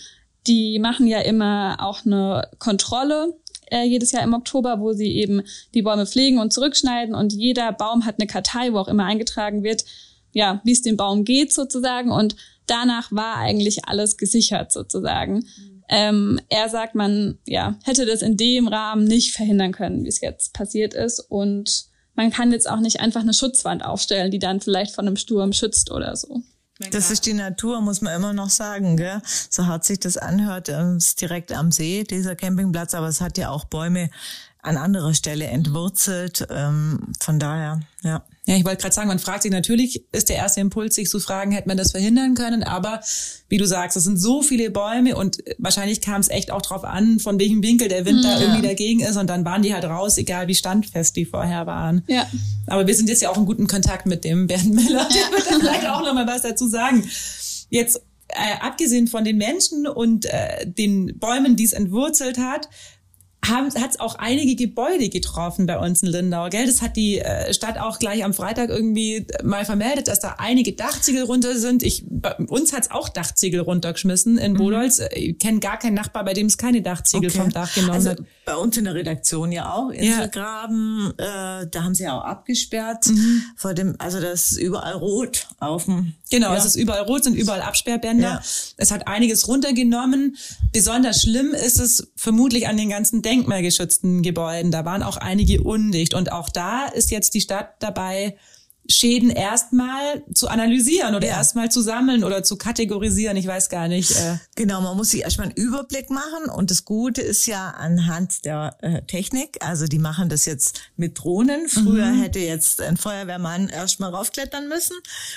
Die 0.48 0.80
machen 0.80 1.08
ja 1.08 1.20
immer 1.20 1.78
auch 1.80 2.06
eine 2.06 2.50
Kontrolle 2.58 3.34
äh, 3.70 3.84
jedes 3.84 4.14
Jahr 4.14 4.24
im 4.24 4.34
Oktober, 4.34 4.80
wo 4.80 4.94
sie 4.94 5.12
eben 5.12 5.44
die 5.74 5.82
Bäume 5.82 6.06
pflegen 6.06 6.40
und 6.40 6.54
zurückschneiden 6.54 7.14
und 7.14 7.34
jeder 7.34 7.74
Baum 7.74 8.06
hat 8.06 8.16
eine 8.18 8.28
Kartei, 8.28 8.72
wo 8.72 8.78
auch 8.78 8.88
immer 8.88 9.04
eingetragen 9.04 9.62
wird, 9.62 9.84
ja, 10.32 10.62
wie 10.64 10.72
es 10.72 10.82
dem 10.82 10.96
Baum 10.96 11.26
geht 11.26 11.52
sozusagen 11.52 12.12
und 12.12 12.38
danach 12.68 13.12
war 13.12 13.38
eigentlich 13.38 13.88
alles 13.88 14.18
gesichert 14.18 14.72
sozusagen. 14.72 15.36
Mhm. 15.36 15.84
Ähm, 15.90 16.40
er 16.50 16.70
sagt, 16.70 16.96
man 16.96 17.40
ja, 17.46 17.78
hätte 17.84 18.06
das 18.06 18.22
in 18.22 18.38
dem 18.38 18.68
Rahmen 18.68 19.06
nicht 19.06 19.34
verhindern 19.34 19.72
können, 19.72 20.04
wie 20.04 20.10
es 20.10 20.22
jetzt 20.22 20.54
passiert 20.54 20.94
ist. 20.94 21.20
Und 21.20 21.86
man 22.16 22.32
kann 22.32 22.52
jetzt 22.52 22.70
auch 22.70 22.80
nicht 22.80 23.00
einfach 23.00 23.22
eine 23.22 23.34
Schutzwand 23.34 23.86
aufstellen, 23.86 24.32
die 24.32 24.40
dann 24.40 24.60
vielleicht 24.60 24.94
von 24.94 25.08
einem 25.08 25.18
Sturm 25.18 25.54
schützt 25.54 25.92
oder 25.92 26.16
so. 26.16 26.42
Das 26.92 27.10
ist 27.10 27.26
die 27.26 27.34
Natur, 27.34 27.82
muss 27.82 28.02
man 28.02 28.16
immer 28.16 28.34
noch 28.34 28.50
sagen. 28.50 28.98
Gell? 28.98 29.22
So 29.50 29.66
hart 29.66 29.84
sich 29.84 30.00
das 30.00 30.18
anhört, 30.18 30.70
ähm, 30.70 30.98
ist 30.98 31.20
direkt 31.22 31.52
am 31.52 31.72
See, 31.72 32.04
dieser 32.04 32.36
Campingplatz, 32.36 32.94
aber 32.94 33.08
es 33.08 33.22
hat 33.22 33.38
ja 33.38 33.50
auch 33.50 33.66
Bäume 33.66 34.10
an 34.62 34.78
anderer 34.78 35.14
Stelle 35.14 35.46
entwurzelt. 35.46 36.46
Ähm, 36.50 37.14
von 37.20 37.40
daher, 37.40 37.80
ja. 38.04 38.24
Ja, 38.48 38.56
ich 38.56 38.64
wollte 38.64 38.82
gerade 38.82 38.96
sagen, 38.96 39.10
man 39.10 39.20
fragt 39.20 39.44
sich 39.44 39.52
natürlich, 39.52 40.06
ist 40.14 40.30
der 40.30 40.38
erste 40.38 40.62
Impuls, 40.62 40.96
sich 40.96 41.10
zu 41.10 41.20
fragen, 41.20 41.52
hätte 41.52 41.68
man 41.68 41.76
das 41.76 41.92
verhindern 41.92 42.34
können. 42.34 42.64
Aber 42.64 43.02
wie 43.50 43.58
du 43.58 43.68
sagst, 43.68 43.98
es 43.98 44.06
sind 44.06 44.16
so 44.16 44.42
viele 44.42 44.72
Bäume 44.72 45.18
und 45.18 45.44
wahrscheinlich 45.58 46.00
kam 46.00 46.22
es 46.22 46.30
echt 46.30 46.50
auch 46.52 46.62
drauf 46.62 46.86
an, 46.86 47.20
von 47.20 47.38
welchem 47.42 47.62
Winkel 47.62 47.90
der 47.90 48.06
Wind 48.06 48.24
ja. 48.24 48.36
da 48.36 48.42
irgendwie 48.42 48.66
dagegen 48.66 49.02
ist. 49.02 49.18
Und 49.18 49.28
dann 49.28 49.44
waren 49.44 49.64
die 49.64 49.74
halt 49.74 49.84
raus, 49.84 50.18
egal 50.18 50.48
wie 50.48 50.56
standfest 50.56 51.18
die 51.18 51.26
vorher 51.26 51.68
waren. 51.68 52.04
Ja. 52.08 52.26
Aber 52.68 52.88
wir 52.88 52.96
sind 52.96 53.10
jetzt 53.10 53.22
ja 53.22 53.30
auch 53.30 53.38
in 53.38 53.46
guten 53.46 53.68
Kontakt 53.68 54.06
mit 54.06 54.24
dem 54.24 54.48
Bernd 54.48 54.74
Miller. 54.74 55.10
Der 55.10 55.32
wird 55.38 55.52
dann 55.52 55.60
vielleicht 55.60 55.90
auch 55.90 56.02
noch 56.02 56.14
mal 56.14 56.26
was 56.26 56.44
dazu 56.44 56.70
sagen. 56.70 57.04
Jetzt 57.70 58.02
äh, 58.30 58.60
abgesehen 58.62 59.08
von 59.08 59.26
den 59.26 59.38
Menschen 59.38 59.88
und 59.88 60.26
äh, 60.26 60.66
den 60.66 61.20
Bäumen, 61.20 61.58
die 61.58 61.66
es 61.66 61.74
entwurzelt 61.74 62.38
hat, 62.38 62.70
hat 63.50 63.92
es 63.92 64.00
auch 64.00 64.16
einige 64.16 64.56
Gebäude 64.56 65.10
getroffen 65.10 65.66
bei 65.66 65.78
uns 65.78 66.04
in 66.04 66.10
Lindau, 66.10 66.50
gell? 66.50 66.66
Das 66.66 66.82
hat 66.82 66.96
die 66.96 67.20
äh, 67.20 67.54
Stadt 67.54 67.80
auch 67.80 68.00
gleich 68.00 68.24
am 68.24 68.34
Freitag 68.34 68.70
irgendwie 68.70 69.26
mal 69.44 69.66
vermeldet, 69.66 70.08
dass 70.08 70.20
da 70.20 70.36
einige 70.38 70.74
Dachziegel 70.74 71.24
runter 71.24 71.58
sind. 71.58 71.84
Ich, 71.84 72.04
bei 72.08 72.36
uns 72.36 72.74
hat's 72.74 72.92
auch 72.92 73.10
Dachziegel 73.10 73.62
runtergeschmissen 73.62 74.38
in 74.38 74.54
mhm. 74.54 74.58
Bodolz. 74.58 75.00
Mhm. 75.00 75.08
Ich 75.12 75.40
kenne 75.40 75.60
gar 75.60 75.78
keinen 75.78 75.96
Nachbar, 75.96 76.26
bei 76.26 76.34
dem 76.34 76.48
es 76.48 76.58
keine 76.58 76.82
Dachziegel 76.82 77.30
okay. 77.30 77.40
vom 77.40 77.50
Dach 77.52 77.74
genommen 77.74 77.94
also 77.94 78.10
hat. 78.12 78.20
Bei 78.48 78.56
uns 78.56 78.78
in 78.78 78.86
der 78.86 78.96
Redaktion 78.96 79.52
ja 79.52 79.74
auch, 79.74 79.90
Inselgraben, 79.90 81.14
ja. 81.20 81.64
äh, 81.64 81.68
da 81.70 81.84
haben 81.84 81.94
sie 81.94 82.04
ja 82.04 82.18
auch 82.18 82.24
abgesperrt 82.24 83.08
mhm. 83.08 83.44
vor 83.58 83.74
dem, 83.74 83.96
also 84.00 84.22
das 84.22 84.54
ist 84.54 84.58
überall 84.58 84.94
rot 84.94 85.48
auf 85.60 85.84
dem 85.84 86.14
Genau, 86.30 86.52
ja. 86.52 86.58
es 86.58 86.64
ist 86.64 86.78
überall 86.78 87.04
rot, 87.04 87.26
sind 87.26 87.36
überall 87.36 87.62
Absperrbänder. 87.62 88.28
Ja. 88.30 88.42
Es 88.78 88.92
hat 88.92 89.08
einiges 89.08 89.50
runtergenommen. 89.50 90.38
Besonders 90.72 91.22
schlimm 91.22 91.54
ist 91.54 91.78
es 91.78 92.12
vermutlich 92.16 92.70
an 92.70 92.78
den 92.78 92.90
ganzen 92.90 93.22
denkmalgeschützten 93.22 94.24
Gebäuden. 94.24 94.72
Da 94.72 94.86
waren 94.86 95.04
auch 95.04 95.18
einige 95.18 95.62
undicht. 95.64 96.14
Und 96.14 96.32
auch 96.32 96.50
da 96.50 96.86
ist 96.86 97.12
jetzt 97.12 97.34
die 97.34 97.42
Stadt 97.42 97.76
dabei, 97.80 98.38
Schäden 98.90 99.30
erstmal 99.30 100.24
zu 100.34 100.48
analysieren 100.48 101.16
oder 101.16 101.28
ja. 101.28 101.38
erstmal 101.38 101.70
zu 101.70 101.82
sammeln 101.82 102.24
oder 102.24 102.44
zu 102.44 102.56
kategorisieren. 102.58 103.38
Ich 103.38 103.48
weiß 103.48 103.70
gar 103.70 103.88
nicht. 103.88 104.12
Äh. 104.12 104.38
Genau, 104.56 104.82
man 104.82 104.96
muss 104.98 105.12
sich 105.12 105.22
erstmal 105.22 105.48
einen 105.48 105.56
Überblick 105.56 106.10
machen. 106.10 106.50
Und 106.54 106.72
das 106.72 106.86
Gute 106.86 107.22
ist 107.22 107.46
ja 107.46 107.72
anhand 107.72 108.46
der 108.46 108.78
äh, 108.82 109.02
Technik. 109.04 109.58
Also 109.62 109.86
die 109.86 110.00
machen 110.00 110.30
das 110.30 110.46
jetzt 110.46 110.82
mit 110.96 111.20
Drohnen. 111.20 111.68
Früher 111.68 112.08
mhm. 112.08 112.22
hätte 112.22 112.40
jetzt 112.40 112.82
ein 112.82 112.98
Feuerwehrmann 112.98 113.70
erstmal 113.70 114.14
raufklettern 114.14 114.68
müssen 114.68 114.96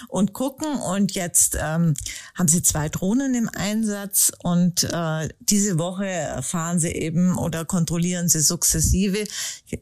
und 0.08 0.32
gucken. 0.32 0.68
Und 0.74 1.12
jetzt 1.12 1.56
ähm, 1.60 1.94
haben 2.34 2.48
sie 2.48 2.62
zwei 2.62 2.88
Drohnen 2.88 3.34
im 3.34 3.48
Einsatz. 3.48 4.32
Und 4.42 4.84
äh, 4.84 5.28
diese 5.40 5.78
Woche 5.78 6.40
fahren 6.42 6.78
sie 6.78 6.92
eben 6.92 7.36
oder 7.36 7.64
kontrollieren 7.64 8.28
sie 8.28 8.40
sukzessive 8.40 9.24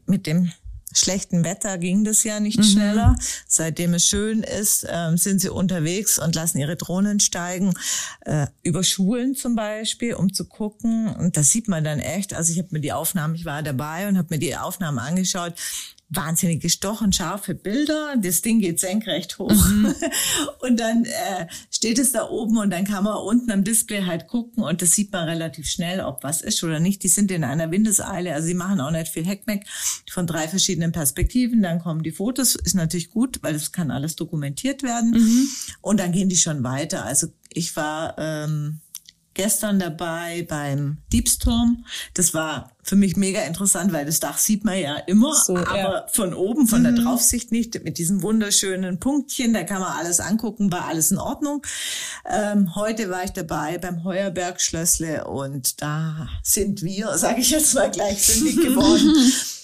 mit 0.07 0.27
dem 0.27 0.53
schlechten 0.93 1.45
Wetter 1.45 1.79
ging 1.79 2.05
das 2.05 2.25
ja 2.25 2.41
nicht 2.41 2.59
mhm. 2.59 2.65
schneller. 2.65 3.19
Seitdem 3.47 3.95
es 3.95 4.07
schön 4.07 4.43
ist, 4.43 4.85
äh, 4.85 5.17
sind 5.17 5.41
sie 5.41 5.51
unterwegs 5.51 6.19
und 6.19 6.35
lassen 6.35 6.59
ihre 6.59 6.77
Drohnen 6.77 7.21
steigen, 7.21 7.75
äh, 8.21 8.47
über 8.63 8.83
Schulen 8.83 9.35
zum 9.35 9.55
Beispiel, 9.55 10.15
um 10.15 10.33
zu 10.33 10.45
gucken. 10.45 11.09
Und 11.09 11.37
das 11.37 11.51
sieht 11.51 11.69
man 11.69 11.85
dann 11.85 12.01
echt. 12.01 12.35
Also 12.35 12.53
ich 12.53 12.59
habe 12.59 12.69
mir 12.73 12.81
die 12.81 12.93
Aufnahmen, 12.93 13.35
ich 13.35 13.45
war 13.45 13.63
dabei 13.63 14.09
und 14.09 14.19
habe 14.19 14.29
mir 14.31 14.39
die 14.39 14.57
Aufnahmen 14.57 14.99
angeschaut 14.99 15.55
wahnsinnig 16.11 16.63
gestochen 16.63 17.13
scharfe 17.13 17.55
Bilder. 17.55 18.15
Das 18.17 18.41
Ding 18.41 18.61
geht 18.61 18.81
senkrecht 18.81 19.39
hoch. 19.39 19.53
Mhm. 19.53 19.95
Und 20.61 20.81
dann 20.81 21.05
äh, 21.05 21.47
steht 21.79 22.01
es 22.01 22.11
da 22.11 22.29
oben 22.29 22.57
und 22.59 22.71
dann 22.71 22.85
kann 22.85 23.05
man 23.05 23.19
unten 23.19 23.53
am 23.53 23.63
Display 23.63 24.03
halt 24.03 24.27
gucken 24.27 24.65
und 24.65 24.83
das 24.83 24.91
sieht 24.91 25.13
man 25.13 25.29
relativ 25.29 25.69
schnell, 25.69 26.01
ob 26.01 26.25
was 26.25 26.43
ist 26.43 26.65
oder 26.65 26.81
nicht. 26.81 27.05
Die 27.05 27.09
sind 27.09 27.31
in 27.31 27.45
einer 27.45 27.71
Windeseile, 27.71 28.35
also 28.35 28.49
sie 28.49 28.55
machen 28.55 28.81
auch 28.81 28.91
nicht 28.91 29.07
viel 29.07 29.25
Heckmeck 29.25 29.65
von 30.11 30.27
drei 30.27 30.49
verschiedenen 30.49 30.91
Perspektiven. 30.91 31.63
Dann 31.63 31.79
kommen 31.79 32.03
die 32.03 32.11
Fotos, 32.11 32.57
ist 32.57 32.75
natürlich 32.75 33.11
gut, 33.11 33.39
weil 33.43 33.53
das 33.53 33.71
kann 33.71 33.93
alles 33.93 34.17
dokumentiert 34.17 34.83
werden. 34.83 35.13
Mhm. 35.13 35.49
Und 35.81 36.01
dann 36.01 36.11
gehen 36.11 36.29
die 36.29 36.37
schon 36.37 36.65
weiter. 36.65 37.05
Also 37.05 37.29
ich 37.51 37.77
war 37.77 38.17
ähm, 38.19 38.81
gestern 39.39 39.79
dabei 39.79 40.45
beim 40.49 40.99
Diebsturm. 41.13 41.85
Das 42.15 42.35
war 42.35 42.73
für 42.83 42.97
mich 42.97 43.17
mega 43.17 43.41
interessant, 43.43 43.93
weil 43.93 44.05
das 44.05 44.19
Dach 44.19 44.37
sieht 44.37 44.65
man 44.65 44.77
ja 44.77 44.97
immer, 44.97 45.33
so, 45.33 45.57
aber 45.57 45.77
ja. 45.77 46.07
von 46.11 46.35
oben, 46.35 46.67
von 46.67 46.81
mhm. 46.81 46.85
der 46.97 47.05
Draufsicht 47.05 47.53
nicht, 47.53 47.85
mit 47.85 47.99
diesen 47.99 48.23
wunderschönen 48.23 48.99
Punktchen, 48.99 49.55
da 49.55 49.63
kann 49.63 49.81
man 49.81 49.93
alles 49.93 50.19
angucken, 50.19 50.73
war 50.73 50.87
alles 50.87 51.13
in 51.13 51.19
Ordnung. 51.19 51.65
Ähm, 52.29 52.75
heute 52.75 53.11
war 53.11 53.23
ich 53.23 53.31
dabei 53.31 53.79
beim 53.79 54.03
Heuerberg 54.03 54.61
Schlössle 54.61 55.25
und 55.29 55.81
da 55.81 56.29
sind 56.43 56.83
wir, 56.83 57.09
sage 57.17 57.41
ich 57.41 57.51
jetzt 57.51 57.75
mal 57.75 57.93
gleich, 57.93 58.21
fündig 58.21 58.57
geworden. 58.65 59.15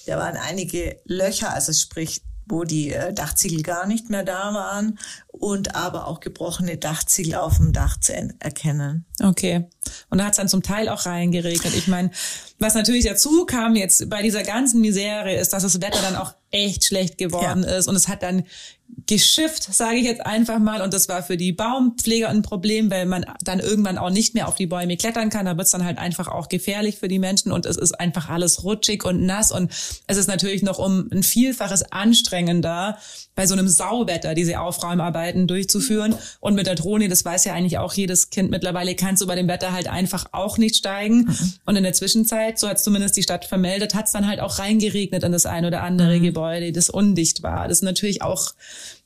da 0.07 0.19
waren 0.19 0.37
einige 0.37 1.01
Löcher, 1.05 1.53
also 1.53 1.73
sprich 1.73 2.23
wo 2.47 2.65
die 2.65 2.93
äh, 2.93 3.13
Dachziegel 3.13 3.63
gar 3.63 3.87
nicht 3.87 4.11
mehr 4.11 4.23
da 4.23 4.53
waren 4.53 4.99
und 5.45 5.75
aber 5.75 6.07
auch 6.07 6.21
gebrochene 6.21 6.79
Dachziegel 6.79 7.35
auf 7.35 7.59
dem 7.59 7.75
Dach 7.75 8.01
zu 8.01 8.15
erkennen. 8.15 9.05
Okay. 9.23 9.69
Und 10.09 10.17
da 10.17 10.25
hat 10.25 10.31
es 10.31 10.39
dann 10.39 10.49
zum 10.49 10.63
Teil 10.63 10.89
auch 10.89 11.05
reingeregnet. 11.05 11.77
Ich 11.77 11.87
meine, 11.87 12.11
was 12.59 12.75
natürlich 12.75 13.05
dazu 13.05 13.45
kam 13.45 13.77
jetzt 13.77 14.09
bei 14.09 14.23
dieser 14.23 14.43
ganzen 14.43 14.81
Misere, 14.81 15.35
ist, 15.35 15.53
dass 15.53 15.63
das 15.63 15.83
Wetter 15.83 16.01
dann 16.01 16.17
auch 16.17 16.33
echt 16.55 16.85
schlecht 16.85 17.19
geworden 17.19 17.65
ja. 17.65 17.77
ist 17.77 17.89
und 17.89 17.97
es 17.97 18.09
hat 18.09 18.23
dann 18.23 18.45
geschifft, 19.07 19.65
sage 19.75 19.97
ich 19.97 20.05
jetzt 20.05 20.25
einfach 20.25 20.59
mal. 20.59 20.81
Und 20.81 20.95
das 20.95 21.09
war 21.09 21.23
für 21.23 21.37
die 21.37 21.53
Baumpfleger 21.53 22.29
ein 22.29 22.43
Problem, 22.43 22.91
weil 22.91 23.07
man 23.07 23.27
dann 23.43 23.61
irgendwann 23.61 23.99
auch 23.99 24.11
nicht 24.11 24.35
mehr 24.35 24.49
auf 24.49 24.55
die 24.55 24.67
Bäume 24.67 24.97
klettern 24.97 25.31
kann. 25.31 25.47
Da 25.47 25.57
wird 25.57 25.67
es 25.67 25.73
dann 25.73 25.85
halt 25.85 25.99
einfach 25.99 26.29
auch 26.29 26.49
gefährlich 26.49 26.99
für 26.99 27.09
die 27.09 27.19
Menschen 27.19 27.53
und 27.53 27.67
es 27.67 27.77
ist 27.77 27.99
einfach 27.99 28.29
alles 28.29 28.65
rutschig 28.65 29.05
und 29.05 29.25
nass. 29.25 29.51
Und 29.53 29.73
es 30.07 30.17
ist 30.17 30.29
natürlich 30.29 30.63
noch 30.63 30.79
um 30.79 31.09
ein 31.13 31.23
Vielfaches 31.23 31.91
anstrengender, 31.93 32.99
bei 33.35 33.47
so 33.47 33.55
einem 33.55 33.69
Sauwetter 33.69 34.35
diese 34.35 34.61
Aufräumarbeiten 34.61 35.49
durchzuführen. 35.49 36.15
Und 36.41 36.55
mit 36.55 36.67
der 36.67 36.77
Drohne, 36.77 37.09
das 37.09 37.25
weiß 37.25 37.45
ja 37.45 37.55
eigentlich 37.55 37.79
auch 37.79 37.93
jedes 37.95 38.31
Kind 38.31 38.51
mittlerweile, 38.51 38.95
kannst 38.95 39.23
du 39.23 39.27
bei 39.27 39.35
dem 39.35 39.49
Wetter 39.49 39.73
halt 39.73 39.89
einfach 39.89 40.27
auch 40.33 40.57
nicht 40.57 40.77
steigen. 40.77 41.25
Mhm. 41.25 41.53
Und 41.67 41.77
in 41.77 41.83
der 41.83 41.95
Zwischenzeit, 41.95 42.59
so 42.59 42.69
hat 42.69 42.81
zumindest 42.81 43.17
die 43.17 43.23
Stadt 43.23 43.45
vermeldet, 43.45 43.95
hat 43.95 44.07
es 44.07 44.13
dann 44.13 44.29
halt 44.29 44.41
auch 44.41 44.59
reingeregnet 44.59 45.25
in 45.25 45.33
das 45.33 45.47
ein 45.47 45.65
oder 45.65 45.83
andere 45.83 46.19
mhm. 46.19 46.23
Gebäude, 46.23 46.44
das 46.73 46.91
undicht 46.91 47.43
war. 47.43 47.69
Das 47.69 47.79
ist 47.79 47.83
natürlich 47.83 48.23
auch 48.23 48.55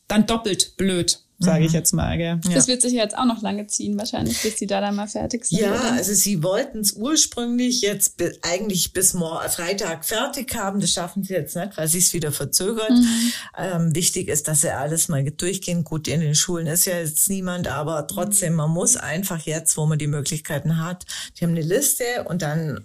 dann 0.07 0.27
doppelt 0.27 0.77
blöd 0.77 1.22
sage 1.38 1.64
ich 1.64 1.70
mhm. 1.70 1.77
jetzt 1.77 1.92
mal. 1.92 2.18
Gell? 2.18 2.40
Das 2.53 2.66
wird 2.66 2.83
sich 2.83 2.92
jetzt 2.92 3.16
auch 3.16 3.24
noch 3.24 3.42
lange 3.42 3.66
ziehen, 3.66 3.96
wahrscheinlich, 3.98 4.42
bis 4.42 4.57
die 4.57 4.66
da 4.66 4.81
dann 4.81 4.96
mal 4.96 5.07
fertig 5.07 5.44
sind. 5.44 5.61
Ja, 5.61 5.70
oder? 5.70 5.92
also 5.92 6.12
sie 6.12 6.42
wollten 6.42 6.81
es 6.81 6.94
ursprünglich 6.94 7.81
jetzt 7.81 8.14
eigentlich 8.42 8.92
bis 8.92 9.14
morgen, 9.14 9.48
Freitag 9.48 10.05
fertig 10.05 10.55
haben. 10.57 10.81
Das 10.81 10.90
schaffen 10.90 11.22
sie 11.22 11.35
jetzt 11.35 11.55
nicht, 11.55 11.77
weil 11.77 11.87
sie 11.87 11.98
es 11.98 12.12
wieder 12.12 12.33
verzögert. 12.33 12.90
Mhm. 12.90 13.33
Ähm, 13.57 13.94
wichtig 13.94 14.29
ist, 14.29 14.48
dass 14.48 14.62
sie 14.62 14.70
alles 14.70 15.09
mal 15.09 15.22
durchgehen. 15.22 15.85
Gut, 15.85 16.09
in 16.09 16.20
den 16.20 16.35
Schulen 16.35 16.66
ist 16.66 16.87
ja 16.87 16.98
jetzt 16.98 17.29
niemand, 17.29 17.68
aber 17.68 18.07
trotzdem, 18.07 18.55
man 18.55 18.70
muss 18.70 18.96
einfach 18.96 19.40
jetzt, 19.40 19.77
wo 19.77 19.87
man 19.87 19.98
die 19.98 20.07
Möglichkeiten 20.09 20.83
hat, 20.83 21.05
die 21.38 21.44
haben 21.44 21.53
eine 21.53 21.62
Liste 21.62 22.24
und 22.27 22.42
dann 22.42 22.85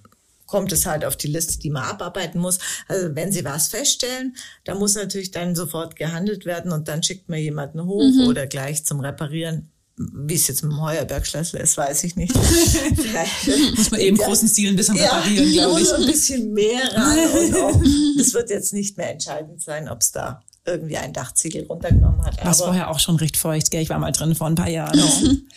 kommt 0.54 0.72
es 0.72 0.86
halt 0.86 1.04
auf 1.04 1.16
die 1.16 1.26
Liste, 1.26 1.58
die 1.58 1.72
man 1.72 1.82
abarbeiten 1.82 2.40
muss. 2.40 2.60
Also 2.88 3.16
wenn 3.16 3.32
Sie 3.32 3.44
was 3.44 3.70
feststellen, 3.70 4.36
da 4.66 4.76
muss 4.76 4.94
natürlich 4.94 5.32
dann 5.32 5.56
sofort 5.56 5.96
gehandelt 5.96 6.46
werden 6.46 6.72
und 6.72 6.88
dann 6.88 7.02
schickt 7.02 7.28
man 7.28 7.40
jemanden 7.40 7.84
hoch 7.84 8.04
mhm. 8.04 8.28
oder 8.28 8.46
gleich 8.46 8.86
zum 8.86 9.00
Reparieren. 9.00 9.72
Wie 9.98 10.36
es 10.36 10.48
jetzt 10.48 10.62
mit 10.62 10.74
dem 10.74 10.82
Heuerbergschlüssel 10.82 11.60
ist, 11.60 11.76
weiß 11.76 12.04
ich 12.04 12.16
nicht. 12.16 12.36
muss 13.76 13.90
man 13.90 14.00
eben 14.00 14.16
großen 14.16 14.48
Stil 14.48 14.70
ein 14.70 14.76
bisschen 14.76 14.96
reparieren, 14.96 15.52
ja, 15.52 15.64
glaube 15.64 15.82
ich. 15.82 15.92
ein 15.92 16.06
bisschen 16.06 16.54
mehr 16.54 16.84
ran 16.94 17.18
das 18.20 18.36
wird 18.36 18.52
jetzt 18.52 18.74
nicht 18.74 18.96
mehr 18.96 19.10
entscheidend 19.10 19.60
sein, 19.60 19.90
ob 19.90 20.02
es 20.02 20.12
da 20.12 20.44
irgendwie 20.68 20.98
ein 20.98 21.14
Dachziegel 21.14 21.66
runtergenommen 21.66 22.24
hat. 22.24 22.46
Was 22.46 22.62
vorher 22.62 22.92
auch 22.92 23.00
schon 23.00 23.16
recht 23.16 23.38
feucht, 23.38 23.72
gell? 23.72 23.82
Ich 23.82 23.90
war 23.90 23.98
mal 23.98 24.12
drin 24.12 24.36
vor 24.36 24.46
ein 24.46 24.56
paar 24.56 24.70
Jahren. 24.70 25.00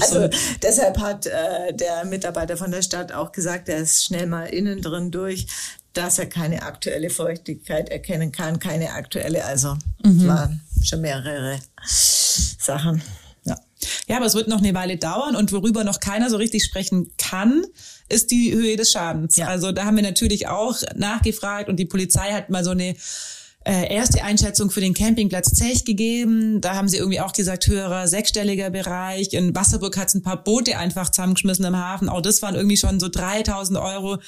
Also 0.00 0.22
so. 0.22 0.28
deshalb 0.62 0.98
hat 0.98 1.26
äh, 1.26 1.74
der 1.74 2.04
Mitarbeiter 2.04 2.56
von 2.56 2.70
der 2.70 2.82
Stadt 2.82 3.12
auch 3.12 3.32
gesagt, 3.32 3.68
er 3.68 3.78
ist 3.78 4.04
schnell 4.04 4.26
mal 4.26 4.46
innen 4.46 4.80
drin 4.80 5.10
durch, 5.10 5.46
dass 5.92 6.18
er 6.18 6.26
keine 6.26 6.62
aktuelle 6.62 7.10
Feuchtigkeit 7.10 7.88
erkennen 7.88 8.32
kann, 8.32 8.58
keine 8.58 8.92
aktuelle, 8.92 9.44
also 9.44 9.76
mhm. 10.02 10.26
waren 10.26 10.60
schon 10.82 11.00
mehrere 11.00 11.58
Sachen. 11.86 13.02
Ja. 13.44 13.56
ja, 14.08 14.16
aber 14.16 14.26
es 14.26 14.34
wird 14.34 14.48
noch 14.48 14.58
eine 14.58 14.74
Weile 14.74 14.96
dauern 14.96 15.36
und 15.36 15.52
worüber 15.52 15.84
noch 15.84 16.00
keiner 16.00 16.30
so 16.30 16.36
richtig 16.36 16.64
sprechen 16.64 17.12
kann, 17.16 17.64
ist 18.08 18.30
die 18.30 18.52
Höhe 18.52 18.76
des 18.76 18.90
Schadens. 18.90 19.36
Ja. 19.36 19.48
Also 19.48 19.72
da 19.72 19.84
haben 19.84 19.96
wir 19.96 20.02
natürlich 20.02 20.48
auch 20.48 20.76
nachgefragt 20.94 21.68
und 21.68 21.76
die 21.76 21.86
Polizei 21.86 22.32
hat 22.32 22.50
mal 22.50 22.64
so 22.64 22.70
eine 22.70 22.96
äh, 23.66 23.92
erste 23.92 24.22
Einschätzung 24.22 24.70
für 24.70 24.80
den 24.80 24.94
Campingplatz 24.94 25.52
Zech 25.52 25.84
gegeben. 25.84 26.60
Da 26.60 26.74
haben 26.74 26.88
sie 26.88 26.98
irgendwie 26.98 27.20
auch 27.20 27.32
gesagt, 27.32 27.66
höherer 27.66 28.06
sechsstelliger 28.06 28.70
Bereich. 28.70 29.32
In 29.32 29.54
Wasserburg 29.54 29.96
hat 29.96 30.08
es 30.08 30.14
ein 30.14 30.22
paar 30.22 30.42
Boote 30.42 30.78
einfach 30.78 31.10
zusammengeschmissen 31.10 31.64
im 31.64 31.76
Hafen. 31.76 32.08
Auch 32.08 32.20
das 32.22 32.42
waren 32.42 32.54
irgendwie 32.54 32.76
schon 32.76 33.00
so 33.00 33.08
3000 33.08 33.78
Euro 33.78 34.18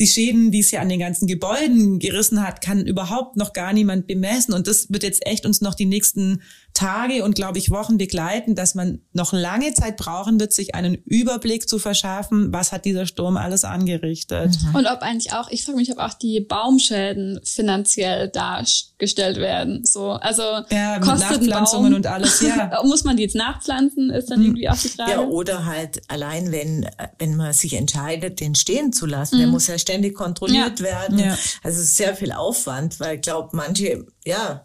die 0.00 0.06
Schäden, 0.06 0.50
die 0.50 0.60
es 0.60 0.70
ja 0.70 0.80
an 0.80 0.88
den 0.88 0.98
ganzen 0.98 1.26
Gebäuden 1.26 1.98
gerissen 1.98 2.44
hat, 2.44 2.62
kann 2.62 2.86
überhaupt 2.86 3.36
noch 3.36 3.52
gar 3.52 3.72
niemand 3.72 4.06
bemessen. 4.06 4.54
Und 4.54 4.66
das 4.66 4.90
wird 4.90 5.02
jetzt 5.02 5.26
echt 5.26 5.44
uns 5.44 5.60
noch 5.60 5.74
die 5.74 5.86
nächsten 5.86 6.42
Tage 6.74 7.22
und, 7.22 7.34
glaube 7.34 7.58
ich, 7.58 7.70
Wochen 7.70 7.98
begleiten, 7.98 8.54
dass 8.54 8.74
man 8.74 9.00
noch 9.12 9.32
lange 9.32 9.74
Zeit 9.74 9.96
brauchen 9.98 10.40
wird, 10.40 10.52
sich 10.52 10.74
einen 10.74 10.94
Überblick 10.94 11.68
zu 11.68 11.78
verschaffen, 11.78 12.52
was 12.52 12.72
hat 12.72 12.84
dieser 12.84 13.04
Sturm 13.04 13.36
alles 13.36 13.64
angerichtet. 13.64 14.56
Mhm. 14.62 14.74
Und 14.76 14.86
ob 14.86 15.02
eigentlich 15.02 15.32
auch, 15.34 15.50
ich 15.50 15.64
frage 15.64 15.76
mich, 15.76 15.92
ob 15.92 15.98
auch 15.98 16.14
die 16.14 16.40
Baumschäden 16.40 17.40
finanziell 17.44 18.28
dargestellt 18.28 19.36
werden. 19.36 19.84
So, 19.84 20.12
also 20.12 20.42
ja, 20.70 20.98
kostet 21.00 21.42
Nachpflanzungen 21.42 21.94
und 21.94 22.06
alles, 22.06 22.40
ja. 22.40 22.82
Muss 22.84 23.04
man 23.04 23.16
die 23.16 23.24
jetzt 23.24 23.36
nachpflanzen, 23.36 24.10
ist 24.10 24.30
dann 24.30 24.40
mhm. 24.40 24.46
irgendwie 24.46 24.68
auch 24.68 24.78
die 24.78 24.88
Frage. 24.88 25.10
Ja, 25.10 25.20
oder 25.20 25.66
halt 25.66 26.00
allein, 26.08 26.52
wenn, 26.52 26.88
wenn 27.18 27.36
man 27.36 27.52
sich 27.52 27.74
entscheidet, 27.74 28.40
den 28.40 28.54
stehen 28.54 28.92
zu 28.92 29.06
lassen, 29.06 29.36
mhm. 29.36 29.40
der 29.40 29.48
muss 29.48 29.66
ja 29.66 29.78
ständig 29.78 30.14
kontrolliert 30.14 30.80
ja. 30.80 30.86
werden. 30.86 31.18
Ja. 31.18 31.36
Also 31.62 31.82
sehr 31.82 32.16
viel 32.16 32.32
Aufwand, 32.32 32.98
weil 32.98 33.16
ich 33.16 33.22
glaube, 33.22 33.50
manche, 33.52 34.06
ja, 34.24 34.62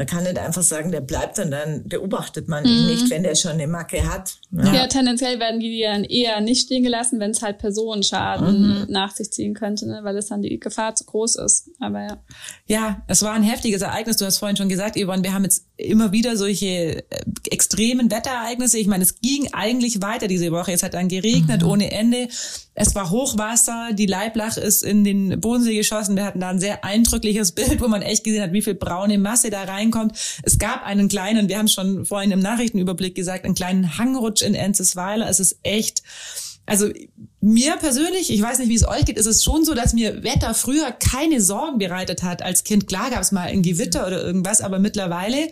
man 0.00 0.06
kann 0.06 0.24
nicht 0.24 0.38
einfach 0.38 0.62
sagen, 0.62 0.92
der 0.92 1.02
bleibt 1.02 1.38
und 1.40 1.50
dann 1.50 1.86
beobachtet 1.86 2.48
man 2.48 2.64
mhm. 2.64 2.70
ihn 2.70 2.86
nicht, 2.86 3.10
wenn 3.10 3.22
der 3.22 3.34
schon 3.34 3.50
eine 3.50 3.66
Macke 3.66 4.10
hat. 4.10 4.38
Ja. 4.50 4.72
ja, 4.72 4.86
tendenziell 4.86 5.38
werden 5.38 5.60
die 5.60 5.82
dann 5.82 6.04
eher 6.04 6.40
nicht 6.40 6.62
stehen 6.62 6.82
gelassen, 6.82 7.20
wenn 7.20 7.32
es 7.32 7.42
halt 7.42 7.58
Personenschaden 7.58 8.62
mhm. 8.62 8.86
nach 8.88 9.14
sich 9.14 9.30
ziehen 9.30 9.52
könnte, 9.52 9.86
ne? 9.86 10.00
weil 10.02 10.16
es 10.16 10.28
dann 10.28 10.40
die 10.40 10.58
Gefahr 10.58 10.94
zu 10.94 11.04
groß 11.04 11.36
ist. 11.36 11.68
Aber 11.80 12.00
ja. 12.00 12.16
Ja, 12.66 13.02
es 13.08 13.20
war 13.20 13.34
ein 13.34 13.42
heftiges 13.42 13.82
Ereignis. 13.82 14.16
Du 14.16 14.24
hast 14.24 14.38
vorhin 14.38 14.56
schon 14.56 14.70
gesagt, 14.70 14.96
Yvonne, 14.96 15.22
wir 15.22 15.34
haben 15.34 15.44
jetzt 15.44 15.66
immer 15.80 16.12
wieder 16.12 16.36
solche 16.36 16.66
äh, 16.66 17.02
extremen 17.50 18.10
Wetterereignisse. 18.10 18.78
Ich 18.78 18.86
meine, 18.86 19.02
es 19.02 19.20
ging 19.20 19.48
eigentlich 19.52 20.02
weiter 20.02 20.28
diese 20.28 20.52
Woche. 20.52 20.72
Es 20.72 20.82
hat 20.82 20.94
dann 20.94 21.08
geregnet 21.08 21.62
mhm. 21.62 21.68
ohne 21.68 21.90
Ende. 21.92 22.28
Es 22.74 22.94
war 22.94 23.10
Hochwasser, 23.10 23.90
die 23.92 24.06
Leiblach 24.06 24.56
ist 24.56 24.82
in 24.82 25.04
den 25.04 25.40
Bodensee 25.40 25.76
geschossen. 25.76 26.16
Wir 26.16 26.24
hatten 26.24 26.40
da 26.40 26.48
ein 26.48 26.60
sehr 26.60 26.84
eindrückliches 26.84 27.52
Bild, 27.54 27.80
wo 27.80 27.88
man 27.88 28.02
echt 28.02 28.24
gesehen 28.24 28.42
hat, 28.42 28.52
wie 28.52 28.62
viel 28.62 28.74
braune 28.74 29.18
Masse 29.18 29.50
da 29.50 29.64
reinkommt. 29.64 30.16
Es 30.42 30.58
gab 30.58 30.84
einen 30.84 31.08
kleinen, 31.08 31.48
wir 31.48 31.58
haben 31.58 31.68
schon 31.68 32.04
vorhin 32.06 32.30
im 32.30 32.40
Nachrichtenüberblick 32.40 33.14
gesagt, 33.14 33.44
einen 33.44 33.54
kleinen 33.54 33.98
Hangrutsch 33.98 34.42
in 34.42 34.54
Enzesweiler. 34.54 35.28
Es 35.28 35.40
ist 35.40 35.58
echt, 35.62 36.02
also 36.66 36.88
mir 37.40 37.76
persönlich, 37.76 38.30
ich 38.30 38.40
weiß 38.40 38.58
nicht, 38.58 38.68
wie 38.68 38.74
es 38.74 38.86
euch 38.86 39.04
geht, 39.04 39.18
ist 39.18 39.26
es 39.26 39.42
schon 39.42 39.64
so, 39.64 39.74
dass 39.74 39.92
mir 39.92 40.22
Wetter 40.22 40.54
früher 40.54 40.92
keine 40.92 41.40
Sorgen 41.40 41.78
bereitet 41.78 42.22
hat. 42.22 42.42
Als 42.42 42.64
Kind, 42.64 42.86
klar 42.86 43.10
gab 43.10 43.22
es 43.22 43.32
mal 43.32 43.48
ein 43.48 43.62
Gewitter 43.62 44.06
oder 44.06 44.22
irgendwas, 44.22 44.60
aber 44.60 44.78
mittlerweile, 44.78 45.48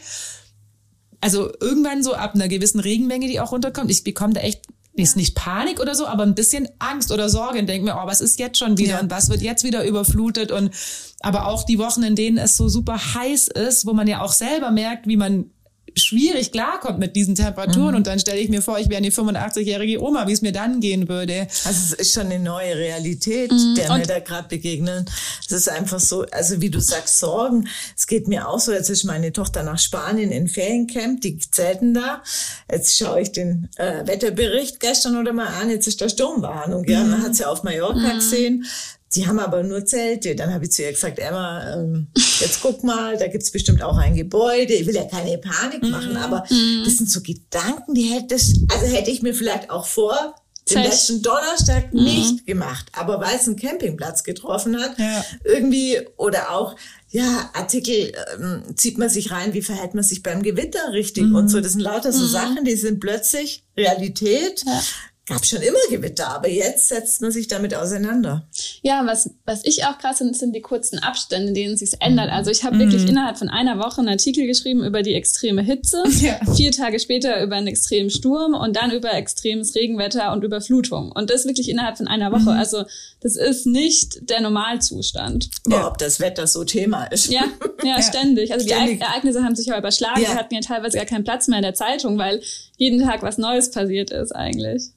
also 1.21 1.51
irgendwann 1.61 2.03
so 2.03 2.14
ab 2.14 2.35
einer 2.35 2.49
gewissen 2.49 2.81
Regenmenge, 2.81 3.27
die 3.27 3.40
auch 3.40 3.53
runterkommt, 3.53 3.90
ich 3.90 4.05
bekomme 4.05 4.35
da 4.35 4.40
echt 4.40 4.62
ist 5.03 5.16
nicht 5.16 5.35
Panik 5.35 5.81
oder 5.81 5.94
so, 5.94 6.07
aber 6.07 6.25
ein 6.25 6.35
bisschen 6.35 6.68
Angst 6.79 7.12
oder 7.12 7.29
Sorge 7.29 7.61
und 7.61 7.68
denke 7.68 7.85
mir, 7.85 8.01
oh, 8.03 8.07
was 8.07 8.21
ist 8.21 8.38
jetzt 8.38 8.59
schon 8.59 8.79
wieder 8.79 8.94
ja. 8.94 9.01
und 9.01 9.11
was 9.11 9.31
wird 9.31 9.42
jetzt 9.42 9.64
wieder 9.64 9.85
überflutet 9.85 10.51
und 10.51 10.73
aber 11.21 11.47
auch 11.47 11.64
die 11.64 11.79
Wochen, 11.79 12.03
in 12.03 12.16
denen 12.16 12.38
es 12.38 12.57
so 12.57 12.68
super 12.68 13.14
heiß 13.14 13.49
ist, 13.49 13.87
wo 13.87 13.92
man 13.92 14.07
ja 14.07 14.21
auch 14.23 14.33
selber 14.33 14.71
merkt, 14.71 15.07
wie 15.07 15.16
man 15.16 15.51
schwierig 15.96 16.53
klarkommt 16.53 16.98
mit 16.98 17.16
diesen 17.16 17.35
Temperaturen. 17.35 17.90
Mhm. 17.90 17.96
Und 17.96 18.07
dann 18.07 18.18
stelle 18.18 18.38
ich 18.38 18.48
mir 18.48 18.62
vor, 18.62 18.79
ich 18.79 18.88
wäre 18.88 18.98
eine 18.98 19.11
85-jährige 19.11 20.03
Oma, 20.03 20.27
wie 20.27 20.33
es 20.33 20.42
mir 20.42 20.53
dann 20.53 20.81
gehen 20.81 21.09
würde. 21.09 21.48
Also 21.64 21.68
es 21.68 21.92
ist 21.92 22.14
schon 22.14 22.27
eine 22.27 22.38
neue 22.38 22.77
Realität, 22.77 23.51
mhm. 23.51 23.74
der 23.77 23.92
mir 23.96 24.07
da 24.07 24.18
gerade 24.20 24.48
begegnen. 24.48 25.07
Es 25.44 25.53
ist 25.53 25.68
einfach 25.68 26.01
so, 26.01 26.24
also 26.31 26.61
wie 26.61 26.70
du 26.70 26.81
sagst, 26.81 27.18
Sorgen. 27.18 27.68
Es 27.96 28.07
geht 28.07 28.29
mir 28.29 28.48
auch 28.48 28.61
so, 28.61 28.72
jetzt 28.72 28.90
ist 28.90 29.05
meine 29.05 29.33
Tochter 29.33 29.62
nach 29.62 29.79
Spanien 29.79 30.31
in 30.31 30.48
Feriencamp, 30.48 31.20
die 31.20 31.38
zelten 31.38 31.94
da. 31.94 32.22
Jetzt 32.70 32.96
schaue 32.98 33.20
ich 33.20 33.33
den 33.33 33.68
äh, 33.77 34.07
Wetterbericht 34.07 34.81
gestern 34.81 35.16
oder 35.16 35.33
mal 35.33 35.48
an, 35.61 35.70
jetzt 35.70 35.87
ist 35.87 36.01
da 36.01 36.09
Sturmwarnung. 36.09 36.85
Ja, 36.85 37.03
mhm. 37.03 37.11
man 37.11 37.22
hat 37.22 37.35
sie 37.35 37.42
ja 37.42 37.48
auf 37.48 37.62
Mallorca 37.62 37.98
mhm. 37.98 38.14
gesehen. 38.14 38.66
Die 39.14 39.27
haben 39.27 39.38
aber 39.38 39.62
nur 39.62 39.87
Zelte. 39.87 40.35
Dann 40.35 40.53
habe 40.53 40.64
ich 40.64 40.73
zu 40.73 40.83
ihr 40.83 40.92
gesagt, 40.92 41.18
Emma, 41.18 41.75
ähm, 41.75 42.09
jetzt 42.14 42.61
guck 42.61 42.85
mal, 42.85 43.16
da 43.16 43.27
gibt's 43.29 43.51
bestimmt 43.51 43.83
auch 43.83 43.97
ein 43.97 44.14
Gebäude. 44.14 44.75
Ich 44.75 44.87
will 44.87 44.94
ja 44.94 45.05
keine 45.05 45.38
Panik 45.38 45.83
mhm. 45.83 45.90
machen, 45.90 46.16
aber 46.16 46.44
mhm. 46.51 46.83
das 46.85 46.99
sind 46.99 47.11
so 47.11 47.21
Gedanken, 47.23 47.94
die 47.94 48.05
hätte 48.05 48.35
also 48.35 48.87
hätte 48.87 49.11
ich 49.11 49.23
mir 49.23 49.35
vielleicht 49.35 49.71
auch 49.71 49.87
vor 49.87 50.35
den 50.71 50.83
letzten 50.83 51.23
Donnerstag 51.23 51.94
mhm. 51.94 52.05
nicht 52.05 52.47
gemacht. 52.47 52.87
Aber 52.92 53.21
weil 53.21 53.37
es 53.37 53.47
einen 53.47 53.57
Campingplatz 53.57 54.23
getroffen 54.23 54.79
hat, 54.79 54.99
ja. 54.99 55.25
irgendwie, 55.44 55.99
oder 56.16 56.51
auch, 56.51 56.77
ja, 57.11 57.51
Artikel 57.55 58.12
ähm, 58.38 58.62
zieht 58.77 58.99
man 58.99 59.09
sich 59.09 59.31
rein, 59.31 59.55
wie 59.55 59.62
verhält 59.62 59.94
man 59.94 60.05
sich 60.05 60.23
beim 60.23 60.42
Gewitter 60.42 60.92
richtig 60.92 61.25
mhm. 61.25 61.37
und 61.37 61.48
so. 61.48 61.61
Das 61.61 61.73
sind 61.73 61.81
lauter 61.81 62.13
so 62.13 62.25
mhm. 62.25 62.29
Sachen, 62.29 62.65
die 62.65 62.77
sind 62.77 63.00
plötzlich 63.00 63.65
Realität. 63.77 64.63
Ja 64.67 64.83
gab 65.29 65.44
schon 65.44 65.62
immer 65.62 65.79
Gewitter, 65.90 66.29
aber 66.29 66.48
jetzt 66.48 66.88
setzt 66.88 67.20
man 67.20 67.31
sich 67.31 67.48
damit 67.48 67.74
auseinander. 67.74 68.48
Ja, 68.83 69.06
was, 69.06 69.31
was 69.44 69.64
ich 69.64 69.85
auch 69.85 69.98
krass 69.98 70.18
finde, 70.18 70.35
sind 70.35 70.54
die 70.54 70.60
kurzen 70.60 70.98
Abstände, 70.98 71.48
in 71.48 71.54
denen 71.54 71.74
es 71.74 71.81
sich 71.81 72.00
ändert. 72.00 72.31
Also 72.31 72.50
ich 72.50 72.64
habe 72.64 72.76
mhm. 72.76 72.81
wirklich 72.81 73.08
innerhalb 73.08 73.38
von 73.38 73.48
einer 73.48 73.79
Woche 73.79 73.98
einen 73.98 74.08
Artikel 74.08 74.46
geschrieben 74.46 74.85
über 74.85 75.02
die 75.02 75.14
extreme 75.14 75.62
Hitze, 75.62 76.02
ja. 76.20 76.38
vier 76.54 76.72
Tage 76.72 76.98
später 76.98 77.42
über 77.42 77.56
einen 77.56 77.66
extremen 77.66 78.10
Sturm 78.10 78.54
und 78.54 78.76
dann 78.76 78.90
über 78.90 79.12
extremes 79.12 79.74
Regenwetter 79.74 80.33
und 80.33 80.44
Überflutung. 80.44 81.12
Und 81.12 81.31
das 81.31 81.46
wirklich 81.46 81.68
innerhalb 81.68 81.98
von 81.98 82.08
einer 82.08 82.33
Woche. 82.33 82.42
Mhm. 82.42 82.58
Also 82.58 82.85
das 83.20 83.37
ist 83.37 83.66
nicht 83.66 84.31
der 84.31 84.40
Normalzustand. 84.40 85.50
Ja. 85.68 85.87
Ob 85.87 85.98
das 85.98 86.20
Wetter 86.20 86.46
so 86.46 86.64
Thema 86.64 87.04
ist. 87.04 87.31
Ja, 87.31 87.44
ja, 87.83 87.96
ja. 87.96 88.02
ständig. 88.02 88.52
Also 88.52 88.66
ständig. 88.66 88.98
die 88.98 89.04
Ereignisse 89.04 89.42
haben 89.42 89.56
sich 89.56 89.66
ja 89.66 89.79
überschlagen. 89.79 90.22
Ja. 90.22 90.29
Wir 90.29 90.37
hatten 90.37 90.54
ja 90.54 90.60
teilweise 90.60 90.96
gar 90.96 91.06
keinen 91.06 91.24
Platz 91.24 91.48
mehr 91.48 91.58
in 91.58 91.64
der 91.64 91.74
Zeitung, 91.74 92.18
weil 92.18 92.40
jeden 92.76 93.00
Tag 93.00 93.22
was 93.22 93.38
Neues 93.38 93.70
passiert 93.70 94.10
ist 94.10 94.33
eigentlich. 94.33 94.92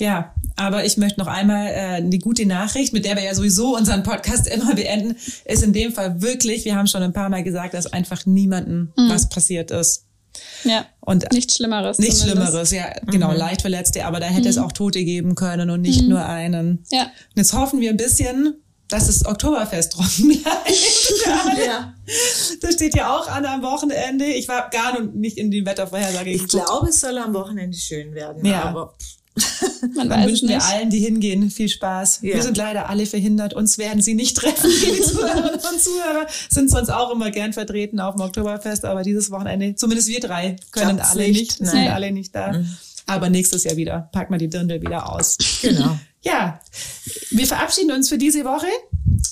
Ja, 0.00 0.34
aber 0.56 0.84
ich 0.84 0.96
möchte 0.96 1.20
noch 1.20 1.26
einmal 1.26 1.68
äh, 1.68 2.02
die 2.02 2.18
gute 2.18 2.44
Nachricht, 2.44 2.92
mit 2.92 3.04
der 3.04 3.16
wir 3.16 3.24
ja 3.24 3.34
sowieso 3.34 3.76
unseren 3.76 4.02
Podcast 4.02 4.46
immer 4.54 4.74
beenden, 4.74 5.16
ist 5.44 5.62
in 5.62 5.72
dem 5.72 5.92
Fall 5.92 6.20
wirklich, 6.20 6.64
wir 6.64 6.76
haben 6.76 6.86
schon 6.86 7.02
ein 7.02 7.12
paar 7.12 7.28
Mal 7.28 7.42
gesagt, 7.42 7.74
dass 7.74 7.92
einfach 7.92 8.26
niemandem 8.26 8.92
mhm. 8.96 9.08
was 9.08 9.28
passiert 9.28 9.70
ist. 9.70 10.04
Ja. 10.64 10.84
Und 11.00 11.32
nichts 11.32 11.56
Schlimmeres. 11.56 11.98
Nichts 11.98 12.22
Schlimmeres, 12.22 12.70
ja, 12.70 12.92
genau, 13.06 13.30
mhm. 13.30 13.38
leicht 13.38 13.62
Verletzte, 13.62 14.04
aber 14.04 14.20
da 14.20 14.26
hätte 14.26 14.42
mhm. 14.42 14.48
es 14.48 14.58
auch 14.58 14.72
Tote 14.72 15.02
geben 15.02 15.34
können 15.34 15.70
und 15.70 15.80
nicht 15.80 16.02
mhm. 16.02 16.10
nur 16.10 16.26
einen. 16.26 16.84
Ja. 16.90 17.04
Und 17.04 17.36
jetzt 17.36 17.54
hoffen 17.54 17.80
wir 17.80 17.90
ein 17.90 17.96
bisschen, 17.96 18.54
dass 18.88 19.06
das 19.06 19.24
Oktoberfest 19.24 19.92
trocken 19.94 20.28
bleibt. 20.28 21.66
ja. 21.66 21.94
Das 22.60 22.74
steht 22.74 22.94
ja 22.94 23.16
auch 23.16 23.28
an 23.28 23.46
am 23.46 23.62
Wochenende. 23.62 24.26
Ich 24.26 24.46
war 24.48 24.68
gar 24.70 25.00
nicht 25.00 25.38
in 25.38 25.50
die 25.50 25.64
Wettervorhersage. 25.64 26.30
Ich 26.30 26.46
glaube, 26.48 26.88
es 26.88 27.00
soll 27.00 27.16
am 27.18 27.32
Wochenende 27.34 27.76
schön 27.76 28.14
werden. 28.14 28.44
Ja. 28.44 28.64
Aber 28.64 28.94
man 29.94 30.08
Dann 30.08 30.26
wünschen 30.26 30.48
wir 30.48 30.62
allen, 30.62 30.90
die 30.90 30.98
hingehen, 30.98 31.50
viel 31.50 31.68
Spaß. 31.68 32.20
Ja. 32.22 32.34
Wir 32.34 32.42
sind 32.42 32.56
leider 32.56 32.88
alle 32.88 33.06
verhindert. 33.06 33.54
Uns 33.54 33.78
werden 33.78 34.02
sie 34.02 34.14
nicht 34.14 34.36
treffen. 34.36 34.70
Die 34.70 35.00
Zuhörerinnen 35.02 35.54
und 35.54 35.80
Zuhörer 35.80 36.26
sind 36.48 36.70
sonst 36.70 36.90
auch 36.90 37.12
immer 37.12 37.30
gern 37.30 37.52
vertreten 37.52 38.00
auf 38.00 38.16
dem 38.16 38.22
Oktoberfest. 38.22 38.84
Aber 38.84 39.02
dieses 39.02 39.30
Wochenende, 39.30 39.74
zumindest 39.74 40.08
wir 40.08 40.20
drei, 40.20 40.56
können 40.70 41.00
alle 41.00 41.28
nicht, 41.28 41.60
nicht 41.60 41.70
sind 41.70 41.88
alle 41.88 42.12
nicht 42.12 42.34
da. 42.34 42.52
Mhm. 42.52 42.66
Aber 43.06 43.30
nächstes 43.30 43.64
Jahr 43.64 43.76
wieder. 43.76 44.08
Packen 44.12 44.32
wir 44.32 44.38
die 44.38 44.48
Dirndl 44.48 44.80
wieder 44.80 45.12
aus. 45.12 45.36
Genau. 45.62 45.98
Ja, 46.22 46.58
wir 47.30 47.46
verabschieden 47.46 47.92
uns 47.92 48.08
für 48.08 48.18
diese 48.18 48.44
Woche. 48.44 48.66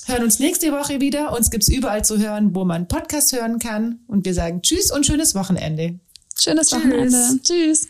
Hören 0.05 0.23
uns 0.23 0.39
nächste 0.39 0.71
Woche 0.71 1.01
wieder. 1.01 1.35
Uns 1.35 1.49
gibt's 1.49 1.67
überall 1.67 2.05
zu 2.05 2.19
hören, 2.19 2.55
wo 2.55 2.63
man 2.63 2.87
Podcast 2.87 3.33
hören 3.33 3.59
kann. 3.59 3.99
Und 4.07 4.23
wir 4.23 4.33
sagen 4.33 4.61
Tschüss 4.61 4.91
und 4.91 5.05
schönes 5.05 5.35
Wochenende. 5.35 5.99
Schönes 6.39 6.69
Tschüss. 6.69 6.79
Wochenende. 6.79 7.39
Tschüss. 7.43 7.89